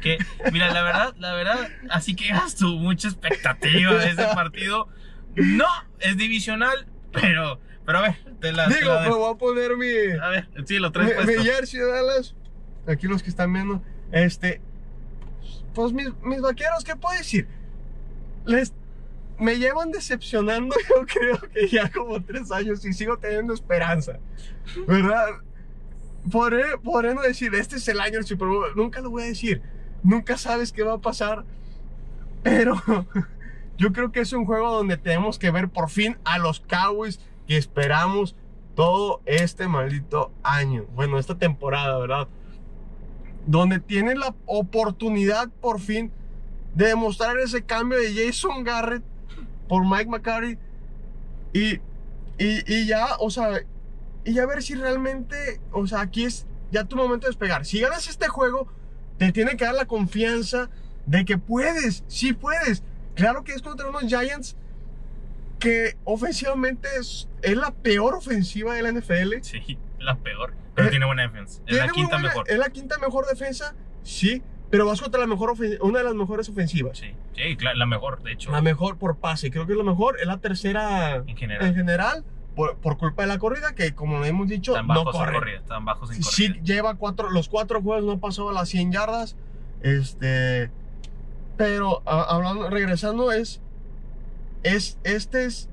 Que, 0.00 0.16
mira, 0.50 0.72
la 0.72 0.82
verdad, 0.82 1.14
la 1.18 1.34
verdad, 1.34 1.68
así 1.90 2.16
que 2.16 2.32
hagas 2.32 2.56
tú 2.56 2.68
mucha 2.78 3.08
expectativa 3.08 3.92
de 3.96 4.08
ese 4.12 4.24
partido. 4.34 4.88
No, 5.34 5.66
es 5.98 6.16
divisional, 6.16 6.86
pero, 7.12 7.60
pero 7.90 7.98
a 7.98 8.02
ver, 8.02 8.16
te 8.40 8.52
la, 8.52 8.68
te 8.68 8.76
Digo, 8.76 8.94
la 8.94 9.00
me 9.00 9.08
voy 9.08 9.34
a 9.34 9.36
poner 9.36 9.76
mi, 9.76 9.88
A 10.22 10.28
ver, 10.28 10.48
sí, 10.64 10.78
lo 10.78 10.88
mi, 10.88 10.92
traes 10.92 11.18
mi 11.26 11.34
puesto. 11.34 11.42
jersey 11.42 11.80
de 11.80 11.86
Dallas. 11.90 12.36
Aquí 12.86 13.08
los 13.08 13.20
que 13.20 13.30
están 13.30 13.52
viendo. 13.52 13.82
Este. 14.12 14.60
Pues 15.74 15.92
mis, 15.92 16.08
mis 16.22 16.40
vaqueros, 16.40 16.84
¿qué 16.84 16.94
puedo 16.94 17.18
decir? 17.18 17.48
Les. 18.46 18.72
Me 19.40 19.58
llevan 19.58 19.90
decepcionando, 19.90 20.76
yo 20.88 21.04
creo 21.04 21.40
que 21.52 21.66
ya 21.66 21.90
como 21.90 22.22
tres 22.22 22.52
años 22.52 22.84
y 22.84 22.92
sigo 22.92 23.18
teniendo 23.18 23.54
esperanza. 23.54 24.20
¿Verdad? 24.86 25.26
Podré, 26.30 26.78
podré 26.84 27.12
no 27.12 27.22
decir, 27.22 27.52
este 27.56 27.74
es 27.74 27.88
el 27.88 27.98
año 27.98 28.18
del 28.18 28.24
Super 28.24 28.46
Bowl. 28.46 28.70
Nunca 28.76 29.00
lo 29.00 29.10
voy 29.10 29.24
a 29.24 29.26
decir. 29.26 29.62
Nunca 30.04 30.36
sabes 30.36 30.70
qué 30.70 30.84
va 30.84 30.92
a 30.92 30.98
pasar. 30.98 31.44
Pero 32.44 32.80
yo 33.78 33.92
creo 33.92 34.12
que 34.12 34.20
es 34.20 34.32
un 34.32 34.44
juego 34.44 34.70
donde 34.70 34.96
tenemos 34.96 35.40
que 35.40 35.50
ver 35.50 35.68
por 35.68 35.90
fin 35.90 36.18
a 36.22 36.38
los 36.38 36.60
Cowboys 36.60 37.18
que 37.50 37.56
esperamos 37.56 38.36
todo 38.76 39.22
este 39.26 39.66
maldito 39.66 40.30
año. 40.44 40.86
Bueno, 40.94 41.18
esta 41.18 41.36
temporada, 41.36 41.98
¿verdad? 41.98 42.28
Donde 43.44 43.80
tienen 43.80 44.20
la 44.20 44.36
oportunidad 44.46 45.48
por 45.60 45.80
fin 45.80 46.12
de 46.76 46.86
demostrar 46.86 47.36
ese 47.38 47.62
cambio 47.62 47.98
de 47.98 48.14
Jason 48.14 48.62
Garrett 48.62 49.02
por 49.68 49.84
Mike 49.84 50.08
McCarthy. 50.08 50.58
Y, 51.52 51.80
Y, 52.38 52.62
y 52.72 52.86
ya, 52.86 53.16
o 53.18 53.30
sea, 53.30 53.60
y 54.24 54.32
ya 54.32 54.46
ver 54.46 54.62
si 54.62 54.76
realmente, 54.76 55.60
o 55.72 55.88
sea, 55.88 56.02
aquí 56.02 56.26
es 56.26 56.46
ya 56.70 56.84
tu 56.84 56.94
momento 56.94 57.26
de 57.26 57.30
despegar. 57.30 57.66
Si 57.66 57.80
ganas 57.80 58.06
este 58.06 58.28
juego, 58.28 58.68
te 59.18 59.32
tiene 59.32 59.56
que 59.56 59.64
dar 59.64 59.74
la 59.74 59.86
confianza 59.86 60.70
de 61.04 61.24
que 61.24 61.36
puedes, 61.36 62.04
sí 62.06 62.32
puedes. 62.32 62.84
Claro 63.16 63.42
que 63.42 63.54
es 63.54 63.60
contra 63.60 63.88
unos 63.88 64.04
Giants 64.04 64.56
que 65.60 65.96
ofensivamente 66.04 66.88
es, 66.98 67.28
es 67.42 67.56
la 67.56 67.70
peor 67.70 68.14
ofensiva 68.14 68.74
de 68.74 68.82
la 68.82 68.90
NFL. 68.92 69.42
Sí, 69.42 69.78
la 69.98 70.16
peor. 70.16 70.54
Pero 70.74 70.88
Eh, 70.88 70.90
tiene 70.90 71.06
buena 71.06 71.22
defensa. 71.22 71.60
Es 71.66 71.76
la 71.76 71.88
quinta 71.88 72.16
buena- 72.16 72.28
mejor. 72.28 72.50
Es 72.50 72.58
la 72.58 72.70
quinta 72.70 72.98
mejor 72.98 73.26
defensa, 73.26 73.74
sí, 74.02 74.42
pero 74.70 74.86
vas 74.86 75.00
contra 75.00 75.20
la 75.20 75.26
mejor 75.26 75.52
una 75.80 75.98
de 75.98 76.04
las 76.04 76.14
mejores 76.14 76.48
ofensivas. 76.48 76.96
Sí, 76.98 77.12
sí, 77.36 77.56
la 77.74 77.86
mejor, 77.86 78.22
de 78.22 78.32
hecho. 78.32 78.50
La 78.50 78.62
mejor 78.62 78.96
por 78.98 79.18
pase, 79.18 79.50
creo 79.50 79.66
que 79.66 79.72
es 79.72 79.78
lo 79.78 79.84
mejor. 79.84 80.18
Es 80.20 80.26
la 80.26 80.38
tercera 80.38 81.16
En 81.16 81.28
en 81.28 81.74
general. 81.74 82.24
por, 82.56 82.76
por 82.78 82.98
culpa 82.98 83.22
de 83.22 83.28
la 83.28 83.38
corrida, 83.38 83.74
que 83.74 83.94
como 83.94 84.24
hemos 84.24 84.48
dicho, 84.48 84.72
Están 84.72 84.88
no 84.88 85.04
bajos 85.04 85.14
en 85.14 85.20
corre. 85.20 85.32
corrida. 85.38 85.56
Están 85.58 85.84
bajos 85.84 86.10
en 86.10 86.22
Sí, 86.22 86.48
corrida. 86.48 86.64
lleva 86.64 86.94
cuatro, 86.96 87.30
los 87.30 87.48
cuatro 87.48 87.80
juegos 87.80 88.04
no 88.04 88.18
pasó 88.18 88.50
a 88.50 88.52
las 88.52 88.68
100 88.68 88.90
yardas. 88.92 89.36
Este, 89.82 90.70
pero 91.56 92.02
a- 92.06 92.22
hablando, 92.34 92.68
regresando 92.70 93.32
es, 93.32 93.60
es, 94.62 94.98
este 95.04 95.44
es 95.44 95.68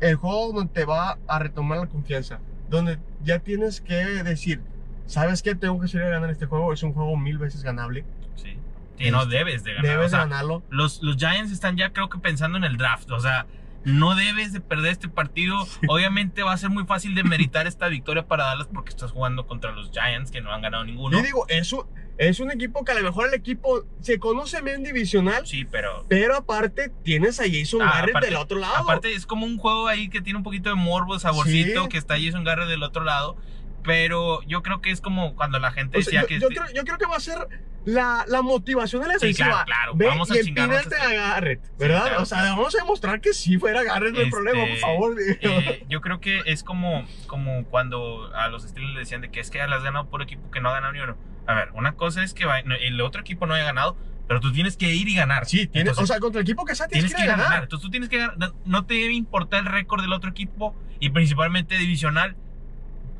el 0.00 0.16
juego 0.16 0.52
donde 0.52 0.72
te 0.72 0.84
va 0.84 1.18
a 1.26 1.38
retomar 1.38 1.78
la 1.78 1.86
confianza, 1.86 2.40
donde 2.70 2.98
ya 3.24 3.40
tienes 3.40 3.80
que 3.80 3.94
decir, 3.94 4.60
¿sabes 5.06 5.42
qué? 5.42 5.54
Tengo 5.54 5.80
que 5.80 5.88
salir 5.88 6.06
a 6.06 6.10
ganar 6.10 6.30
este 6.30 6.46
juego. 6.46 6.72
Es 6.72 6.82
un 6.82 6.92
juego 6.92 7.16
mil 7.16 7.38
veces 7.38 7.62
ganable. 7.62 8.04
Sí. 8.36 8.56
Sí, 8.98 9.10
no 9.10 9.22
Este, 9.22 9.36
debes 9.36 9.64
de 9.64 9.74
ganar. 9.74 9.90
Debes 9.90 10.06
o 10.06 10.10
sea, 10.10 10.18
ganarlo. 10.20 10.62
los, 10.70 11.02
los 11.02 11.16
Giants 11.16 11.52
están 11.52 11.76
ya 11.76 11.92
creo 11.92 12.08
que 12.08 12.18
pensando 12.18 12.58
en 12.58 12.64
el 12.64 12.76
draft. 12.76 13.10
O 13.10 13.20
sea, 13.20 13.46
no 13.84 14.14
debes 14.14 14.52
de 14.52 14.60
perder 14.60 14.92
este 14.92 15.08
partido. 15.08 15.56
Obviamente 15.88 16.42
va 16.42 16.52
a 16.52 16.56
ser 16.58 16.70
muy 16.70 16.84
fácil 16.84 17.14
de 17.14 17.24
meritar 17.24 17.66
esta 17.66 17.88
victoria 17.88 18.26
para 18.26 18.44
Dallas 18.46 18.68
porque 18.72 18.90
estás 18.90 19.12
jugando 19.12 19.46
contra 19.46 19.72
los 19.72 19.90
Giants 19.90 20.30
que 20.30 20.40
no 20.40 20.52
han 20.52 20.62
ganado 20.62 20.84
ninguno. 20.84 21.18
Y 21.18 21.22
digo, 21.22 21.46
eso 21.48 21.88
es 22.18 22.40
un 22.40 22.50
equipo 22.50 22.84
que 22.84 22.92
a 22.92 22.94
lo 22.96 23.02
mejor 23.02 23.28
el 23.28 23.34
equipo 23.34 23.84
se 24.00 24.18
conoce 24.18 24.60
bien 24.62 24.82
divisional, 24.82 25.46
Sí, 25.46 25.64
pero 25.64 26.04
pero 26.08 26.36
aparte 26.36 26.90
tienes 27.04 27.38
a 27.40 27.44
Jason 27.44 27.80
Ah, 27.82 27.92
Garrett 27.94 28.10
aparte- 28.16 28.26
del 28.26 28.36
otro 28.36 28.58
lado. 28.58 28.74
aparte 28.76 29.12
es 29.14 29.24
como 29.24 29.46
un 29.46 29.56
juego 29.58 29.86
ahí 29.86 30.08
que 30.08 30.20
tiene 30.20 30.36
un 30.38 30.42
poquito 30.42 30.68
de 30.68 30.74
morbo, 30.74 31.18
saborcito, 31.18 31.84
Sí. 31.84 31.88
que 31.88 31.98
está 31.98 32.16
Jason 32.20 32.42
Garrett 32.44 32.68
del 32.68 32.82
otro 32.82 33.04
lado. 33.04 33.36
Pero 33.84 34.42
yo 34.42 34.62
creo 34.62 34.80
que 34.80 34.90
es 34.90 35.00
como 35.00 35.34
cuando 35.36 35.58
la 35.58 35.70
gente 35.72 35.98
O 35.98 36.02
sea, 36.02 36.22
decía 36.22 36.38
yo, 36.38 36.48
que... 36.48 36.54
yo 36.54 36.62
creo, 36.62 36.74
yo 36.74 36.84
creo 36.84 36.98
que 36.98 37.06
va 37.06 37.16
a 37.16 37.20
ser 37.20 37.38
la, 37.84 38.24
la 38.28 38.42
motivación 38.42 39.00
de 39.02 39.08
la 39.08 39.18
Sí, 39.18 39.32
claro, 39.32 39.64
claro. 39.64 39.92
Ve 39.94 40.06
Vamos 40.06 40.30
a 40.30 40.36
y 40.38 40.42
chingarnos 40.42 40.82
empínate 40.82 41.02
este- 41.06 41.16
a 41.16 41.20
Garrett, 41.30 41.78
¿verdad? 41.78 42.02
claro, 42.06 42.22
o 42.22 42.26
sea, 42.26 42.38
claro. 42.40 42.56
vamos 42.56 42.74
a 42.74 42.78
demostrar 42.82 43.20
que 43.20 43.32
sí 43.32 43.56
fuera 43.56 43.82
Garrett 43.82 44.14
el 44.14 44.20
Este, 44.22 44.30
problema, 44.30 44.66
por 44.66 44.76
favor. 44.78 45.16
Eh, 45.40 45.86
yo 45.88 46.00
creo 46.00 46.20
que 46.20 46.42
es 46.46 46.62
como, 46.64 47.06
como 47.28 47.64
cuando 47.66 48.30
a 48.34 48.48
los 48.48 48.64
Steelers 48.64 48.92
le 48.94 49.00
decían 49.00 49.20
de 49.22 49.30
que 49.30 49.40
es 49.40 49.50
que 49.50 49.58
las 49.58 49.70
has 49.78 49.84
ganado 49.84 50.08
por 50.10 50.20
equipo 50.22 50.50
que 50.50 50.60
no 50.60 50.68
ha 50.68 50.72
ganado 50.74 50.92
ni 50.92 51.00
uno. 51.00 51.16
A 51.46 51.54
ver, 51.54 51.70
una 51.72 51.92
cosa 51.94 52.22
es 52.22 52.34
que 52.34 52.44
el 52.80 53.00
otro 53.00 53.20
equipo 53.22 53.46
no 53.46 53.54
haya 53.54 53.64
ganado, 53.64 53.96
pero 54.26 54.40
tú 54.40 54.52
tienes 54.52 54.76
que 54.76 54.92
ir 54.94 55.08
y 55.08 55.14
ganar. 55.14 55.46
sí, 55.46 55.66
tienes, 55.68 55.92
Entonces, 55.92 56.04
o 56.04 56.06
sea, 56.06 56.20
contra 56.20 56.40
el 56.40 56.46
equipo 56.46 56.66
que 56.66 56.74
sea 56.74 56.88
tienes, 56.88 57.06
tienes 57.10 57.16
que, 57.16 57.22
que 57.22 57.28
ganar. 57.30 57.46
ganar. 57.46 57.62
Entonces 57.62 57.82
tú 57.84 57.90
tienes 57.90 58.10
que 58.10 58.18
ganar. 58.18 58.52
No 58.66 58.84
te 58.84 58.94
debe 58.94 59.14
importar 59.14 59.60
el 59.60 59.66
récord 59.66 60.02
del 60.02 60.12
otro 60.12 60.28
equipo 60.28 60.76
y 61.00 61.08
principalmente 61.10 61.78
divisional. 61.78 62.36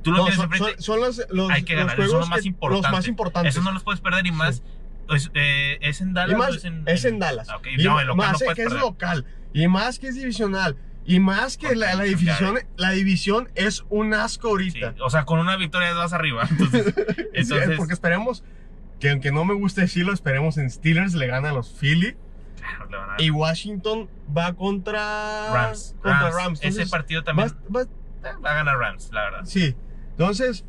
Tú 0.09 0.13
lo 0.13 0.19
No, 0.19 0.25
tienes 0.25 0.37
son, 0.37 0.45
enfrente. 0.53 0.83
son- 0.83 0.83
son 0.83 1.01
los, 1.01 1.23
los, 1.31 1.51
Hay 1.51 1.63
que 1.63 1.75
los 1.75 1.83
ganar, 1.83 1.97
juegos 1.97 2.11
son 2.13 2.21
los 2.21 2.29
más 2.29 2.45
importantes. 2.47 2.83
Los 2.83 2.93
más 2.99 3.09
importantes. 3.09 3.55
Eso 3.55 3.63
no 3.65 3.73
los 3.73 3.83
puedes 3.85 4.01
perder 4.01 4.27
y 4.27 4.33
más. 4.33 4.63
pues, 5.07 5.31
eh, 5.35 5.79
¿Es 5.81 6.01
en 6.03 6.11
y 6.11 6.13
Dallas 6.15 6.39
más, 6.39 6.51
o 6.51 6.55
es 6.55 6.65
en, 6.65 6.83
es 6.87 7.05
en 7.05 7.19
Dallas. 7.19 7.49
Y 7.77 7.83
No, 7.85 7.99
el 8.01 8.09
local 8.09 8.17
más 8.33 8.43
no 8.43 8.55
que 8.55 8.63
es 8.63 8.73
local. 8.73 9.25
Y 9.55 9.67
más 9.69 9.99
que 9.99 10.09
es 10.09 10.15
divisional. 10.17 10.77
Y 11.07 11.21
más 11.21 11.57
que 11.57 11.75
la, 11.75 12.03
división, 12.03 12.59
la 12.77 12.91
división 12.91 13.49
es 13.55 13.85
un 13.89 14.13
asco 14.13 14.49
Sí, 14.61 14.83
ahorita. 14.83 14.95
o 15.03 15.09
sea, 15.09 15.25
con 15.25 15.39
una 15.41 15.57
victoria 15.57 15.95
vas 15.95 16.13
arriba. 16.13 16.47
Entonces, 16.51 16.95
Sí, 17.45 17.55
porque 17.79 17.95
esperemos 17.95 18.45
que 19.01 19.09
aunque 19.11 19.33
no 19.33 19.45
me 19.47 19.55
guste 19.55 19.81
decirlo, 19.83 20.13
esperemos 20.13 20.59
en 20.59 20.69
Steelers 20.71 21.15
le 21.15 21.27
gana 21.29 21.49
a 21.49 21.53
los 21.55 21.71
Philly. 21.81 22.15
claro, 22.59 22.91
le 22.91 22.97
van 22.99 23.09
a 23.09 23.13
dar 23.13 23.21
Y 23.23 23.31
Washington 23.31 24.11
va 24.37 24.53
contra 24.55 25.51
Rams. 25.55 25.95
Contra 26.03 26.21
Rams. 26.31 26.35
Rams. 26.35 26.61
Ese 26.63 26.87
partido 26.87 27.25
también 27.25 27.49
va- 27.75 27.81
va- 27.85 28.39
va 28.45 28.51
a 28.51 28.55
ganar 28.55 28.77
Rams, 28.77 29.09
la 29.13 29.23
verdad. 29.23 29.41
sí. 29.45 29.75
Entonces, 30.19 30.65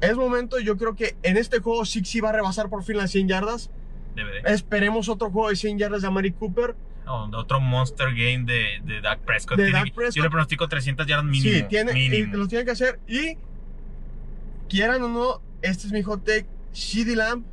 es 0.00 0.16
momento. 0.16 0.58
Yo 0.58 0.78
creo 0.78 0.96
que 0.96 1.16
en 1.22 1.36
este 1.36 1.58
juego 1.58 1.84
sí, 1.84 2.02
sí 2.04 2.20
va 2.20 2.30
a 2.30 2.32
rebasar 2.32 2.70
por 2.70 2.82
fin 2.82 2.96
las 2.96 3.10
100 3.10 3.28
yardas. 3.28 3.70
Debe 4.16 4.42
de. 4.42 4.54
Esperemos 4.54 5.08
otro 5.08 5.30
juego 5.30 5.50
de 5.50 5.56
100 5.56 5.78
yardas 5.78 6.02
de 6.02 6.08
Amari 6.08 6.32
Cooper. 6.32 6.74
Oh, 7.06 7.28
otro 7.34 7.60
monster 7.60 8.08
game 8.08 8.44
de, 8.44 8.80
de 8.84 9.00
Dak 9.02 9.20
Prescott. 9.20 9.58
De 9.58 9.70
Dak 9.70 9.92
Prescott. 9.92 10.16
Yo 10.16 10.22
le 10.22 10.30
pronostico 10.30 10.66
300 10.66 11.06
yardas 11.06 11.26
mínimo. 11.26 11.54
sí, 11.54 11.62
tiene, 11.64 11.92
y 11.92 12.08
mínimo. 12.08 12.36
lo 12.36 12.48
tiene 12.48 12.64
que 12.64 12.70
hacer. 12.70 13.00
Y 13.06 13.36
quieran 14.68 15.02
o 15.02 15.08
no, 15.08 15.42
este 15.62 15.86
es 15.86 15.92
mi 15.92 16.02
hot 16.02 16.24
take. 16.24 16.46
CD 16.72 17.16
Lamb, 17.16 17.44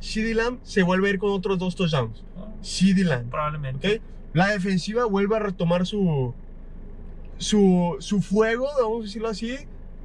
CD 0.00 0.34
Lamb 0.34 0.58
se 0.62 0.82
vuelve 0.82 1.08
a 1.08 1.10
ir 1.12 1.18
con 1.18 1.30
otros 1.30 1.58
dos 1.58 1.76
touchdowns. 1.76 2.24
Oh, 2.36 2.52
CD 2.62 3.04
Lamb. 3.04 3.30
Probablemente. 3.30 3.96
¿ok? 3.96 4.02
La 4.34 4.48
defensiva 4.48 5.04
vuelve 5.04 5.36
a 5.36 5.40
retomar 5.40 5.86
su, 5.86 6.32
su, 7.38 7.96
su 8.00 8.22
fuego, 8.22 8.68
vamos 8.80 9.00
a 9.00 9.04
decirlo 9.04 9.28
así, 9.28 9.56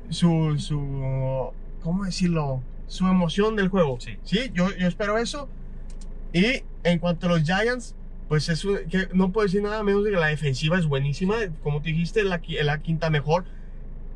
su, 0.10 0.56
su, 0.60 1.52
¿cómo 1.82 2.06
decirlo? 2.06 2.62
Su 2.88 3.08
emoción 3.08 3.56
del 3.56 3.68
juego. 3.68 3.98
Sí. 4.00 4.18
yo, 4.54 4.70
yo 4.76 4.88
espero 4.88 5.18
eso. 5.18 5.50
Y 6.34 6.64
en 6.84 7.00
cuanto 7.00 7.28
a 7.28 7.30
los 7.30 7.44
Giants, 7.44 7.96
pues 8.28 8.50
es 8.50 8.66
que 8.90 9.10
no 9.14 9.32
puedo 9.32 9.46
decir 9.46 9.62
nada 9.62 9.84
menos 9.84 10.04
de 10.04 10.12
que 10.12 10.18
la 10.18 10.28
defensiva 10.28 10.78
es 10.78 10.86
buenísima. 10.86 11.36
Como 11.64 11.82
te 11.82 11.90
dijiste, 11.90 12.24
la, 12.24 12.42
la 12.64 12.82
quinta 12.82 13.10
mejor. 13.10 13.46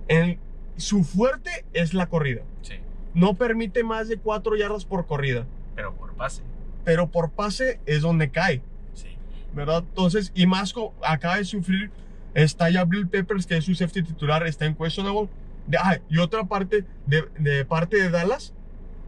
En, 0.08 0.40
su 0.78 1.04
fuerte 1.04 1.66
es 1.74 1.94
la 1.94 2.08
corrida. 2.08 2.42
Sí, 2.62 2.76
No 3.14 3.36
permite 3.36 3.84
más 3.84 4.08
de 4.08 4.18
cuatro 4.18 4.56
yardas 4.56 4.86
por 4.86 5.06
corrida. 5.06 5.46
pero 5.76 5.94
por 5.94 6.14
pase. 6.14 6.42
Pero 6.84 7.08
por 7.12 7.32
pase 7.32 7.80
es 7.86 8.02
donde 8.02 8.30
cae. 8.32 8.62
Sí. 8.94 9.10
¿verdad? 9.54 9.84
Entonces, 9.88 10.32
y 10.34 10.48
más 10.48 10.74
acaba 11.04 11.38
de 11.38 11.46
sufrir, 11.46 11.92
está 12.34 12.70
ya 12.70 12.86
Bill 12.86 13.08
Peppers, 13.08 13.46
que 13.46 13.58
es 13.58 13.66
su 13.66 13.76
safety 13.76 14.04
titular, 14.04 14.46
está 14.48 14.66
en 14.66 14.76
questionable. 14.76 15.30
De, 15.72 15.78
ah, 15.78 15.98
y 16.10 16.18
otra 16.20 16.44
parte, 16.44 16.86
de, 17.08 17.28
de 17.40 17.66
parte 17.66 17.98
de 17.98 18.10
Dallas, 18.10 18.54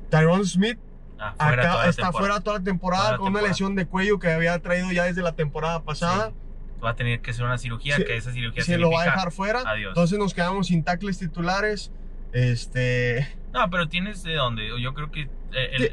Tyrone 0.10 0.46
Smith 0.46 0.80
Ah, 1.20 1.36
fuera 1.38 1.74
acá 1.74 1.90
está 1.90 2.12
fuera 2.12 2.40
toda 2.42 2.58
la 2.58 2.64
temporada 2.66 3.04
Toda 3.04 3.12
la 3.14 3.18
con 3.20 3.28
una 3.30 3.42
lesión 3.42 3.76
de 3.76 3.86
cuello 3.86 4.20
que 4.20 4.30
había 4.32 4.60
traído 4.60 4.92
ya 4.92 5.04
desde 5.06 5.22
la 5.22 5.34
temporada 5.34 5.82
pasada. 5.84 6.32
Sí. 6.32 6.36
Va 6.84 6.90
a 6.90 6.96
tener 6.96 7.22
que 7.22 7.32
hacer 7.32 7.46
una 7.46 7.58
cirugía, 7.58 7.96
Sí, 7.96 8.04
que 8.04 8.18
esa 8.18 8.34
cirugía 8.34 8.62
Se 8.62 8.78
lo 8.78 8.92
va 8.92 9.04
a 9.04 9.06
dejar 9.06 9.32
fuera. 9.32 9.62
adiós. 9.66 9.90
Entonces 9.92 10.20
nos 10.20 10.34
quedamos 10.34 10.68
sin 10.68 10.84
tackles 10.84 11.20
titulares. 11.20 11.92
Este. 12.34 13.28
No, 13.54 13.70
pero 13.70 13.88
tienes 13.88 14.24
de 14.24 14.34
dónde. 14.34 14.68
Yo 14.82 14.94
creo 14.94 15.12
que 15.12 15.30
el, 15.54 15.84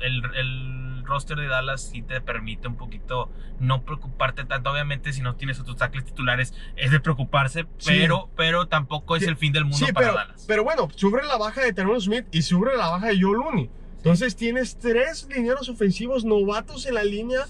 el, 0.00 0.22
el 0.34 0.87
roster 1.08 1.36
de 1.38 1.48
Dallas 1.48 1.80
sí 1.90 2.02
te 2.02 2.20
permite 2.20 2.68
un 2.68 2.76
poquito 2.76 3.30
no 3.58 3.82
preocuparte 3.82 4.44
tanto. 4.44 4.70
Obviamente, 4.70 5.12
si 5.12 5.20
no 5.22 5.34
tienes 5.34 5.58
otros 5.58 5.76
tackles 5.76 6.04
titulares, 6.04 6.54
es 6.76 6.90
de 6.92 7.00
preocuparse, 7.00 7.66
Sí. 7.78 7.90
pero, 7.98 8.30
pero 8.36 8.66
tampoco 8.68 9.16
es 9.16 9.24
Sí. 9.24 9.28
el 9.28 9.36
fin 9.36 9.52
del 9.52 9.64
mundo 9.64 9.78
Sí, 9.84 9.92
para 9.92 10.06
pero, 10.08 10.18
Dallas. 10.18 10.44
pero 10.46 10.62
bueno, 10.64 10.88
sufre 10.94 11.24
la 11.24 11.36
baja 11.36 11.62
de 11.62 11.72
Tyrone 11.72 12.00
Smith 12.00 12.26
y 12.30 12.42
sufre 12.42 12.76
la 12.76 12.88
baja 12.90 13.08
de 13.08 13.20
Joe 13.20 13.32
Looney. 13.36 13.70
Entonces 13.96 14.36
tienes 14.36 14.78
tres 14.78 15.26
linieros 15.34 15.68
ofensivos 15.68 16.24
novatos 16.24 16.86
en 16.86 16.94
la 16.94 17.02
línea. 17.02 17.40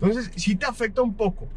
Entonces, 0.00 0.30
sí 0.36 0.56
te 0.56 0.64
afecta 0.64 1.02
un 1.02 1.14
poco. 1.14 1.48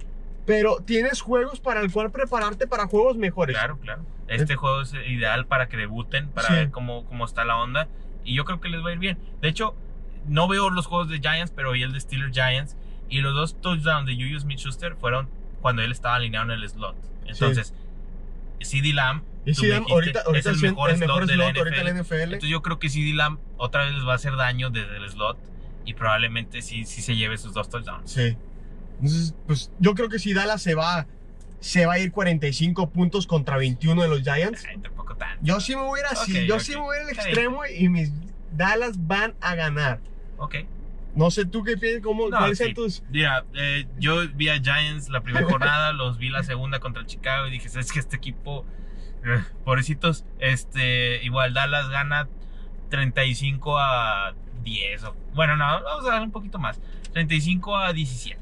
Pero 0.45 0.78
tienes 0.84 1.21
juegos 1.21 1.60
para 1.62 1.80
el 1.82 1.91
cual 1.91 2.12
prepararte 2.12 2.67
para 2.67 2.88
juegos 2.88 3.15
mejores. 3.15 3.56
Claro, 3.56 3.78
claro. 3.80 4.04
Este 4.28 4.56
juego 4.56 4.82
es 4.82 4.93
ideal 5.08 5.45
para 5.45 5.67
que 5.69 5.78
debuten, 5.78 6.30
para 6.30 6.50
ver 6.50 6.71
cómo, 6.71 7.06
cómo 7.06 7.26
está 7.26 7.45
la 7.45 7.58
onda. 7.58 7.88
Y 8.26 8.36
yo 8.36 8.43
creo 8.45 8.60
que 8.60 8.69
les 8.69 8.84
va 8.84 8.89
a 8.89 8.93
ir 8.93 9.00
bien. 9.00 9.17
De 9.41 9.47
hecho, 9.50 9.76
no 10.27 10.47
veo 10.47 10.69
los 10.69 10.86
juegos 10.88 11.10
de 11.10 11.19
Giants, 11.19 11.51
pero 11.55 11.71
vi 11.71 11.84
el 11.84 11.93
de 11.93 11.99
Steelers 11.99 12.34
Giants. 12.34 12.75
Y 13.10 13.19
los 13.19 13.34
dos 13.34 13.60
touchdowns 13.60 14.07
de 14.07 14.13
Julius 14.13 14.43
Smith 14.43 14.60
Schuster 14.60 14.95
fueron 14.95 15.29
cuando 15.62 15.81
él 15.81 15.91
estaba 15.91 16.15
alineado 16.15 16.51
en 16.51 16.62
el 16.62 16.69
slot. 16.69 16.95
Entonces, 17.25 17.73
CD 18.62 18.93
Lamb 18.93 19.24
Y 19.45 19.53
sí, 19.53 19.67
dijiste, 19.67 19.91
ahorita, 19.91 20.24
es 20.34 20.45
el 20.45 20.57
mejor 20.57 20.91
el 20.91 20.97
slot 20.97 21.07
mejor 21.07 21.28
de 21.28 21.36
la 21.36 21.51
slot 21.51 21.57
ahorita 21.57 22.01
NFL. 22.01 22.13
Entonces 22.13 22.49
yo 22.49 22.61
creo 22.61 22.80
que 22.80 22.89
CD 22.89 23.13
Lamb 23.13 23.39
otra 23.57 23.86
vez 23.86 23.95
les 23.95 24.05
va 24.05 24.13
a 24.13 24.15
hacer 24.15 24.36
daño 24.36 24.69
desde 24.69 24.97
el 24.97 25.09
slot. 25.09 25.38
Y 25.86 25.93
probablemente 25.93 26.61
sí, 26.61 26.86
sí 26.86 27.01
se 27.01 27.15
lleve 27.15 27.38
sus 27.38 27.53
dos 27.53 27.69
touchdowns. 27.69 28.11
Sí. 28.11 28.38
Entonces, 28.95 29.34
pues 29.47 29.72
yo 29.80 29.95
creo 29.95 30.09
que 30.09 30.19
si 30.19 30.34
Dallas 30.34 30.61
se 30.61 30.76
va, 30.76 31.07
se 31.59 31.86
va 31.86 31.93
a 31.93 31.99
ir 31.99 32.11
45 32.11 32.91
puntos 32.91 33.26
contra 33.26 33.57
21 33.57 34.03
de 34.03 34.07
los 34.07 34.22
Giants. 34.22 34.63
Ay, 34.69 34.78
tampoco 34.78 35.15
tanto. 35.15 35.39
Yo 35.41 35.59
sí 35.59 35.76
me 35.76 35.82
voy 35.82 35.99
a 35.99 36.03
ir 36.03 36.07
así. 36.11 36.45
Yo 36.45 36.59
sí 36.59 36.74
me 36.74 36.82
voy 36.82 36.97
a 36.97 37.01
ir 37.01 37.07
al 37.07 37.13
extremo 37.15 37.65
y 37.65 37.89
mis 37.89 38.11
Dallas 38.51 39.07
van 39.07 39.34
a 39.41 39.55
ganar. 39.55 39.99
Ok. 40.41 40.55
No 41.15 41.29
sé 41.29 41.45
tú 41.45 41.63
qué 41.63 41.75
piensas, 41.77 42.01
cómo, 42.03 42.29
No, 42.29 42.37
cuáles 42.37 42.57
sí. 42.57 42.63
sean 42.65 42.73
tus. 42.75 43.03
Mira, 43.09 43.45
eh, 43.53 43.85
yo 43.99 44.27
vi 44.33 44.47
a 44.49 44.61
Giants 44.61 45.09
la 45.09 45.21
primera 45.21 45.45
jornada, 45.45 45.91
los 45.93 46.17
vi 46.17 46.29
la 46.29 46.41
segunda 46.43 46.79
contra 46.79 47.05
Chicago 47.05 47.47
y 47.47 47.51
dije, 47.51 47.67
es 47.67 47.91
que 47.91 47.99
este 47.99 48.15
equipo, 48.15 48.65
eh, 49.25 49.43
pobrecitos, 49.65 50.23
este, 50.39 51.21
igual 51.23 51.53
Dallas 51.53 51.89
gana 51.89 52.27
35 52.89 53.77
a 53.79 54.33
10. 54.63 55.03
o- 55.03 55.15
bueno, 55.33 55.55
no, 55.57 55.65
vamos 55.83 56.05
a 56.05 56.11
dar 56.11 56.21
un 56.21 56.31
poquito 56.31 56.59
más, 56.59 56.79
35 57.13 57.77
a 57.77 57.93
17. 57.93 58.40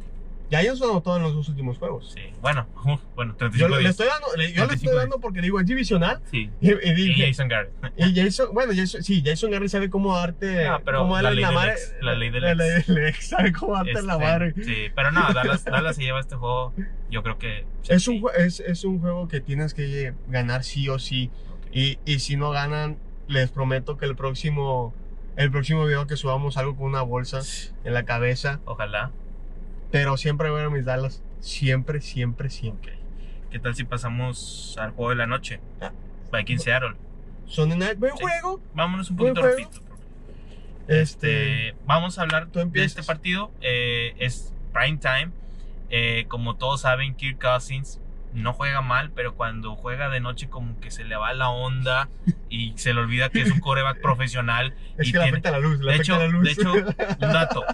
Giants 0.49 0.81
anotó 0.81 1.15
en 1.17 1.23
los 1.23 1.33
dos 1.35 1.47
últimos 1.49 1.77
juegos. 1.77 2.11
Sí, 2.15 2.21
bueno, 2.41 2.67
bueno, 3.15 3.35
35 3.35 3.57
Yo 3.75 3.79
le, 3.81 3.89
estoy 3.89 4.07
dando, 4.07 4.27
le- 4.35 4.43
yo 4.53 4.61
le 4.61 4.67
35 4.67 4.73
estoy 4.91 4.97
dando 4.97 5.19
porque 5.19 5.41
digo, 5.41 5.59
es 5.59 5.65
divisional. 5.67 6.21
Sí. 6.31 6.49
Y, 6.59 6.71
y 6.71 6.75
Y 6.89 6.93
dije, 6.93 7.27
Jason 7.27 7.47
Garrett. 7.47 7.71
y 7.97 8.15
Jason, 8.15 8.47
bueno, 8.53 8.71
Jason, 8.75 9.03
sí, 9.03 9.21
Jason 9.25 9.51
Garrett 9.51 9.69
sabe 9.69 9.89
cómo 9.89 10.15
darte. 10.15 10.65
Ah, 10.65 10.81
pero 10.83 10.99
cómo 10.99 11.21
la 11.21 11.31
ley 11.31 11.45
madre. 11.45 11.71
ex, 11.73 11.95
la 12.01 12.13
ley 12.15 12.29
del 12.31 12.41
la 12.43 12.51
ex. 12.51 12.57
ley 12.87 12.95
del 12.95 13.07
ex, 13.07 13.27
sabe 13.29 13.51
cómo 13.53 13.75
darte 13.75 13.93
la 14.01 14.13
Este, 14.13 14.25
madre. 14.25 14.53
Sí, 14.63 14.75
pero 14.95 15.11
no, 15.11 15.31
Dallas, 15.33 15.63
Dallas 15.65 15.95
se 15.95 16.03
lleva 16.03 16.19
este 16.19 16.35
juego. 16.35 16.73
Yo 17.11 17.21
creo 17.23 17.37
que. 17.37 17.65
Es 17.87 18.03
sí. 18.03 18.11
un, 18.21 18.29
es, 18.37 18.59
es 18.59 18.83
un 18.85 18.99
juego 18.99 19.27
que 19.27 19.41
tienes 19.41 19.73
que 19.73 20.13
ganar 20.27 20.63
sí 20.63 20.89
o 20.89 20.99
sí. 20.99 21.29
Y, 21.71 21.99
y 22.05 22.19
si 22.19 22.35
no 22.35 22.49
ganan, 22.49 22.97
les 23.27 23.51
prometo 23.51 23.97
que 23.97 24.05
el 24.05 24.15
próximo, 24.15 24.93
el 25.35 25.51
próximo 25.51 25.85
video 25.85 26.07
que 26.07 26.17
subamos 26.17 26.57
algo 26.57 26.75
con 26.75 26.87
una 26.87 27.03
bolsa 27.03 27.41
en 27.83 27.93
la 27.93 28.03
cabeza. 28.05 28.59
Ojalá. 28.65 29.11
Pero 29.91 30.17
siempre 30.17 30.49
voy 30.49 30.61
a 30.61 30.69
mis 30.69 30.85
Dallas. 30.85 31.23
Siempre, 31.39 32.01
siempre, 32.01 32.49
siempre. 32.49 32.97
¿Qué 33.51 33.59
tal 33.59 33.75
si 33.75 33.83
pasamos 33.83 34.75
al 34.79 34.91
juego 34.91 35.09
de 35.11 35.15
la 35.15 35.25
noche? 35.25 35.59
Ah. 35.81 35.91
Vikings 36.31 36.63
Seattle. 36.63 36.95
Son 37.47 37.71
en 37.71 37.79
buen 37.99 38.13
Sí. 38.15 38.21
juego. 38.21 38.61
Vámonos 38.75 39.09
un 39.09 39.17
Buen 39.17 39.33
poquito 39.33 39.47
rapidito. 39.49 39.81
Este, 40.87 41.01
Este, 41.69 41.75
vamos 41.85 42.17
a 42.19 42.23
hablar 42.23 42.47
Tú 42.47 42.59
de 42.69 42.83
este 42.83 43.03
partido. 43.03 43.51
Eh, 43.61 44.13
es 44.19 44.53
prime 44.73 44.97
time. 44.97 45.31
Eh, 45.89 46.25
como 46.27 46.55
todos 46.55 46.81
saben, 46.81 47.15
Kirk 47.15 47.39
Cousins 47.39 47.99
no 48.33 48.53
juega 48.53 48.81
mal, 48.81 49.11
pero 49.11 49.35
cuando 49.35 49.75
juega 49.75 50.09
de 50.09 50.19
noche 50.19 50.49
como 50.49 50.79
que 50.79 50.91
se 50.91 51.03
le 51.03 51.15
va 51.15 51.33
la 51.33 51.49
onda 51.49 52.09
y 52.49 52.73
se 52.77 52.93
le 52.93 52.99
olvida 53.01 53.29
que 53.29 53.41
es 53.41 53.51
un 53.51 53.59
coreback 53.59 53.99
profesional. 54.01 54.73
es 54.97 55.07
y 55.07 55.11
que 55.11 55.17
le 55.17 55.23
tiene- 55.23 55.37
afecta 55.37 55.51
la 55.51 55.59
luz. 55.59 55.79
Le 55.79 55.85
de 55.85 55.91
afecta 55.95 56.01
hecho, 56.13 56.19
la 56.19 56.27
luz. 56.27 56.43
de 56.43 56.51
hecho, 56.51 56.73
un 57.21 57.33
dato. 57.33 57.65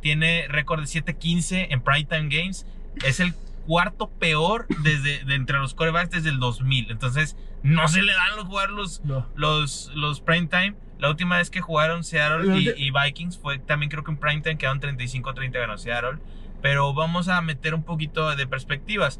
Tiene 0.00 0.46
récord 0.48 0.80
de 0.80 0.86
7-15 0.86 1.68
en 1.70 1.80
primetime 1.80 2.28
games. 2.28 2.66
Es 3.04 3.20
el 3.20 3.34
cuarto 3.66 4.10
peor 4.10 4.66
desde, 4.82 5.24
de 5.24 5.34
entre 5.34 5.58
los 5.58 5.74
corebacks 5.74 6.10
desde 6.10 6.28
el 6.30 6.40
2000. 6.40 6.90
Entonces, 6.90 7.36
no 7.62 7.86
se 7.88 8.02
le 8.02 8.12
dan 8.12 8.36
los 8.36 8.46
jugar 8.46 8.70
los, 8.70 9.04
no. 9.04 9.26
los, 9.34 9.90
los 9.94 10.20
primetime. 10.20 10.74
La 10.98 11.08
última 11.10 11.38
vez 11.38 11.48
que 11.50 11.60
jugaron 11.60 12.04
Seattle 12.04 12.56
y 12.76 12.90
Vikings 12.92 13.38
fue 13.38 13.58
también 13.58 13.90
creo 13.90 14.04
que 14.04 14.10
en 14.12 14.16
primetime 14.18 14.56
quedaron 14.58 14.80
35-30 14.80 15.52
ganó 15.52 15.78
Seattle. 15.78 16.18
Pero 16.60 16.92
vamos 16.94 17.28
a 17.28 17.40
meter 17.42 17.74
un 17.74 17.82
poquito 17.82 18.34
de 18.36 18.46
perspectivas. 18.46 19.18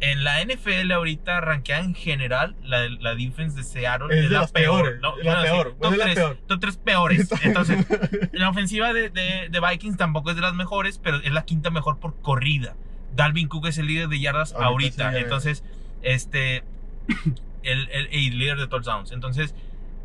En 0.00 0.24
la 0.24 0.42
NFL 0.42 0.90
ahorita 0.92 1.40
ranqueada 1.42 1.84
en 1.84 1.94
general, 1.94 2.56
la, 2.62 2.88
la 2.88 3.14
defense 3.14 3.54
de 3.56 3.64
Seattle 3.64 4.06
Es 4.10 4.24
es, 4.24 4.30
de 4.30 4.34
la 4.34 4.40
las 4.42 4.52
peor. 4.52 4.82
peores, 4.82 5.00
No, 5.02 5.16
la 5.18 5.34
no, 5.34 5.42
sí, 5.42 5.46
peor, 5.48 5.76
top 5.80 5.92
es 5.92 5.98
la 5.98 6.14
peor. 6.14 6.38
top 6.46 6.60
tres 6.60 6.76
peores. 6.78 7.28
Entonces, 7.42 7.86
la 8.32 8.48
ofensiva 8.48 8.92
de, 8.94 9.10
de- 9.10 9.48
de 9.50 9.60
Vikings 9.60 9.96
tampoco 9.98 10.30
es 10.30 10.36
de 10.36 10.42
las 10.42 10.54
mejores, 10.54 10.98
pero 10.98 11.18
es 11.18 11.30
la 11.32 11.44
quinta 11.44 11.70
mejor 11.70 11.98
por 11.98 12.18
corrida. 12.22 12.76
Dalvin 13.14 13.48
Cook 13.48 13.66
es 13.66 13.76
el 13.78 13.86
líder 13.88 14.08
de 14.08 14.20
yardas 14.20 14.52
Ahorita 14.54 14.66
ahorita. 14.68 15.08
sí, 15.10 15.14
ya- 15.16 15.20
Entonces, 15.20 15.64
este. 16.02 16.64
El, 17.62 17.90
el, 17.90 18.08
el 18.10 18.38
líder 18.38 18.56
de 18.56 18.68
touchdowns. 18.68 19.12
Entonces, 19.12 19.54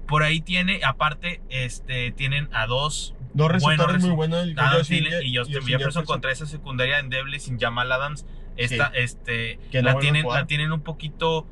por 0.09 0.23
ahí 0.23 0.41
tiene, 0.41 0.81
aparte, 0.83 1.39
este, 1.49 2.11
tienen 2.11 2.49
a 2.51 2.67
dos. 2.67 3.15
Dos 3.33 3.49
receptores 3.49 4.01
buenos 4.01 4.03
muy 4.03 4.11
buenos. 4.13 4.47
Adam 4.57 4.83
Thielen 4.83 5.25
y 5.25 5.37
Justin 5.37 5.61
Jefferson 5.65 6.03
contra 6.03 6.31
esa 6.33 6.45
secundaria 6.47 6.99
endeble 6.99 7.39
sin 7.39 7.57
Jamal 7.57 7.89
Adams. 7.93 8.25
Esta, 8.57 8.87
este, 8.95 9.59
Que 9.71 9.81
no 9.81 9.93
la, 9.93 9.99
tienen, 9.99 10.27
la 10.27 10.45
tienen 10.45 10.71
un 10.71 10.81
poquito. 10.81 11.47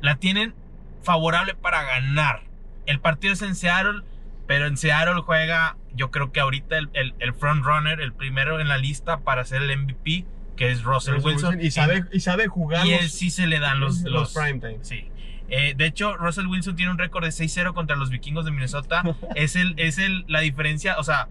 La 0.00 0.16
tienen 0.16 0.54
favorable 1.02 1.54
para 1.54 1.82
ganar. 1.82 2.42
El 2.86 3.00
partido 3.00 3.32
es 3.32 3.42
en 3.42 3.54
Seattle, 3.54 4.02
pero 4.46 4.66
en 4.66 4.76
Seattle 4.76 5.22
juega, 5.22 5.76
yo 5.94 6.10
creo 6.10 6.32
que 6.32 6.40
ahorita 6.40 6.78
el, 6.78 6.90
el, 6.92 7.14
el 7.18 7.32
front 7.34 7.64
runner, 7.64 8.00
el 8.00 8.12
primero 8.12 8.60
en 8.60 8.68
la 8.68 8.78
lista 8.78 9.20
para 9.20 9.44
ser 9.44 9.62
el 9.62 9.76
MVP, 9.76 10.24
que 10.56 10.70
es 10.70 10.82
Russell, 10.82 11.14
Russell 11.14 11.26
Wilson. 11.32 11.54
Wilson, 11.56 11.66
Y 11.66 11.70
sabe, 11.70 12.04
y 12.12 12.20
sabe 12.20 12.46
jugar 12.48 12.86
y 12.86 12.92
los, 12.92 13.00
él 13.02 13.10
sí 13.10 13.30
se 13.30 13.46
le 13.46 13.60
dan 13.60 13.80
los, 13.80 14.02
los, 14.02 14.12
los, 14.12 14.34
prime 14.34 14.60
time. 14.60 14.78
Sí. 14.82 15.08
Eh, 15.48 15.74
de 15.76 15.86
hecho, 15.86 16.16
Russell 16.16 16.46
Wilson 16.46 16.74
tiene 16.74 16.90
un 16.90 16.98
récord 16.98 17.24
de 17.24 17.30
6-0 17.30 17.72
contra 17.72 17.96
los 17.96 18.10
vikingos 18.10 18.44
de 18.44 18.50
Minnesota. 18.50 19.02
es 19.34 19.56
el, 19.56 19.74
es 19.76 19.98
el, 19.98 20.24
la 20.28 20.40
diferencia, 20.40 20.96
o 20.98 21.04
sea, 21.04 21.28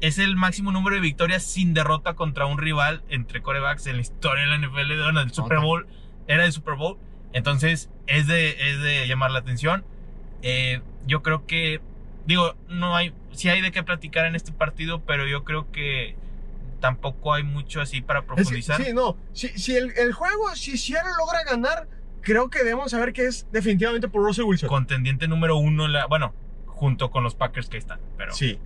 es 0.00 0.18
el 0.18 0.36
máximo 0.36 0.72
número 0.72 0.96
de 0.96 1.02
victorias 1.02 1.42
sin 1.42 1.74
derrota 1.74 2.14
contra 2.14 2.46
un 2.46 2.58
rival 2.58 3.02
entre 3.08 3.42
corebacks 3.42 3.86
en 3.86 3.96
la 3.96 4.02
historia 4.02 4.44
de 4.44 4.48
la 4.50 4.58
NFL, 4.58 5.02
bueno, 5.02 5.20
del 5.20 5.32
Super. 5.32 5.58
Bowl. 5.60 5.86
Era 6.26 6.44
el 6.44 6.52
Super 6.52 6.74
Bowl. 6.74 6.96
Entonces, 7.32 7.90
es 8.06 8.26
de, 8.26 8.50
es 8.70 8.80
de 8.82 9.06
llamar 9.06 9.30
la 9.30 9.40
atención. 9.40 9.84
Eh, 10.42 10.80
yo 11.06 11.22
creo 11.22 11.46
que, 11.46 11.80
digo, 12.26 12.54
no 12.68 12.96
hay, 12.96 13.12
sí 13.32 13.48
hay 13.48 13.60
de 13.60 13.72
qué 13.72 13.82
platicar 13.82 14.26
en 14.26 14.34
este 14.36 14.52
partido, 14.52 15.00
pero 15.04 15.26
yo 15.26 15.44
creo 15.44 15.70
que 15.70 16.16
tampoco 16.80 17.34
hay 17.34 17.42
mucho 17.42 17.80
así 17.80 18.00
para 18.00 18.20
Es- 18.20 18.26
profundizar. 18.26 18.82
sí, 18.82 18.92
no. 18.94 19.16
Si, 19.32 19.48
si 19.48 19.76
el, 19.76 19.92
el 19.98 20.12
juego, 20.12 20.54
si 20.56 20.78
Seattle 20.78 21.10
logra 21.18 21.44
ganar, 21.44 21.88
creo 22.22 22.48
que 22.48 22.60
debemos 22.60 22.90
saber 22.90 23.12
que 23.12 23.26
es 23.26 23.46
definitivamente 23.52 24.08
por 24.08 24.22
Russell 24.24 24.44
Wilson. 24.44 24.68
Contendiente 24.68 25.28
número 25.28 25.56
uno, 25.56 25.84
en 25.86 25.92
la, 25.92 26.06
bueno, 26.06 26.34
junto 26.66 27.10
con 27.10 27.22
los 27.22 27.34
Packers 27.34 27.68
que 27.68 27.76
están, 27.76 28.00
pero 28.16 28.32
sí. 28.32 28.58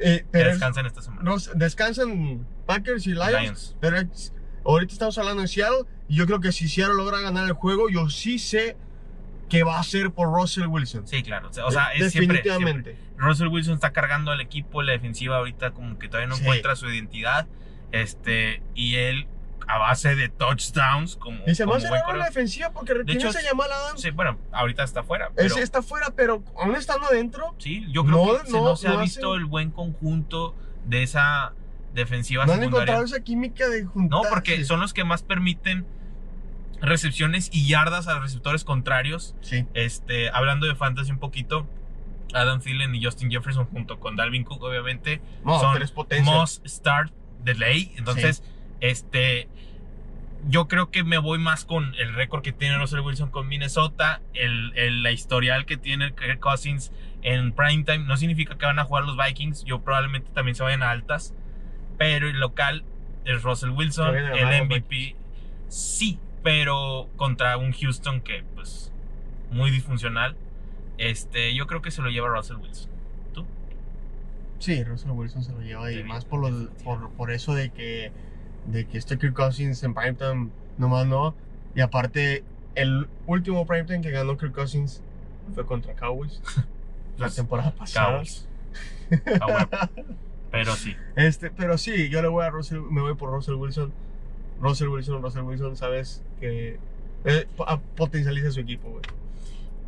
Eh, 0.00 0.18
que 0.20 0.26
pero 0.30 0.48
es- 0.50 0.54
descansan 0.56 0.86
esta 0.86 1.02
semana. 1.02 1.22
nos- 1.22 1.50
descansan 1.56 2.46
Packers 2.66 3.06
y 3.06 3.10
Lions. 3.10 3.32
Lions. 3.40 3.76
Pero 3.80 3.96
es- 3.98 4.32
ahorita 4.64 4.92
estamos 4.92 5.18
hablando 5.18 5.42
de 5.42 5.48
Seattle. 5.48 5.84
Y 6.08 6.16
yo 6.16 6.26
creo 6.26 6.40
que 6.40 6.52
si 6.52 6.68
Seattle 6.68 6.96
logra 6.96 7.20
ganar 7.20 7.46
el 7.46 7.52
juego, 7.54 7.88
yo 7.88 8.08
sí 8.10 8.38
sé 8.38 8.76
que 9.48 9.62
va 9.64 9.78
a 9.78 9.82
ser 9.82 10.10
por 10.12 10.28
Russell 10.32 10.66
Wilson. 10.66 11.06
Sí, 11.06 11.22
claro. 11.22 11.48
O 11.48 11.52
sea, 11.70 11.92
es 11.92 12.12
siempre, 12.12 12.38
definitivamente. 12.38 12.94
siempre. 12.94 13.12
Russell 13.18 13.48
Wilson 13.48 13.74
está 13.74 13.92
cargando 13.92 14.30
al 14.30 14.40
equipo, 14.40 14.82
la 14.82 14.92
defensiva 14.92 15.36
ahorita 15.36 15.72
como 15.72 15.98
que 15.98 16.08
todavía 16.08 16.26
no 16.28 16.36
Sí. 16.36 16.42
encuentra 16.42 16.74
su 16.76 16.88
identidad. 16.88 17.46
Este, 17.92 18.62
y 18.74 18.94
él 18.94 19.26
a 19.68 19.78
base 19.78 20.14
de 20.16 20.28
touchdowns 20.28 21.16
como, 21.16 21.38
Y 21.46 21.54
se 21.54 21.64
me 21.66 21.74
hace 21.74 21.88
raro 21.88 22.16
la 22.16 22.26
defensiva 22.26 22.70
porque 22.72 22.92
hecho, 22.92 23.04
tienes 23.04 23.36
a 23.36 23.40
Jamal 23.48 23.70
Adams. 23.72 24.00
Sí, 24.00 24.10
bueno, 24.10 24.38
ahorita 24.52 24.82
está 24.84 25.02
fuera, 25.02 25.30
pero 25.34 25.56
está 25.56 25.82
fuera, 25.82 26.10
pero 26.14 26.42
aún 26.56 26.74
estando 26.76 27.06
adentro, 27.06 27.54
sí, 27.58 27.86
yo 27.90 28.04
creo 28.04 28.16
No, 28.26 28.40
que 28.40 28.46
se- 28.46 28.52
no, 28.52 28.64
no, 28.64 28.76
se 28.76 28.88
ha 28.88 28.92
no 28.92 29.00
visto 29.00 29.34
el 29.34 29.44
buen 29.46 29.70
conjunto 29.70 30.54
de 30.86 31.02
esa 31.02 31.52
defensiva 31.94 32.46
no 32.46 32.52
han 32.52 32.58
secundaria. 32.60 32.94
encontrado 32.94 33.04
esa 33.04 33.22
química 33.24 33.68
de 33.68 33.84
No, 33.84 33.90
juntarse. 33.90 34.28
porque 34.30 34.64
son 34.64 34.80
los 34.80 34.92
que 34.94 35.04
más 35.04 35.22
permiten 35.22 35.86
recepciones 36.80 37.48
y 37.52 37.68
yardas 37.68 38.08
a 38.08 38.18
receptores 38.18 38.64
contrarios. 38.64 39.34
Sí. 39.40 39.66
Este, 39.74 40.30
hablando 40.30 40.66
de 40.66 40.74
fantasy 40.74 41.10
un 41.12 41.18
poquito, 41.18 41.66
Adam 42.34 42.60
Thielen 42.60 42.94
y 42.94 43.04
Justin 43.04 43.30
Jefferson 43.30 43.66
junto 43.66 44.00
con 44.00 44.16
Dalvin 44.16 44.42
Cook, 44.44 44.62
obviamente, 44.62 45.20
No, 45.44 45.60
son 45.60 45.74
tres 45.76 45.90
potencias. 45.92 46.34
must 46.34 46.66
start 46.66 47.12
de 47.44 47.54
ley. 47.54 47.92
Entonces, 47.98 48.42
este, 48.82 49.48
yo 50.48 50.66
creo 50.68 50.90
que 50.90 51.04
me 51.04 51.18
voy 51.18 51.38
más 51.38 51.64
con 51.64 51.94
el 51.94 52.12
récord 52.14 52.42
que 52.42 52.52
tiene 52.52 52.76
Russell 52.76 53.00
Wilson 53.00 53.30
con 53.30 53.48
Minnesota, 53.48 54.20
el, 54.34 54.72
el- 54.76 55.02
la 55.02 55.12
historial 55.12 55.64
que 55.66 55.76
tiene 55.76 56.12
Kirk 56.14 56.40
Cousins 56.40 56.92
en 57.22 57.52
primetime. 57.52 58.00
No 58.00 58.16
significa 58.16 58.58
que 58.58 58.66
van 58.66 58.78
a 58.78 58.84
jugar 58.84 59.04
los 59.04 59.16
Vikings, 59.16 59.64
yo 59.64 59.80
probablemente 59.82 60.30
también 60.34 60.54
se 60.56 60.62
vayan 60.64 60.82
a 60.82 60.90
altas, 60.90 61.32
pero 61.96 62.28
el 62.28 62.40
local 62.40 62.84
es 63.24 63.42
Russell 63.42 63.70
Wilson, 63.70 64.14
el 64.34 64.46
MVP. 64.66 65.16
Sí, 65.68 66.18
pero 66.42 67.08
contra 67.16 67.56
un 67.56 67.72
Houston 67.72 68.20
que, 68.20 68.42
pues, 68.56 68.92
muy 69.52 69.70
disfuncional. 69.70 70.36
Este, 70.98 71.54
yo 71.54 71.66
creo 71.68 71.82
que 71.82 71.90
se 71.92 72.02
lo 72.02 72.10
lleva 72.10 72.28
Russell 72.28 72.56
Wilson. 72.56 72.90
¿Tú? 73.32 73.46
Sí, 74.58 74.82
Russell 74.82 75.10
Wilson 75.12 75.44
se 75.44 75.52
lo 75.52 75.60
lleva 75.60 75.90
y 75.92 76.02
más 76.02 76.24
por, 76.24 76.40
lo- 76.50 76.68
por, 76.84 77.10
por 77.12 77.30
eso 77.30 77.54
de 77.54 77.70
que, 77.70 78.10
de 78.66 78.86
que 78.86 78.98
este 78.98 79.18
Kirk 79.18 79.34
Cousins 79.34 79.82
en 79.82 79.94
primetime 79.94 80.48
nomás 80.78 81.06
no. 81.06 81.34
Y 81.74 81.80
aparte, 81.80 82.44
el 82.74 83.08
último 83.26 83.66
primetime 83.66 84.00
que 84.00 84.10
ganó 84.10 84.36
Kirk 84.36 84.52
Cousins 84.52 85.02
fue 85.54 85.66
contra 85.66 85.94
Cowboys 85.94 86.40
la 87.18 87.28
temporada 87.30 87.72
pasada. 87.72 88.10
Cowboys. 88.12 88.46
Ah. 89.40 89.88
Pero 90.50 90.74
sí. 90.76 90.94
Este, 91.16 91.50
pero 91.50 91.78
sí, 91.78 92.08
yo 92.10 92.20
le 92.22 92.28
voy 92.28 92.44
a 92.44 92.50
Russell, 92.50 92.80
me 92.90 93.00
voy 93.00 93.14
por 93.14 93.30
Russell 93.30 93.54
Wilson. 93.54 93.92
Russell 94.60 94.88
Wilson, 94.88 95.22
Russell 95.22 95.42
Wilson, 95.42 95.76
sabes 95.76 96.22
que 96.40 96.78
eh, 97.24 97.46
po- 97.56 97.68
a- 97.68 97.80
potencializa 97.80 98.50
su 98.50 98.60
equipo, 98.60 98.90
güey. 98.90 99.02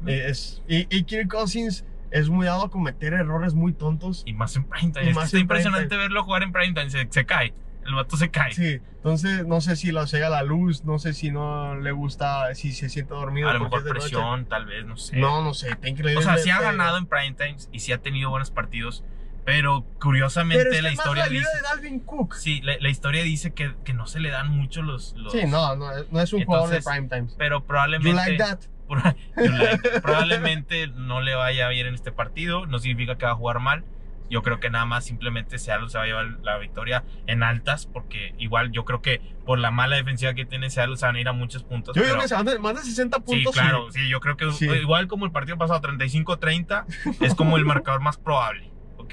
Eh, 0.06 0.26
es, 0.28 0.62
y, 0.68 0.86
y 0.94 1.04
Kirk 1.04 1.28
Cousins 1.28 1.84
es 2.10 2.28
muy 2.28 2.46
dado 2.46 2.64
a 2.64 2.70
cometer 2.70 3.12
errores 3.14 3.54
muy 3.54 3.72
tontos. 3.72 4.22
Y 4.26 4.32
más 4.32 4.56
en 4.56 4.64
primetime. 4.64 5.04
Y 5.06 5.08
Es 5.10 5.14
más 5.14 5.32
impresionante 5.34 5.96
verlo 5.96 6.24
jugar 6.24 6.42
en 6.42 6.52
primetime. 6.52 6.90
Se, 6.90 7.06
se 7.10 7.24
cae. 7.26 7.52
El 7.86 7.94
vato 7.94 8.16
se 8.16 8.30
cae. 8.30 8.52
Sí, 8.52 8.80
entonces 8.96 9.46
no 9.46 9.60
sé 9.60 9.76
si 9.76 9.92
lo 9.92 10.06
cega 10.06 10.30
la 10.30 10.42
luz, 10.42 10.84
no 10.84 10.98
sé 10.98 11.12
si 11.12 11.30
no 11.30 11.74
le 11.76 11.92
gusta, 11.92 12.54
si 12.54 12.72
se 12.72 12.88
siente 12.88 13.12
dormido. 13.14 13.48
A 13.50 13.54
lo 13.54 13.60
mejor 13.60 13.80
es 13.80 13.84
de 13.84 13.90
noche. 13.92 14.00
presión, 14.08 14.46
tal 14.46 14.66
vez, 14.66 14.84
no 14.86 14.96
sé. 14.96 15.16
No, 15.16 15.42
no 15.42 15.52
sé, 15.54 15.68
increíble. 15.84 16.16
o 16.16 16.22
sea, 16.22 16.38
sí 16.38 16.48
ha 16.50 16.60
ganado 16.60 16.96
en 16.98 17.06
primetime 17.06 17.56
y 17.72 17.80
sí 17.80 17.92
ha 17.92 17.98
tenido 17.98 18.30
buenos 18.30 18.50
partidos. 18.50 19.04
Pero 19.46 19.84
curiosamente 20.00 20.64
Pero 20.64 20.74
es 20.74 20.82
la 20.82 20.88
que 20.88 20.96
más 20.96 21.04
historia 21.04 21.24
la 21.24 21.28
vida 21.28 21.40
dice. 21.40 21.56
de 21.56 21.62
Dalvin 21.62 22.00
Cook. 22.00 22.34
Sí, 22.34 22.62
la, 22.62 22.78
la 22.80 22.88
historia 22.88 23.22
dice 23.22 23.52
que, 23.52 23.74
que 23.84 23.92
no 23.92 24.06
se 24.06 24.18
le 24.20 24.30
dan 24.30 24.48
mucho 24.48 24.80
los. 24.80 25.12
los- 25.18 25.32
Sí, 25.32 25.42
no, 25.46 25.76
no, 25.76 25.90
no 26.10 26.20
es 26.22 26.32
un 26.32 26.44
jugador 26.46 26.70
de 26.70 26.76
Entonces, 26.78 26.84
prime 27.00 27.08
times. 27.14 27.34
Pero 27.36 27.58
You 27.60 27.66
probablemente. 27.66 28.14
like 28.14 28.38
that? 28.38 28.60
You 28.88 28.94
like- 29.52 30.00
probablemente 30.00 30.86
no 30.94 31.20
le 31.20 31.34
vaya 31.34 31.68
bien 31.68 31.86
en 31.88 31.94
este 31.94 32.10
partido. 32.10 32.64
No 32.64 32.78
significa 32.78 33.18
que 33.18 33.26
va 33.26 33.32
a 33.32 33.36
jugar 33.36 33.60
mal. 33.60 33.84
Yo 34.30 34.42
creo 34.42 34.58
que 34.58 34.70
nada 34.70 34.86
más 34.86 35.04
simplemente 35.04 35.58
Seattle 35.58 35.88
se 35.90 35.98
va 35.98 36.04
a 36.04 36.06
llevar 36.06 36.26
la 36.42 36.56
victoria 36.58 37.04
en 37.26 37.42
altas, 37.42 37.86
porque 37.86 38.34
igual 38.38 38.72
yo 38.72 38.84
creo 38.84 39.02
que 39.02 39.20
por 39.44 39.58
la 39.58 39.70
mala 39.70 39.96
defensiva 39.96 40.32
que 40.34 40.44
tiene 40.46 40.70
Seattle 40.70 40.96
se 40.96 41.04
van 41.06 41.16
a 41.16 41.20
ir 41.20 41.28
a 41.28 41.32
muchos 41.32 41.62
puntos. 41.62 41.94
Yo 41.94 42.02
pero- 42.02 42.18
que 42.20 42.28
se 42.28 42.58
más 42.58 42.74
de 42.74 42.82
60 42.82 43.18
Sí, 43.18 43.22
puntos. 43.22 43.52
claro, 43.54 43.92
sí, 43.92 44.08
yo 44.08 44.20
creo 44.20 44.36
que 44.36 44.50
Sí. 44.52 44.64
igual 44.66 45.06
como 45.08 45.26
el 45.26 45.30
partido 45.32 45.58
pasado 45.58 45.80
35-30 45.80 46.86
es 47.20 47.34
como 47.34 47.56
el 47.58 47.64
marcador 47.66 48.00
más 48.00 48.16
probable, 48.16 48.70
¿ok? 48.96 49.12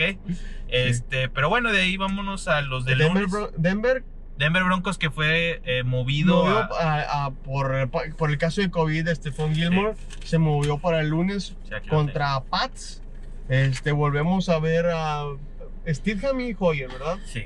Este, 0.70 1.28
pero 1.30 1.50
bueno, 1.50 1.72
de 1.72 1.82
ahí 1.82 1.98
vámonos 1.98 2.48
a 2.48 2.62
los 2.62 2.86
de 2.86 2.96
Denver, 2.96 3.24
lunes. 3.30 3.50
Denver 3.58 4.04
Denver 4.38 4.64
Broncos 4.64 4.98
que 4.98 5.12
fue 5.12 5.62
eh, 5.66 5.84
movido 5.84 6.44
movió 6.46 6.58
a- 6.58 6.70
a- 7.04 7.26
a- 7.26 7.32
por, 7.32 7.90
por 8.18 8.32
el 8.32 8.38
caso 8.40 8.62
de 8.62 8.72
COVID 8.72 9.06
de 9.06 9.14
Stephon 9.16 9.54
Gilmore, 9.54 9.94
se 10.24 10.40
movió 10.40 10.80
para 10.80 11.02
el 11.02 11.10
lunes 11.10 11.56
Sí, 11.64 11.90
contra 11.90 12.40
Pats. 12.42 13.01
Este, 13.52 13.92
volvemos 13.92 14.48
a 14.48 14.60
ver 14.60 14.86
a 14.88 15.26
Steedham 15.86 16.40
y 16.40 16.56
Hoyer, 16.58 16.88
¿verdad? 16.90 17.18
Sí, 17.26 17.46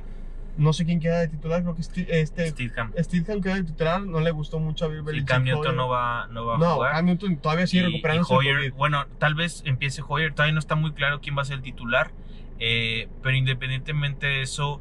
No 0.57 0.71
sé 0.71 0.85
quién 0.85 0.99
queda 0.99 1.19
de 1.19 1.27
titular, 1.29 1.63
creo 1.63 1.75
que 1.75 1.81
Ste- 1.81 2.05
este, 2.09 2.47
Steedham. 2.51 2.93
Steedham 2.97 3.41
queda 3.41 3.55
de 3.55 3.63
titular, 3.63 4.01
no 4.01 4.19
le 4.19 4.29
gustó 4.29 4.59
mucho 4.59 4.85
a 4.85 4.87
Bill 4.87 4.99
Y 4.99 5.01
Belichick. 5.01 5.27
Cam 5.27 5.43
Newton 5.43 5.75
no 5.75 5.89
va, 5.89 6.27
no 6.27 6.45
va 6.45 6.55
a 6.55 6.57
No, 6.59 6.75
jugar. 6.75 6.91
Cam 6.91 7.05
Newton 7.07 7.37
todavía 7.37 7.65
sigue 7.65 7.83
Y- 7.83 7.85
recuperándose 7.87 8.33
y 8.35 8.37
del 8.37 8.55
Hoyer, 8.57 8.71
bueno, 8.73 9.05
tal 9.17 9.33
vez 9.35 9.63
empiece 9.65 10.03
Hoyer, 10.07 10.31
todavía 10.33 10.53
no 10.53 10.59
está 10.59 10.75
muy 10.75 10.93
claro 10.93 11.19
quién 11.21 11.35
va 11.35 11.41
a 11.41 11.45
ser 11.45 11.55
el 11.57 11.61
titular, 11.63 12.11
eh, 12.59 13.09
pero 13.23 13.35
independientemente 13.35 14.27
de 14.27 14.41
eso, 14.43 14.79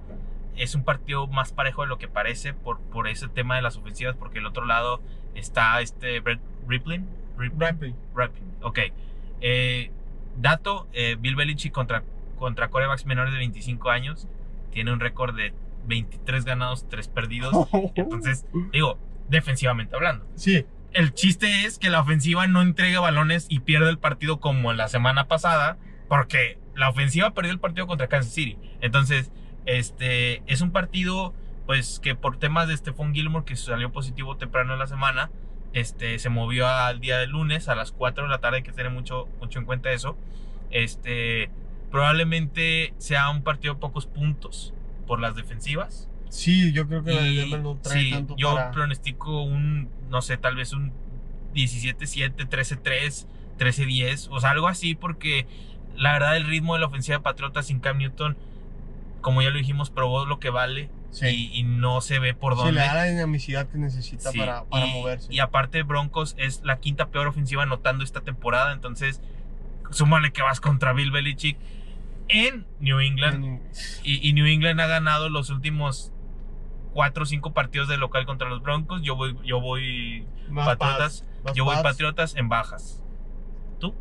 es 0.56 0.74
un 0.74 0.84
partido 0.84 1.26
más 1.26 1.52
parejo 1.52 1.82
de 1.82 1.88
lo 1.88 1.96
que 1.98 2.06
parece 2.06 2.52
por, 2.52 2.78
por 2.80 3.08
ese 3.08 3.26
tema 3.28 3.56
de 3.56 3.62
las 3.62 3.76
ofensivas, 3.78 4.14
porque 4.14 4.38
el 4.40 4.46
otro 4.46 4.66
lado 4.66 5.00
está 5.34 5.80
este 5.80 6.20
Brett 6.20 6.40
Riplin. 6.68 7.08
Rip- 7.38 7.54
Ripley. 7.58 7.94
Riplin, 8.14 8.44
ok. 8.62 8.78
Eh, 9.40 9.90
dato, 10.36 10.88
eh, 10.92 11.16
Bill 11.18 11.36
Belichick 11.36 11.72
contra, 11.72 12.02
contra 12.36 12.68
corebacks 12.68 13.06
menores 13.06 13.32
de 13.32 13.38
25 13.38 13.90
años 13.90 14.28
tiene 14.74 14.92
un 14.92 15.00
récord 15.00 15.34
de 15.34 15.54
23 15.86 16.44
ganados, 16.44 16.86
3 16.88 17.08
perdidos. 17.08 17.68
Entonces, 17.94 18.44
digo, 18.72 18.98
defensivamente 19.28 19.96
hablando. 19.96 20.26
sí, 20.34 20.66
El 20.92 21.14
chiste 21.14 21.64
es 21.64 21.78
que 21.78 21.90
la 21.90 22.00
ofensiva 22.00 22.46
no 22.46 22.60
entrega 22.60 23.00
balones 23.00 23.46
y 23.48 23.60
pierde 23.60 23.88
el 23.88 23.98
partido 23.98 24.40
como 24.40 24.72
la 24.72 24.88
semana 24.88 25.28
pasada, 25.28 25.78
porque 26.08 26.58
la 26.74 26.90
ofensiva 26.90 27.30
perdió 27.30 27.52
el 27.52 27.60
partido 27.60 27.86
contra 27.86 28.08
Kansas 28.08 28.32
City. 28.34 28.58
Entonces, 28.80 29.30
este 29.64 30.42
es 30.46 30.60
un 30.60 30.72
partido, 30.72 31.34
pues 31.66 32.00
que 32.00 32.14
por 32.14 32.38
temas 32.38 32.68
de 32.68 32.76
Stephon 32.76 33.14
Gilmore, 33.14 33.44
que 33.44 33.56
salió 33.56 33.92
positivo 33.92 34.36
temprano 34.36 34.74
en 34.74 34.78
la 34.78 34.86
semana, 34.86 35.30
este 35.74 36.18
se 36.18 36.30
movió 36.30 36.68
al 36.68 37.00
día 37.00 37.18
de 37.18 37.26
lunes 37.26 37.68
a 37.68 37.74
las 37.74 37.92
4 37.92 38.24
de 38.24 38.30
la 38.30 38.38
tarde, 38.38 38.58
hay 38.58 38.62
que 38.62 38.72
tener 38.72 38.90
mucho, 38.90 39.28
mucho 39.40 39.58
en 39.58 39.66
cuenta 39.66 39.92
eso. 39.92 40.16
Este 40.70 41.50
probablemente 41.90 42.94
sea 42.98 43.30
un 43.30 43.42
partido 43.42 43.74
de 43.74 43.80
pocos 43.80 44.06
puntos 44.06 44.72
por 45.06 45.20
las 45.20 45.36
defensivas. 45.36 46.08
sí, 46.28 46.72
yo 46.72 46.88
creo 46.88 47.04
que 47.04 47.12
la 47.12 47.22
Y, 47.22 47.36
Denver 47.36 47.60
no 47.60 47.76
trae 47.76 48.02
sí, 48.02 48.10
tanto 48.10 48.34
yo 48.36 48.54
para... 48.54 48.70
pronostico 48.70 49.42
un, 49.42 49.90
no 50.10 50.22
sé, 50.22 50.36
tal 50.36 50.56
vez 50.56 50.72
un 50.72 50.92
17-7, 51.54 52.34
13-3, 52.48 53.26
13-10, 53.58 54.28
o 54.30 54.40
sea, 54.40 54.50
algo 54.50 54.66
así, 54.66 54.94
porque 54.94 55.46
la 55.96 56.12
verdad 56.14 56.36
el 56.36 56.46
ritmo 56.46 56.74
de 56.74 56.80
la 56.80 56.86
ofensiva 56.86 57.18
de 57.18 57.22
Patriotas 57.22 57.66
sin 57.66 57.78
Cam 57.80 57.98
Newton, 57.98 58.36
como 59.24 59.42
ya 59.42 59.50
lo 59.50 59.58
dijimos, 59.58 59.90
probó 59.90 60.24
lo 60.26 60.38
que 60.38 60.50
vale 60.50 60.88
Sí. 61.10 61.26
y, 61.52 61.60
y 61.60 61.62
no 61.64 62.00
se 62.00 62.18
ve 62.18 62.34
por 62.34 62.56
dónde. 62.56 62.72
le 62.72 62.80
da 62.80 62.94
la 62.94 63.04
dinamicidad 63.04 63.68
que 63.68 63.78
necesita 63.78 64.30
Sí, 64.32 64.38
para, 64.38 64.64
para 64.64 64.86
y, 64.86 64.92
moverse. 64.92 65.32
y 65.32 65.38
aparte 65.40 65.82
Broncos 65.82 66.34
es 66.38 66.62
la 66.64 66.78
quinta 66.78 67.08
peor 67.08 67.26
ofensiva 67.28 67.62
anotando 67.62 68.02
esta 68.04 68.20
temporada, 68.20 68.72
entonces 68.72 69.20
súmale 69.90 70.32
que 70.32 70.42
vas 70.42 70.60
contra 70.60 70.92
Bill 70.92 71.10
Belichick 71.12 71.56
en 72.28 72.66
New 72.80 73.00
England. 73.00 73.60
Y, 74.02 74.28
y 74.28 74.32
New 74.32 74.46
England 74.46 74.80
ha 74.80 74.86
ganado 74.86 75.28
los 75.28 75.50
últimos 75.50 76.12
cuatro 76.92 77.22
o 77.24 77.26
cinco 77.26 77.52
partidos 77.52 77.86
de 77.88 77.96
local 77.96 78.24
contra 78.26 78.48
los 78.48 78.62
Broncos. 78.62 79.02
Yo 79.02 79.14
voy, 79.16 79.36
yo 79.44 79.60
voy 79.60 80.26
Más 80.48 80.66
Patriotas. 80.66 81.24
Más 81.44 81.54
yo 81.54 81.64
voy. 81.64 81.76
Patriotas 81.82 82.34
en 82.36 82.48
bajas. 82.48 83.02
¿Tú? 83.78 83.94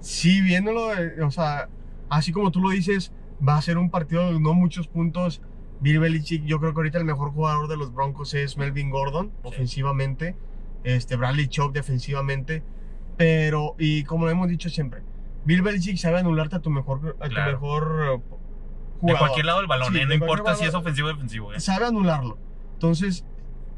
Sí, 0.00 0.40
viéndolo, 0.40 0.92
eh, 0.94 1.22
o 1.22 1.30
sea, 1.30 1.68
así 2.08 2.32
como 2.32 2.50
tú 2.50 2.60
lo 2.60 2.70
dices, 2.70 3.12
va 3.46 3.56
a 3.56 3.62
ser 3.62 3.78
un 3.78 3.90
partido 3.90 4.32
de 4.32 4.40
no 4.40 4.54
muchos 4.54 4.88
puntos. 4.88 5.42
Bill 5.80 5.98
Belichick, 5.98 6.44
yo 6.44 6.60
creo 6.60 6.72
que 6.72 6.78
ahorita 6.78 6.98
el 6.98 7.04
mejor 7.04 7.32
jugador 7.32 7.68
de 7.68 7.76
los 7.76 7.92
Broncos 7.92 8.34
es 8.34 8.56
Melvin 8.56 8.90
Gordon, 8.90 9.32
ofensivamente. 9.42 10.36
Este, 10.84 11.16
Bradley 11.16 11.48
Chubb 11.48 11.72
defensivamente. 11.72 12.62
Pero, 13.16 13.74
y 13.78 14.04
como 14.04 14.24
lo 14.26 14.30
hemos 14.30 14.48
dicho 14.48 14.68
siempre, 14.68 15.02
Bill 15.44 15.62
Belichick 15.62 15.96
sabe 15.96 16.18
anularte 16.18 16.56
a 16.56 16.60
tu 16.60 16.70
mejor, 16.70 17.16
a 17.20 17.28
tu 17.28 17.34
mejor 17.34 18.00
eh, 18.00 18.10
De 18.10 19.00
jugador. 19.00 19.18
cualquier 19.18 19.46
lado 19.46 19.58
del 19.58 19.66
balón, 19.66 19.92
Sí, 19.92 19.98
¿eh? 19.98 20.02
no 20.04 20.08
de 20.10 20.14
importa 20.14 20.54
si 20.54 20.64
es 20.64 20.74
ofensivo 20.74 21.08
o 21.08 21.12
defensivo. 21.12 21.52
¿eh? 21.52 21.60
Sabe 21.60 21.86
anularlo. 21.86 22.38
Entonces, 22.74 23.24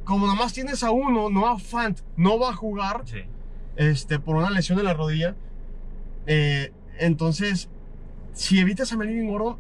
como 0.05 0.27
nomás 0.27 0.53
tienes 0.53 0.83
a 0.85 0.91
uno, 0.91 1.31
no 1.31 1.47
a 1.49 1.59
Fant, 1.59 2.01
no 2.17 2.39
va 2.39 2.51
a 2.51 2.55
jugar 2.55 3.03
Sí. 3.07 3.23
este, 3.77 4.19
por 4.19 4.37
una 4.37 4.51
lesión 4.51 4.79
en 4.79 4.85
la 4.85 4.93
rodilla. 4.95 5.35
Eh, 6.27 6.73
entonces, 6.99 7.71
si 8.35 8.59
evitas 8.61 8.93
a 8.93 8.97
Melvin 8.99 9.27
Gordon, 9.29 9.57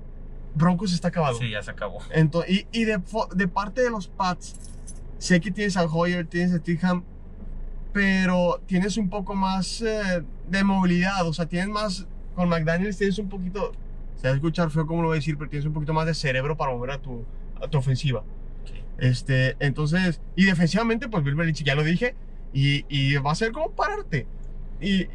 Broncos 0.54 0.92
está 0.92 1.08
acabado. 1.08 1.38
sí, 1.38 1.50
ya 1.50 1.62
se 1.62 1.70
acabó. 1.72 2.00
Ento- 2.14 2.44
y 2.46 2.66
y 2.70 2.84
de, 2.84 3.00
de 3.34 3.48
parte 3.48 3.82
de 3.82 3.90
los 3.90 4.06
Pats, 4.08 4.54
sé 5.18 5.40
que 5.40 5.50
tienes 5.50 5.76
a 5.76 5.84
Hoyer, 5.84 6.26
tienes 6.26 6.52
a 6.54 6.58
Tiham, 6.60 7.02
pero 7.92 8.60
tienes 8.66 8.96
un 8.96 9.08
poco 9.08 9.34
más 9.34 9.80
eh, 9.82 10.22
de 10.48 10.64
movilidad. 10.64 11.26
O 11.26 11.32
sea, 11.32 11.46
tienes 11.46 11.68
más. 11.68 12.06
Con 12.34 12.48
McDaniels 12.48 12.98
tienes 12.98 13.18
un 13.18 13.28
poquito. 13.28 13.72
Se 14.16 14.26
va 14.28 14.32
a 14.32 14.36
escuchar 14.36 14.70
feo 14.70 14.86
como 14.86 15.02
lo 15.02 15.08
voy 15.08 15.16
a 15.16 15.20
decir, 15.20 15.36
pero 15.38 15.48
tienes 15.50 15.66
un 15.66 15.72
poquito 15.72 15.92
más 15.92 16.06
de 16.06 16.14
cerebro 16.14 16.56
para 16.56 16.72
mover 16.72 16.90
a 16.92 16.98
tu, 16.98 17.24
a 17.60 17.68
tu 17.68 17.78
ofensiva. 17.78 18.24
Sí. 18.64 18.74
Este, 18.98 19.56
entonces, 19.60 20.20
y 20.34 20.44
defensivamente, 20.44 21.08
pues 21.08 21.22
Bill 21.24 21.34
Belichick, 21.34 21.66
ya 21.66 21.74
lo 21.74 21.84
dije, 21.84 22.14
y, 22.52 22.84
y 22.88 23.16
va 23.16 23.32
a 23.32 23.34
ser 23.34 23.52
como 23.52 23.70
pararte. 23.70 24.26
Y 24.80 25.06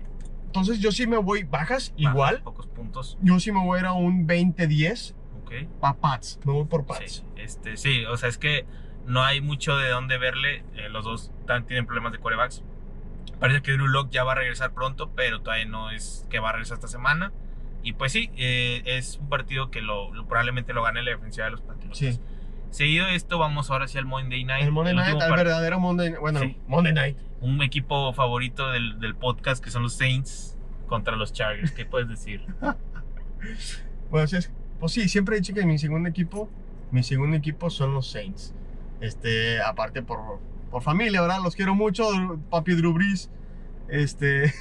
entonces 0.50 0.80
yo 0.80 0.92
sí 0.92 1.06
me 1.06 1.18
voy, 1.18 1.44
bajas 1.44 1.94
igual, 1.96 2.36
Bajas, 2.38 2.42
Pocos 2.44 2.66
puntos. 2.68 3.18
yo 3.22 3.40
sí 3.40 3.52
me 3.52 3.64
voy 3.64 3.78
a 3.78 3.82
ir 3.82 3.86
a 3.86 3.94
un 3.94 4.28
20-10 4.28 5.14
Ok. 5.44 5.52
para 5.80 5.94
Pats, 5.96 6.40
me 6.44 6.54
voy 6.54 6.66
por 6.66 6.86
Pats. 6.88 7.18
Sí, 7.18 7.24
este, 7.38 7.78
sí, 7.78 8.04
o 8.06 8.18
sea, 8.18 8.30
es 8.30 8.38
que 8.40 8.66
no 9.06 9.24
hay 9.24 9.42
mucho 9.42 9.78
de 9.78 9.90
dónde 9.90 10.18
verle. 10.18 10.64
eh, 10.76 10.90
los 10.90 11.06
dos 11.06 11.32
tienen 11.68 11.86
problemas 11.86 12.12
de 12.12 12.18
corebacks. 12.20 12.64
Parece 13.40 13.62
que 13.62 13.72
Drew 13.74 13.88
Lock 13.88 14.10
ya 14.10 14.24
va 14.24 14.32
a 14.32 14.36
regresar 14.36 14.74
pronto, 14.74 15.12
pero 15.16 15.42
todavía 15.42 15.66
no 15.66 15.92
es 15.92 16.26
que 16.30 16.40
va 16.40 16.50
a 16.50 16.54
regresar 16.54 16.76
esta 16.76 16.88
semana. 16.88 17.32
Y 17.84 17.94
pues 17.94 18.12
sí, 18.12 18.30
eh, 18.36 18.82
es 18.86 19.18
un 19.22 19.30
partido 19.30 19.72
que 19.72 19.82
lo, 19.82 20.14
lo- 20.14 20.28
probablemente 20.28 20.74
lo 20.74 20.84
gane 20.84 21.02
la 21.04 21.12
defensiva 21.12 21.46
de 21.46 21.52
los 21.52 21.62
Patriots. 21.62 21.98
Sí. 21.98 22.20
Seguido 22.72 23.06
de 23.08 23.16
esto, 23.16 23.40
vamos 23.40 23.72
ahora 23.72 23.86
hacia 23.86 24.00
el 24.00 24.06
Monday 24.06 24.44
Night. 24.44 24.64
El 24.66 24.72
Monday 24.72 24.92
el 24.92 24.98
Night, 24.98 25.22
el 25.22 25.32
verdadero 25.32 25.80
Monday 25.80 26.14
bueno, 26.20 26.40
Sí. 26.42 26.58
Monday 26.68 26.94
Night. 26.94 27.18
Un 27.42 27.62
equipo 27.62 28.12
favorito 28.14 28.70
del, 28.72 29.00
del 29.00 29.16
podcast 29.16 29.64
que 29.64 29.72
son 29.72 29.84
los 29.84 29.94
Saints 29.96 30.58
contra 30.88 31.16
los 31.16 31.32
Chargers. 31.34 31.72
¿Qué 31.72 31.86
puedes 31.86 32.08
decir? 32.10 32.46
Pues, 34.10 34.34
es- 34.34 34.52
pues 34.80 34.92
sí, 34.92 35.08
siempre 35.08 35.36
he 35.36 35.40
dicho 35.40 35.54
que 35.54 35.66
mi 35.66 35.78
segundo 35.78 36.10
equipo, 36.10 36.50
mi 36.92 37.04
segundo 37.04 37.38
equipo 37.38 37.70
son 37.70 37.94
los 37.94 38.10
Saints. 38.10 38.54
Este, 39.02 39.62
aparte 39.62 40.02
por, 40.02 40.40
por 40.72 40.82
familia, 40.82 41.22
¿verdad? 41.22 41.40
Los 41.44 41.56
quiero 41.56 41.76
mucho, 41.76 42.06
papi 42.50 42.74
Drew. 42.74 42.98
Este, 43.88 44.54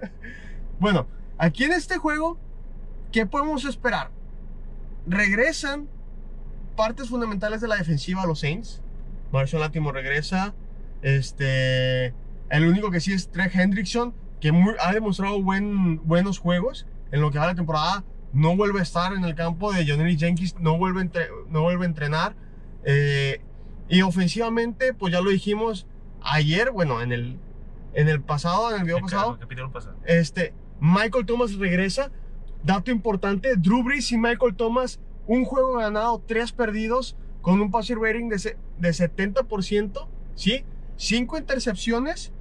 bueno, 0.80 1.06
aquí 1.38 1.64
en 1.64 1.72
este 1.72 1.98
juego, 1.98 2.38
¿qué 3.12 3.26
podemos 3.26 3.64
esperar? 3.64 4.10
Regresan 5.06 5.88
partes 6.76 7.08
fundamentales 7.08 7.60
de 7.60 7.68
la 7.68 7.76
defensiva 7.76 8.22
a 8.22 8.26
los 8.26 8.40
Saints. 8.40 8.82
Marshall 9.32 9.60
Lattimore 9.60 10.00
regresa. 10.02 10.54
Este, 11.06 12.06
el 12.50 12.66
único 12.68 12.90
que 12.90 12.98
sí 13.00 13.12
es 13.12 13.30
Trey 13.30 13.48
Hendrickson, 13.52 14.12
que 14.40 14.50
muy- 14.50 14.74
ha 14.80 14.92
demostrado 14.92 15.40
buen, 15.40 16.04
buenos 16.04 16.38
juegos 16.40 16.84
en 17.12 17.20
lo 17.20 17.30
que 17.30 17.38
va 17.38 17.46
la 17.46 17.54
temporada. 17.54 18.04
No 18.32 18.56
vuelve 18.56 18.80
a 18.80 18.82
estar 18.82 19.12
en 19.12 19.24
el 19.24 19.36
campo 19.36 19.72
de 19.72 19.86
Johnny 19.86 20.18
Jenkins, 20.18 20.56
no 20.58 20.76
vuelve 20.78 21.00
entre- 21.02 21.28
no 21.48 21.62
vuelve 21.62 21.84
a 21.84 21.88
entrenar. 21.88 22.34
Eh, 22.84 23.40
y 23.88 24.02
ofensivamente, 24.02 24.94
pues 24.94 25.12
ya 25.12 25.20
lo 25.20 25.30
dijimos 25.30 25.86
ayer, 26.22 26.72
bueno, 26.72 27.00
en 27.00 27.12
el, 27.12 27.38
en 27.94 28.08
el 28.08 28.20
pasado, 28.20 28.70
en 28.74 28.80
el 28.80 28.84
video 28.84 28.98
pasado, 29.00 29.38
capítulo 29.38 29.70
pasado. 29.72 29.96
este, 30.06 30.54
Michael 30.80 31.24
Thomas 31.24 31.54
regresa. 31.54 32.10
Dato 32.64 32.90
importante, 32.90 33.54
Drew 33.56 33.84
Brees 33.84 34.10
y 34.10 34.18
Michael 34.18 34.56
Thomas, 34.56 34.98
un 35.28 35.44
juego 35.44 35.74
ganado, 35.76 36.20
tres 36.26 36.50
perdidos, 36.50 37.16
con 37.42 37.60
un 37.60 37.70
passer 37.70 37.96
rating 37.96 38.28
de, 38.28 38.56
de 38.78 38.88
70%, 38.92 40.08
¿sí? 40.34 40.64
Cinco 40.96 41.38
intercepciones, 41.38 42.32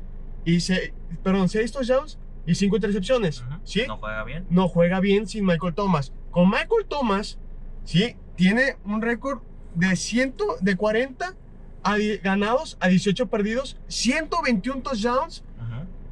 y 0.46 0.60
se, 0.62 0.94
perdón, 1.24 1.50
seis 1.50 1.72
touchdowns 1.72 2.18
y 2.46 2.56
cinco 2.56 2.76
intercepciones. 2.78 3.44
¿sí? 3.64 3.84
No 3.88 3.98
juega 3.98 4.24
bien. 4.24 4.46
no 4.50 4.68
juega 4.68 5.00
bien 5.00 5.28
sin 5.28 5.46
Michael 5.46 5.74
Thomas. 5.74 6.14
Con 6.32 6.50
Michael 6.50 6.86
Thomas, 6.88 7.38
sí, 7.84 8.16
tiene 8.36 8.78
un 8.86 9.02
récord 9.02 9.40
de 9.74 9.96
100, 9.96 10.36
de 10.62 10.76
40 10.76 11.36
a 11.84 11.96
di- 11.96 12.18
ganados 12.18 12.78
a 12.80 12.88
18 12.88 13.28
perdidos, 13.28 13.78
121 13.88 14.82
touchdowns. 14.82 15.44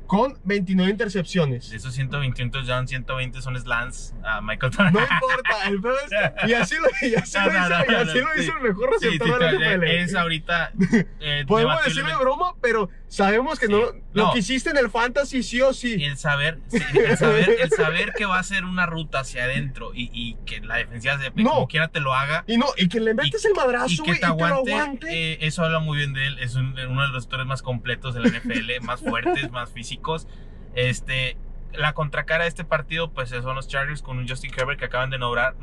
Con 0.07 0.37
29 0.43 0.91
intercepciones. 0.91 1.69
De 1.69 1.77
esos 1.77 1.93
121 1.93 2.51
touchdowns, 2.51 2.89
120 2.89 3.41
son 3.41 3.59
slants 3.59 4.13
a 4.23 4.41
Michael 4.41 4.71
Thomas. 4.75 4.93
No 4.93 4.99
importa, 5.01 5.67
el 5.67 5.81
peor 5.81 5.95
es, 6.05 6.49
y 6.49 6.53
así 6.53 6.75
lo, 6.75 7.07
y 7.07 7.15
así 7.15 7.37
No, 7.37 7.45
lo 7.45 7.53
no, 7.53 7.59
hizo, 7.59 7.69
no, 7.69 7.83
y 7.85 7.87
no, 7.91 7.97
así 8.11 8.19
lo 8.19 8.27
sí. 8.35 8.41
hizo 8.43 8.57
el 8.57 8.63
mejor 8.63 8.89
receptor 8.91 9.39
de 9.39 9.59
la 9.59 9.75
NFL. 9.77 9.83
es 9.83 10.15
ahorita. 10.15 10.71
eh, 11.19 11.45
Podemos 11.47 11.83
decirle 11.85 12.15
broma, 12.15 12.53
pero 12.61 12.89
sabemos 13.13 13.59
que 13.59 13.67
Sí. 13.67 13.71
no, 13.71 13.81
lo 14.13 14.31
que 14.33 14.39
hiciste 14.39 14.71
en 14.71 14.77
el 14.77 14.89
fantasy 14.89 15.43
sí 15.43 15.61
o 15.61 15.71
sí. 15.73 16.03
el 16.03 16.17
saber, 16.17 16.59
sí, 16.67 16.79
el 16.95 17.15
saber, 17.17 17.57
el 17.61 17.69
saber 17.77 18.13
que 18.13 18.25
va 18.25 18.39
a 18.39 18.43
ser 18.43 18.65
una 18.65 18.85
ruta 18.87 19.19
hacia 19.19 19.43
adentro 19.43 19.91
y, 19.93 20.09
y 20.13 20.35
que 20.45 20.61
la 20.61 20.77
defensiva 20.77 21.17
de 21.17 21.31
No. 21.35 21.51
como 21.51 21.67
quiera 21.67 21.89
te 21.89 21.99
lo 21.99 22.13
haga 22.15 22.43
Y 22.47 22.57
no, 22.57 22.65
y 22.75 22.87
que 22.89 22.99
le 22.99 23.13
metes 23.13 23.45
el 23.45 23.51
y 23.51 23.55
madrazo, 23.55 24.03
que 24.03 24.11
y, 24.11 24.13
te 24.15 24.19
te 24.21 24.27
lo 24.27 24.43
aguante. 24.45 25.07
eh, 25.33 25.37
eso 25.41 25.63
habla 25.63 25.79
muy 25.79 25.97
bien 25.99 26.13
de 26.13 26.25
él. 26.25 26.39
Es 26.39 26.55
un- 26.55 26.73
uno 26.77 27.01
de 27.01 27.07
los 27.07 27.13
receptores 27.13 27.45
más 27.45 27.61
completos 27.61 28.15
de 28.15 28.21
la 28.21 28.29
NFL, 28.29 28.79
más 28.81 29.01
fuertes, 29.01 29.51
más 29.51 29.71
físicos. 29.71 30.27
Este, 30.75 31.37
la 31.73 31.93
contracara 31.93 32.43
de 32.43 32.49
este 32.49 32.63
partido, 32.63 33.11
pues 33.11 33.29
son 33.29 33.55
los 33.55 33.67
Chargers 33.67 34.01
con 34.01 34.17
un 34.17 34.27
Justin 34.27 34.51
Herbert 34.57 34.79
que 34.79 34.85
acaban 34.85 35.09
de 35.11 35.17
nombrar, 35.19 35.55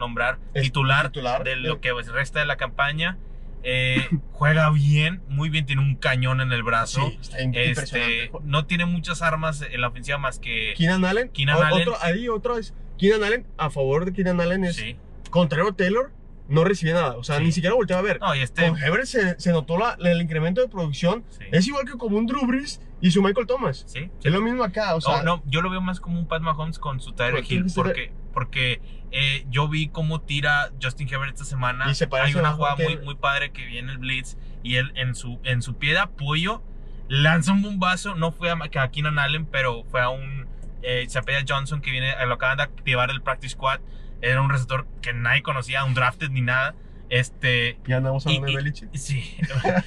titular, 0.54 1.06
titular. 1.08 1.42
de 1.44 1.56
lo 1.56 1.80
que 1.80 1.92
resta 1.92 2.38
de 2.40 2.46
la 2.46 2.56
campaña. 2.56 3.18
Eh, 3.62 4.08
juega 4.32 4.70
bien, 4.70 5.22
muy 5.28 5.50
bien, 5.50 5.66
tiene 5.66 5.82
un 5.82 5.96
cañón 5.96 6.40
en 6.40 6.52
el 6.52 6.62
brazo. 6.62 7.08
Sí, 7.10 7.18
está 7.20 7.42
impresionante. 7.42 8.24
Este, 8.24 8.38
no 8.44 8.66
tiene 8.66 8.86
muchas 8.86 9.22
armas 9.22 9.62
en 9.62 9.80
la 9.80 9.88
ofensiva 9.88 10.18
más 10.18 10.38
que. 10.38 10.74
Keenan 10.76 11.04
Allen. 11.04 11.28
Keenan 11.30 11.56
o- 11.56 11.62
Allen. 11.62 11.88
Otro, 11.88 11.96
ahí 12.02 12.28
otro 12.28 12.58
es. 12.58 12.74
Keenan 12.98 13.24
Allen, 13.24 13.46
a 13.58 13.70
favor 13.70 14.04
de 14.04 14.12
Keenan 14.12 14.40
Allen 14.40 14.64
es. 14.64 14.76
Sí. 14.76 14.96
Contrario 15.30 15.72
Taylor, 15.74 16.10
no 16.48 16.64
recibía 16.64 16.94
nada. 16.94 17.16
O 17.16 17.22
sea, 17.22 17.36
Sí. 17.38 17.44
ni 17.44 17.52
siquiera 17.52 17.74
volteaba 17.74 18.00
a 18.00 18.04
ver. 18.04 18.20
No, 18.20 18.34
y 18.34 18.40
este. 18.40 18.68
Con 18.68 18.78
Herbert 18.78 19.04
se, 19.04 19.38
se 19.38 19.52
notó 19.52 19.78
la- 19.78 19.96
el 20.00 20.20
incremento 20.20 20.60
de 20.60 20.68
producción. 20.68 21.24
Sí. 21.30 21.44
Es 21.52 21.66
igual 21.68 21.84
que 21.86 21.92
como 21.92 22.16
un 22.18 22.26
Drew 22.26 22.46
Brees 22.46 22.80
y 23.00 23.10
su 23.10 23.22
Michael 23.22 23.46
Thomas. 23.46 23.84
Sí, 23.86 24.10
Es 24.22 24.32
lo 24.32 24.40
mismo 24.40 24.64
acá. 24.64 24.94
O 24.94 25.00
sea, 25.00 25.22
no, 25.22 25.36
no, 25.36 25.42
yo 25.46 25.62
lo 25.62 25.70
veo 25.70 25.80
más 25.80 26.00
como 26.00 26.18
un 26.18 26.26
Pat 26.26 26.42
Mahomes 26.42 26.78
con 26.78 27.00
su 27.00 27.12
Tyreek 27.12 27.50
Hill. 27.50 27.66
Porque, 27.74 28.12
porque 28.32 28.80
eh, 29.12 29.44
yo 29.50 29.68
vi 29.68 29.88
cómo 29.88 30.20
tira 30.20 30.70
Justin 30.82 31.08
Herbert 31.08 31.32
esta 31.34 31.44
semana. 31.44 31.90
Y 31.90 31.94
se 31.94 32.08
Hay 32.12 32.34
una 32.34 32.52
jugada 32.52 32.76
muy, 32.76 32.96
muy 32.98 33.14
padre 33.16 33.50
que 33.50 33.64
viene 33.66 33.92
el 33.92 33.98
Blitz 33.98 34.36
y 34.62 34.76
él 34.76 34.92
en 34.94 35.14
su, 35.14 35.40
en 35.44 35.62
su 35.62 35.76
pie 35.78 35.92
de 35.92 35.98
apoyo 36.00 36.62
lanza 37.08 37.52
un 37.52 37.62
bombazo. 37.62 38.14
No 38.14 38.30
fue 38.32 38.50
a, 38.50 38.54
a 38.82 38.90
Keenan 38.90 39.18
Allen, 39.18 39.46
pero 39.46 39.84
fue 39.90 40.00
a 40.00 40.08
un 40.10 40.46
eh, 40.82 41.06
Chapea 41.08 41.44
Johnson 41.46 41.80
que 41.80 41.90
viene, 41.90 42.12
lo 42.26 42.34
acaban 42.34 42.56
de 42.58 42.62
activar 42.64 43.10
el 43.10 43.20
Practice 43.22 43.52
Squad. 43.54 43.80
Era 44.22 44.40
un 44.42 44.50
receptor 44.50 44.86
que 45.02 45.12
nadie 45.12 45.42
conocía, 45.42 45.84
un 45.84 45.94
drafted 45.94 46.30
ni 46.30 46.40
nada. 46.42 46.74
Este, 47.08 47.76
ya 47.88 47.96
andamos 47.96 48.24
hablando 48.24 48.46
Y- 48.48 48.50
de 48.52 48.56
Belichick. 48.56 48.94
sí, 48.94 49.36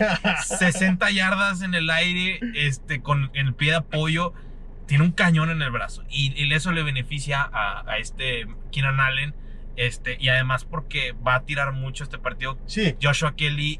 60 0.45 1.09
yardas 1.11 1.61
en 1.61 1.73
el 1.73 1.89
aire, 1.89 2.39
este, 2.55 3.01
con 3.01 3.31
el 3.33 3.53
pie 3.53 3.71
de 3.71 3.77
apoyo, 3.77 4.33
tiene 4.87 5.03
un 5.03 5.11
cañón 5.11 5.49
en 5.49 5.61
el 5.61 5.71
brazo. 5.71 6.03
Y, 6.09 6.33
y 6.41 6.53
eso 6.53 6.71
le 6.71 6.83
beneficia 6.83 7.41
a, 7.41 7.83
a 7.89 7.97
este 7.97 8.47
Keenan 8.71 8.99
Allen. 8.99 9.33
Este, 9.75 10.17
y 10.19 10.29
además 10.29 10.65
porque 10.65 11.13
va 11.25 11.35
a 11.35 11.43
tirar 11.45 11.71
mucho 11.73 12.03
este 12.03 12.19
partido. 12.19 12.57
Sí. 12.67 12.95
Joshua 13.01 13.35
Kelly 13.35 13.79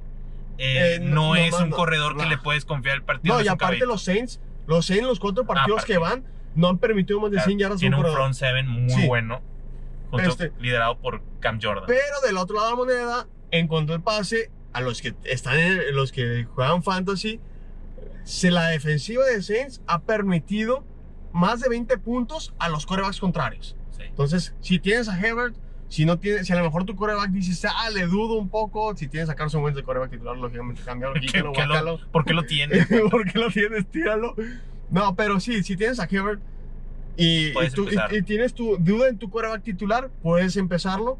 eh, 0.57 0.95
Eh, 0.95 0.99
no, 0.99 1.29
no, 1.29 1.35
es 1.35 1.51
no, 1.51 1.59
un 1.65 1.69
no, 1.69 1.75
corredor 1.75 2.17
que 2.17 2.25
le 2.25 2.37
puedes 2.37 2.65
confiar 2.65 2.95
el 2.95 3.03
partido. 3.03 3.35
No, 3.35 3.41
y 3.41 3.47
aparte 3.47 3.65
cabello. 3.77 3.85
los 3.85 4.03
Saints, 4.03 4.39
los 4.67 4.85
Saints, 4.85 5.05
los 5.05 5.19
cuatro 5.19 5.45
partidos 5.45 5.85
que 5.85 5.97
van, 5.97 6.23
no 6.55 6.67
han 6.69 6.77
permitido 6.79 7.19
más 7.19 7.31
de 7.31 7.39
100 7.41 7.59
yardas 7.59 7.75
un 7.75 7.79
Tiene 7.79 7.95
un 7.95 8.05
front 8.11 8.33
seven 8.33 8.67
muy 8.67 8.89
Sí. 8.89 9.07
bueno, 9.07 9.41
junto- 10.09 10.29
Este- 10.29 10.51
liderado 10.59 10.97
por 10.99 11.21
Cam 11.39 11.59
Jordan. 11.61 11.85
Pero 11.87 12.21
del 12.25 12.37
otro 12.37 12.55
lado 12.55 12.67
de 12.67 12.71
la 12.71 12.77
moneda, 12.77 13.27
encontró 13.51 13.95
el 13.95 14.01
pase 14.01 14.49
a 14.73 14.81
los 14.81 15.01
que 15.01 15.13
están 15.25 15.59
en, 15.59 15.95
los 15.95 16.11
que 16.11 16.45
juegan 16.45 16.81
fantasy. 16.81 17.39
Se, 18.23 18.49
la 18.51 18.67
defensiva 18.67 19.25
de 19.25 19.41
Saints 19.43 19.81
ha 19.85 20.01
permitido 20.01 20.85
más 21.33 21.59
de 21.59 21.67
20 21.69 21.97
puntos 21.97 22.53
a 22.59 22.69
los 22.69 22.85
corebacks 22.85 23.19
contrarios. 23.19 23.75
Sí. 23.91 24.03
Entonces, 24.03 24.55
si 24.61 24.79
tienes 24.79 25.09
a 25.09 25.19
Herbert, 25.19 25.55
si 25.89 26.05
no 26.05 26.17
tienes, 26.17 26.47
si 26.47 26.53
a 26.53 26.55
lo 26.55 26.63
mejor 26.63 26.85
tu 26.85 26.95
coreback 26.95 27.29
dices, 27.31 27.65
ah, 27.65 27.89
le 27.91 28.05
dudo 28.07 28.35
un 28.35 28.49
poco, 28.49 28.95
si 28.95 29.07
tienes 29.07 29.29
a 29.29 29.35
Carson 29.35 29.61
Wentz 29.63 29.75
de 29.75 29.83
coreback 29.83 30.09
titular, 30.11 30.35
lógicamente 30.37 30.81
cambiarlo, 30.83 31.15
¿Qué- 31.19 31.27
quítalo, 31.27 31.51
qué 31.51 31.65
lo-. 31.65 31.99
¿Por 32.11 32.25
qué 32.25 32.33
lo 32.33 32.43
tiene? 32.43 32.85
¿Por 33.11 33.31
qué 33.31 33.37
lo 33.39 33.49
tienes? 33.51 33.85
Tíralo. 33.87 34.35
No, 34.89 35.15
pero 35.15 35.39
sí, 35.39 35.61
si 35.63 35.75
tienes 35.75 35.99
a 35.99 36.05
Herbert 36.09 36.41
y, 37.17 37.47
y 37.47 37.51
Puedes 37.53 37.73
tú- 37.73 37.83
y- 37.83 37.89
empezar. 37.89 38.13
y 38.15 38.21
tienes 38.23 38.53
tu 38.53 38.77
duda 38.77 39.07
en 39.09 39.17
tu 39.19 39.29
quarterback 39.29 39.63
titular, 39.63 40.09
puedes 40.23 40.55
empezarlo. 40.57 41.17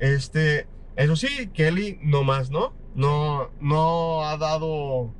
Este, 0.00 0.66
eso 0.96 1.14
sí, 1.16 1.48
Kelly 1.54 1.98
no 2.02 2.24
más, 2.24 2.50
¿no? 2.50 2.72
No, 2.96 3.50
no 3.60 4.22
ha 4.24 4.36
dado 4.38 5.12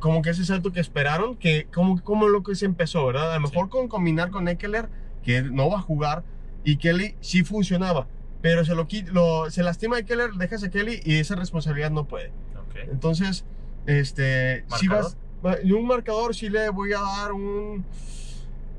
como 0.00 0.22
que 0.22 0.30
ese 0.30 0.44
salto 0.44 0.72
que 0.72 0.80
esperaron, 0.80 1.36
que 1.36 1.66
como, 1.72 2.02
como 2.02 2.28
lo 2.28 2.42
que 2.42 2.54
se 2.54 2.66
empezó, 2.66 3.06
¿verdad? 3.06 3.32
A 3.32 3.34
lo 3.36 3.42
mejor 3.42 3.68
con 3.68 3.88
combinar 3.88 4.30
con 4.30 4.48
Eckler, 4.48 4.88
que 5.22 5.42
no 5.42 5.70
va 5.70 5.78
a 5.78 5.82
jugar, 5.82 6.24
y 6.64 6.76
Kelly 6.76 7.14
sí 7.20 7.44
funcionaba, 7.44 8.08
pero 8.42 8.64
se 8.64 8.74
lo, 8.74 8.88
lo 9.12 9.50
se 9.50 9.62
lastima 9.62 9.96
a 9.96 10.00
Eckler, 10.00 10.32
dejas 10.32 10.64
a 10.64 10.70
Kelly 10.70 11.00
y 11.04 11.16
esa 11.16 11.36
responsabilidad 11.36 11.90
no 11.90 12.06
puede. 12.06 12.28
Ok. 12.56 12.76
Entonces, 12.90 13.44
este, 13.86 14.64
si 14.78 14.88
vas, 14.88 15.16
un 15.42 15.86
marcador 15.86 16.34
sí 16.34 16.48
le 16.48 16.68
voy 16.70 16.92
a 16.92 17.00
dar 17.00 17.32
un 17.32 17.84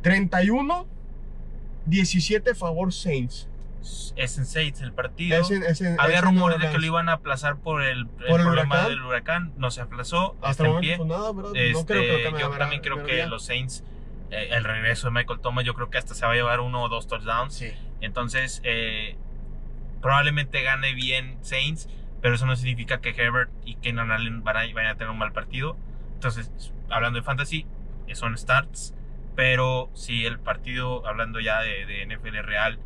31 0.01 0.87
17 1.85 2.55
favor 2.55 2.93
Saints. 2.93 3.47
Es 4.15 4.37
en 4.37 4.45
Saints 4.45 4.81
el 4.81 4.93
partido. 4.93 5.41
Es 5.41 5.49
en- 5.51 5.63
es 5.63 5.81
en- 5.81 5.99
Había 5.99 6.21
rumores 6.21 6.59
de 6.59 6.69
que 6.69 6.77
lo 6.77 6.85
iban 6.85 7.09
a 7.09 7.13
aplazar 7.13 7.57
por 7.57 7.81
el, 7.81 7.99
el 7.99 8.05
¿Por 8.07 8.39
el 8.39 8.45
problema 8.45 8.75
huracán? 8.75 8.89
del 8.89 9.01
huracán. 9.01 9.53
No 9.57 9.71
se 9.71 9.81
aplazó. 9.81 10.35
Hasta 10.41 10.63
el 10.63 10.69
en 10.69 10.75
momento 10.75 11.05
pues 11.07 11.09
nada. 11.09 11.59
Este, 11.59 11.73
no 11.73 11.85
creo 11.85 12.01
que 12.01 12.07
lo 12.17 12.23
cambien 12.23 12.49
yo 12.51 12.57
también 12.57 12.81
creo 12.81 13.03
que 13.03 13.25
los 13.25 13.43
Saints, 13.45 13.83
eh, 14.29 14.49
el 14.51 14.63
regreso 14.63 15.07
de 15.07 15.11
Michael 15.13 15.39
Thomas, 15.41 15.65
yo 15.65 15.73
creo 15.73 15.89
que 15.89 15.97
hasta 15.97 16.13
se 16.13 16.25
va 16.25 16.31
a 16.31 16.35
llevar 16.35 16.59
uno 16.59 16.83
o 16.83 16.89
dos 16.89 17.07
touchdowns. 17.07 17.55
Sí. 17.55 17.71
Entonces, 18.01 18.61
eh, 18.63 19.15
probablemente 20.01 20.61
gane 20.63 20.93
bien 20.93 21.37
Saints, 21.41 21.89
pero 22.21 22.35
eso 22.35 22.45
no 22.45 22.55
significa 22.55 23.01
que 23.01 23.09
Herbert 23.09 23.51
y 23.65 23.75
Kenan 23.75 24.11
Allen 24.11 24.43
van 24.43 24.57
a, 24.57 24.59
vayan 24.73 24.87
a 24.91 24.95
tener 24.95 25.09
un 25.09 25.17
mal 25.17 25.31
partido. 25.33 25.77
Entonces, 26.13 26.51
hablando 26.89 27.17
de 27.19 27.23
fantasy, 27.23 27.65
son 28.13 28.37
starts, 28.37 28.93
pero 29.35 29.89
si 29.93 30.25
el 30.25 30.37
partido, 30.39 31.07
hablando 31.07 31.39
ya 31.39 31.61
de, 31.61 31.85
de 31.85 32.05
NFL 32.05 32.41
real, 32.43 32.79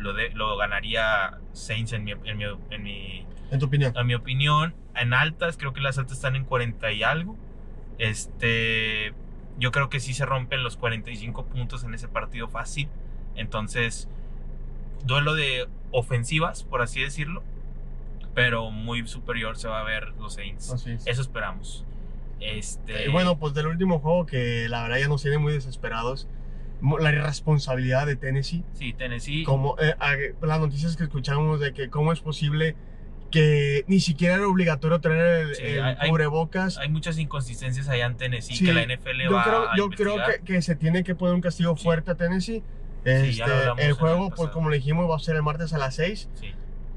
lo, 0.00 0.12
de, 0.12 0.30
lo 0.30 0.56
ganaría 0.56 1.38
Saints 1.52 1.92
en 1.92 2.04
mi, 2.04 2.12
en 2.12 2.38
mi, 2.38 2.44
en 2.70 2.82
mi 2.82 3.26
En 3.50 3.58
tu 3.58 3.66
opinión. 3.66 3.96
a 3.96 4.02
mi 4.02 4.14
opinión, 4.14 4.74
en 4.94 5.14
altas, 5.14 5.56
creo 5.56 5.72
que 5.72 5.80
las 5.80 5.98
altas 5.98 6.16
están 6.16 6.36
en 6.36 6.44
40 6.44 6.92
y 6.92 7.02
algo. 7.02 7.36
Este, 7.98 9.12
yo 9.58 9.72
creo 9.72 9.88
que 9.90 10.00
sí 10.00 10.14
se 10.14 10.24
rompen 10.26 10.62
los 10.62 10.76
45 10.76 11.46
puntos 11.46 11.84
en 11.84 11.94
ese 11.94 12.08
partido 12.08 12.48
fácil. 12.48 12.88
Entonces, 13.36 14.08
duelo 15.04 15.34
de 15.34 15.68
ofensivas, 15.92 16.64
por 16.64 16.82
así 16.82 17.00
decirlo, 17.00 17.42
pero 18.34 18.70
muy 18.70 19.06
superior 19.06 19.56
se 19.56 19.68
va 19.68 19.80
a 19.80 19.84
ver 19.84 20.08
los 20.18 20.34
Saints. 20.34 20.70
Así 20.72 20.92
es. 20.92 21.06
Eso 21.06 21.22
esperamos. 21.22 21.84
Este, 22.40 23.04
Y 23.06 23.08
bueno, 23.10 23.38
pues 23.38 23.52
del 23.52 23.66
último 23.66 23.98
juego 23.98 24.24
que 24.24 24.66
la 24.68 24.82
verdad 24.82 24.98
ya 24.98 25.08
nos 25.08 25.20
tiene 25.22 25.36
muy 25.38 25.52
desesperados, 25.52 26.26
la 27.00 27.10
irresponsabilidad 27.12 28.06
de 28.06 28.16
Tennessee. 28.16 28.64
sí, 28.74 28.92
Tennessee. 28.92 29.44
Como 29.44 29.76
eh, 29.78 29.94
las 30.42 30.60
noticias 30.60 30.96
que 30.96 31.04
escuchamos 31.04 31.60
de 31.60 31.72
que 31.72 31.88
cómo 31.90 32.12
es 32.12 32.20
posible 32.20 32.76
que 33.30 33.84
ni 33.86 34.00
siquiera 34.00 34.34
era 34.34 34.48
obligatorio 34.48 35.00
tener 35.00 35.18
el, 35.24 35.54
Sí, 35.54 35.62
el 35.62 35.82
hay- 35.82 35.96
hay- 36.00 36.10
cubrebocas. 36.10 36.78
Hay 36.78 36.88
muchas 36.88 37.16
inconsistencias 37.18 37.88
allá 37.88 38.06
en 38.06 38.16
Tennessee 38.16 38.56
Sí, 38.56 38.64
que 38.64 38.72
la 38.72 38.82
NFL 38.82 39.22
yo 39.24 39.32
va 39.32 39.44
creo, 39.44 39.68
a 39.68 39.76
yo 39.76 39.88
creo 39.90 40.16
que, 40.16 40.44
que 40.44 40.62
se 40.62 40.74
tiene 40.74 41.04
que 41.04 41.14
poner 41.14 41.34
un 41.36 41.40
castigo 41.40 41.76
Sí. 41.76 41.84
fuerte 41.84 42.10
a 42.10 42.14
Tennessee. 42.16 42.62
Este, 43.04 43.44
el 43.78 43.92
juego, 43.94 44.30
pues 44.30 44.50
como 44.50 44.68
le 44.68 44.76
dijimos, 44.76 45.08
va 45.08 45.16
a 45.16 45.20
ser 45.20 45.36
el 45.36 45.42
martes 45.42 45.72
a 45.72 45.78
las 45.78 45.94
6. 45.94 46.28
Sí. 46.34 46.52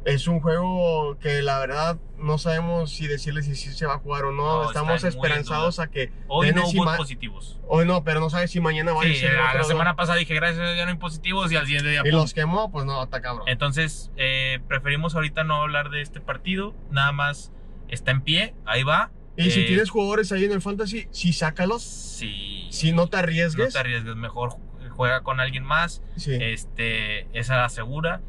Es 0.05 0.27
un 0.27 0.41
juego 0.41 1.17
que 1.19 1.41
la 1.41 1.59
verdad 1.59 1.97
no 2.17 2.37
sabemos 2.37 2.91
si 2.91 3.07
decirle 3.07 3.41
si 3.41 3.55
sí 3.55 3.71
se 3.71 3.85
va 3.85 3.93
a 3.95 3.97
jugar 3.99 4.25
o 4.25 4.31
no. 4.33 4.63
No, 4.63 4.67
Estamos 4.67 5.03
esperanzados 5.05 5.79
a 5.79 5.87
que 5.87 6.11
Hoy 6.27 6.51
no 6.53 6.67
hubo 6.67 6.97
positivos. 6.97 7.57
hoy 7.69 7.85
no, 7.85 8.03
pero 8.03 8.19
no 8.19 8.29
sabes 8.29 8.51
si 8.51 8.59
mañana 8.59 8.91
va 8.91 9.01
a 9.01 9.05
Sí, 9.05 9.15
ser 9.15 9.33
la, 9.33 9.49
otro- 9.51 9.63
semana 9.63 9.95
pasada 9.95 10.17
dije 10.17 10.33
gracias 10.35 10.59
a 10.67 10.71
Dios 10.73 10.85
no 10.85 10.91
hay 10.91 10.97
positivos 10.97 11.51
y 11.51 11.55
al 11.55 11.65
siguiente 11.65 11.89
día 11.89 12.01
y 12.03 12.11
pum. 12.11 12.19
los 12.19 12.33
quemó, 12.33 12.69
pues 12.71 12.85
no, 12.85 13.01
está 13.01 13.21
cabrón. 13.21 13.47
Entonces, 13.47 14.11
eh, 14.17 14.59
preferimos 14.67 15.15
ahorita 15.15 15.43
no 15.45 15.55
hablar 15.61 15.89
de 15.89 16.01
este 16.01 16.19
partido. 16.19 16.75
Nada 16.91 17.11
más 17.13 17.53
está 17.87 18.11
en 18.11 18.21
pie, 18.21 18.55
ahí 18.65 18.83
va. 18.83 19.11
y 19.37 19.51
si 19.51 19.61
eh, 19.61 19.65
tienes 19.67 19.89
jugadores 19.89 20.31
ahí 20.33 20.43
en 20.43 20.51
el 20.51 20.61
fantasy, 20.61 21.07
sí 21.11 21.31
sácalos. 21.31 21.81
Si, 21.81 22.67
Si 22.71 22.91
no 22.91 23.07
te 23.07 23.15
no 23.17 23.23
arriesgues. 23.23 23.71
te 23.73 23.79
arriesgues, 23.79 24.15
mejor 24.17 24.57
juega 24.89 25.21
con 25.23 25.39
alguien 25.39 25.63
más. 25.63 26.03
sí. 26.17 26.37
Este, 26.39 27.25
esa 27.37 27.55
la 27.57 27.69
segura. 27.69 28.21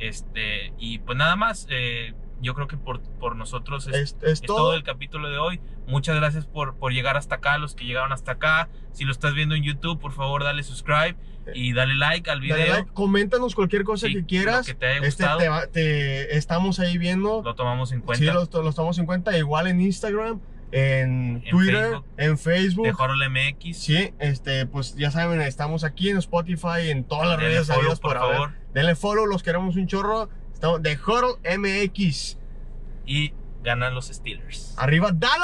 Este, 0.00 0.72
y 0.78 0.98
pues 0.98 1.16
nada 1.16 1.36
más. 1.36 1.66
eh, 1.70 2.14
yo 2.42 2.54
creo 2.54 2.66
que 2.66 2.78
por, 2.78 3.02
por 3.02 3.36
nosotros 3.36 3.86
es, 3.88 3.94
es, 3.94 4.16
es 4.22 4.32
es 4.32 4.40
todo. 4.40 4.56
todo. 4.56 4.74
el 4.74 4.82
capítulo 4.82 5.28
de 5.28 5.36
hoy. 5.36 5.60
Muchas 5.86 6.16
gracias 6.16 6.46
por, 6.46 6.74
por 6.76 6.90
llegar 6.90 7.18
hasta 7.18 7.34
acá, 7.34 7.58
los 7.58 7.74
que 7.74 7.84
llegaron 7.84 8.12
hasta 8.12 8.32
acá. 8.32 8.70
Si 8.92 9.04
lo 9.04 9.12
estás 9.12 9.34
viendo 9.34 9.54
en 9.54 9.62
YouTube, 9.62 10.00
por 10.00 10.12
favor, 10.12 10.42
dale 10.42 10.62
subscribe 10.62 11.16
y 11.52 11.74
dale 11.74 11.94
like 11.96 12.30
al 12.30 12.40
video. 12.40 12.56
Dale 12.56 12.70
like, 12.70 12.90
coméntanos 12.94 13.54
cualquier 13.54 13.84
cosa 13.84 14.06
Sí, 14.06 14.14
que 14.14 14.24
quieras. 14.24 14.64
que 14.66 14.72
te 14.72 14.86
haya 14.86 15.06
este, 15.06 15.24
gustado. 15.24 15.68
te 15.70 16.34
estamos 16.38 16.80
ahí 16.80 16.96
viendo. 16.96 17.42
Lo 17.42 17.54
tomamos 17.54 17.92
en 17.92 18.00
cuenta. 18.00 18.24
Sí, 18.24 18.30
lo, 18.32 18.62
lo 18.62 18.70
estamos 18.70 18.98
en 18.98 19.04
cuenta. 19.04 19.36
Igual 19.36 19.66
en 19.66 19.82
Instagram. 19.82 20.40
En, 20.72 21.42
En 21.44 21.50
Twitter, 21.50 21.82
Facebook. 21.84 22.04
en 22.16 22.38
Facebook. 22.38 22.86
De 22.86 22.92
Horror 22.92 23.30
MX. 23.30 23.76
Sí, 23.76 24.14
este, 24.18 24.66
pues 24.66 24.94
ya 24.96 25.10
saben, 25.10 25.40
estamos 25.40 25.84
aquí 25.84 26.10
en 26.10 26.18
Spotify, 26.18 26.90
en 26.90 27.04
todas 27.04 27.28
las 27.28 27.38
Denle 27.38 27.54
redes 27.54 27.66
follow, 27.68 27.98
por 27.98 28.18
favor. 28.18 28.52
Denle 28.72 28.94
follow, 28.94 29.26
los 29.26 29.42
queremos 29.42 29.76
un 29.76 29.86
chorro. 29.86 30.28
Estamos 30.52 30.82
de 30.82 30.96
Huddle 30.96 31.58
MX. 31.58 32.38
Y 33.06 33.32
ganan 33.62 33.94
los 33.94 34.06
Steelers. 34.08 34.74
Arriba, 34.78 35.10
Dallas. 35.12 35.38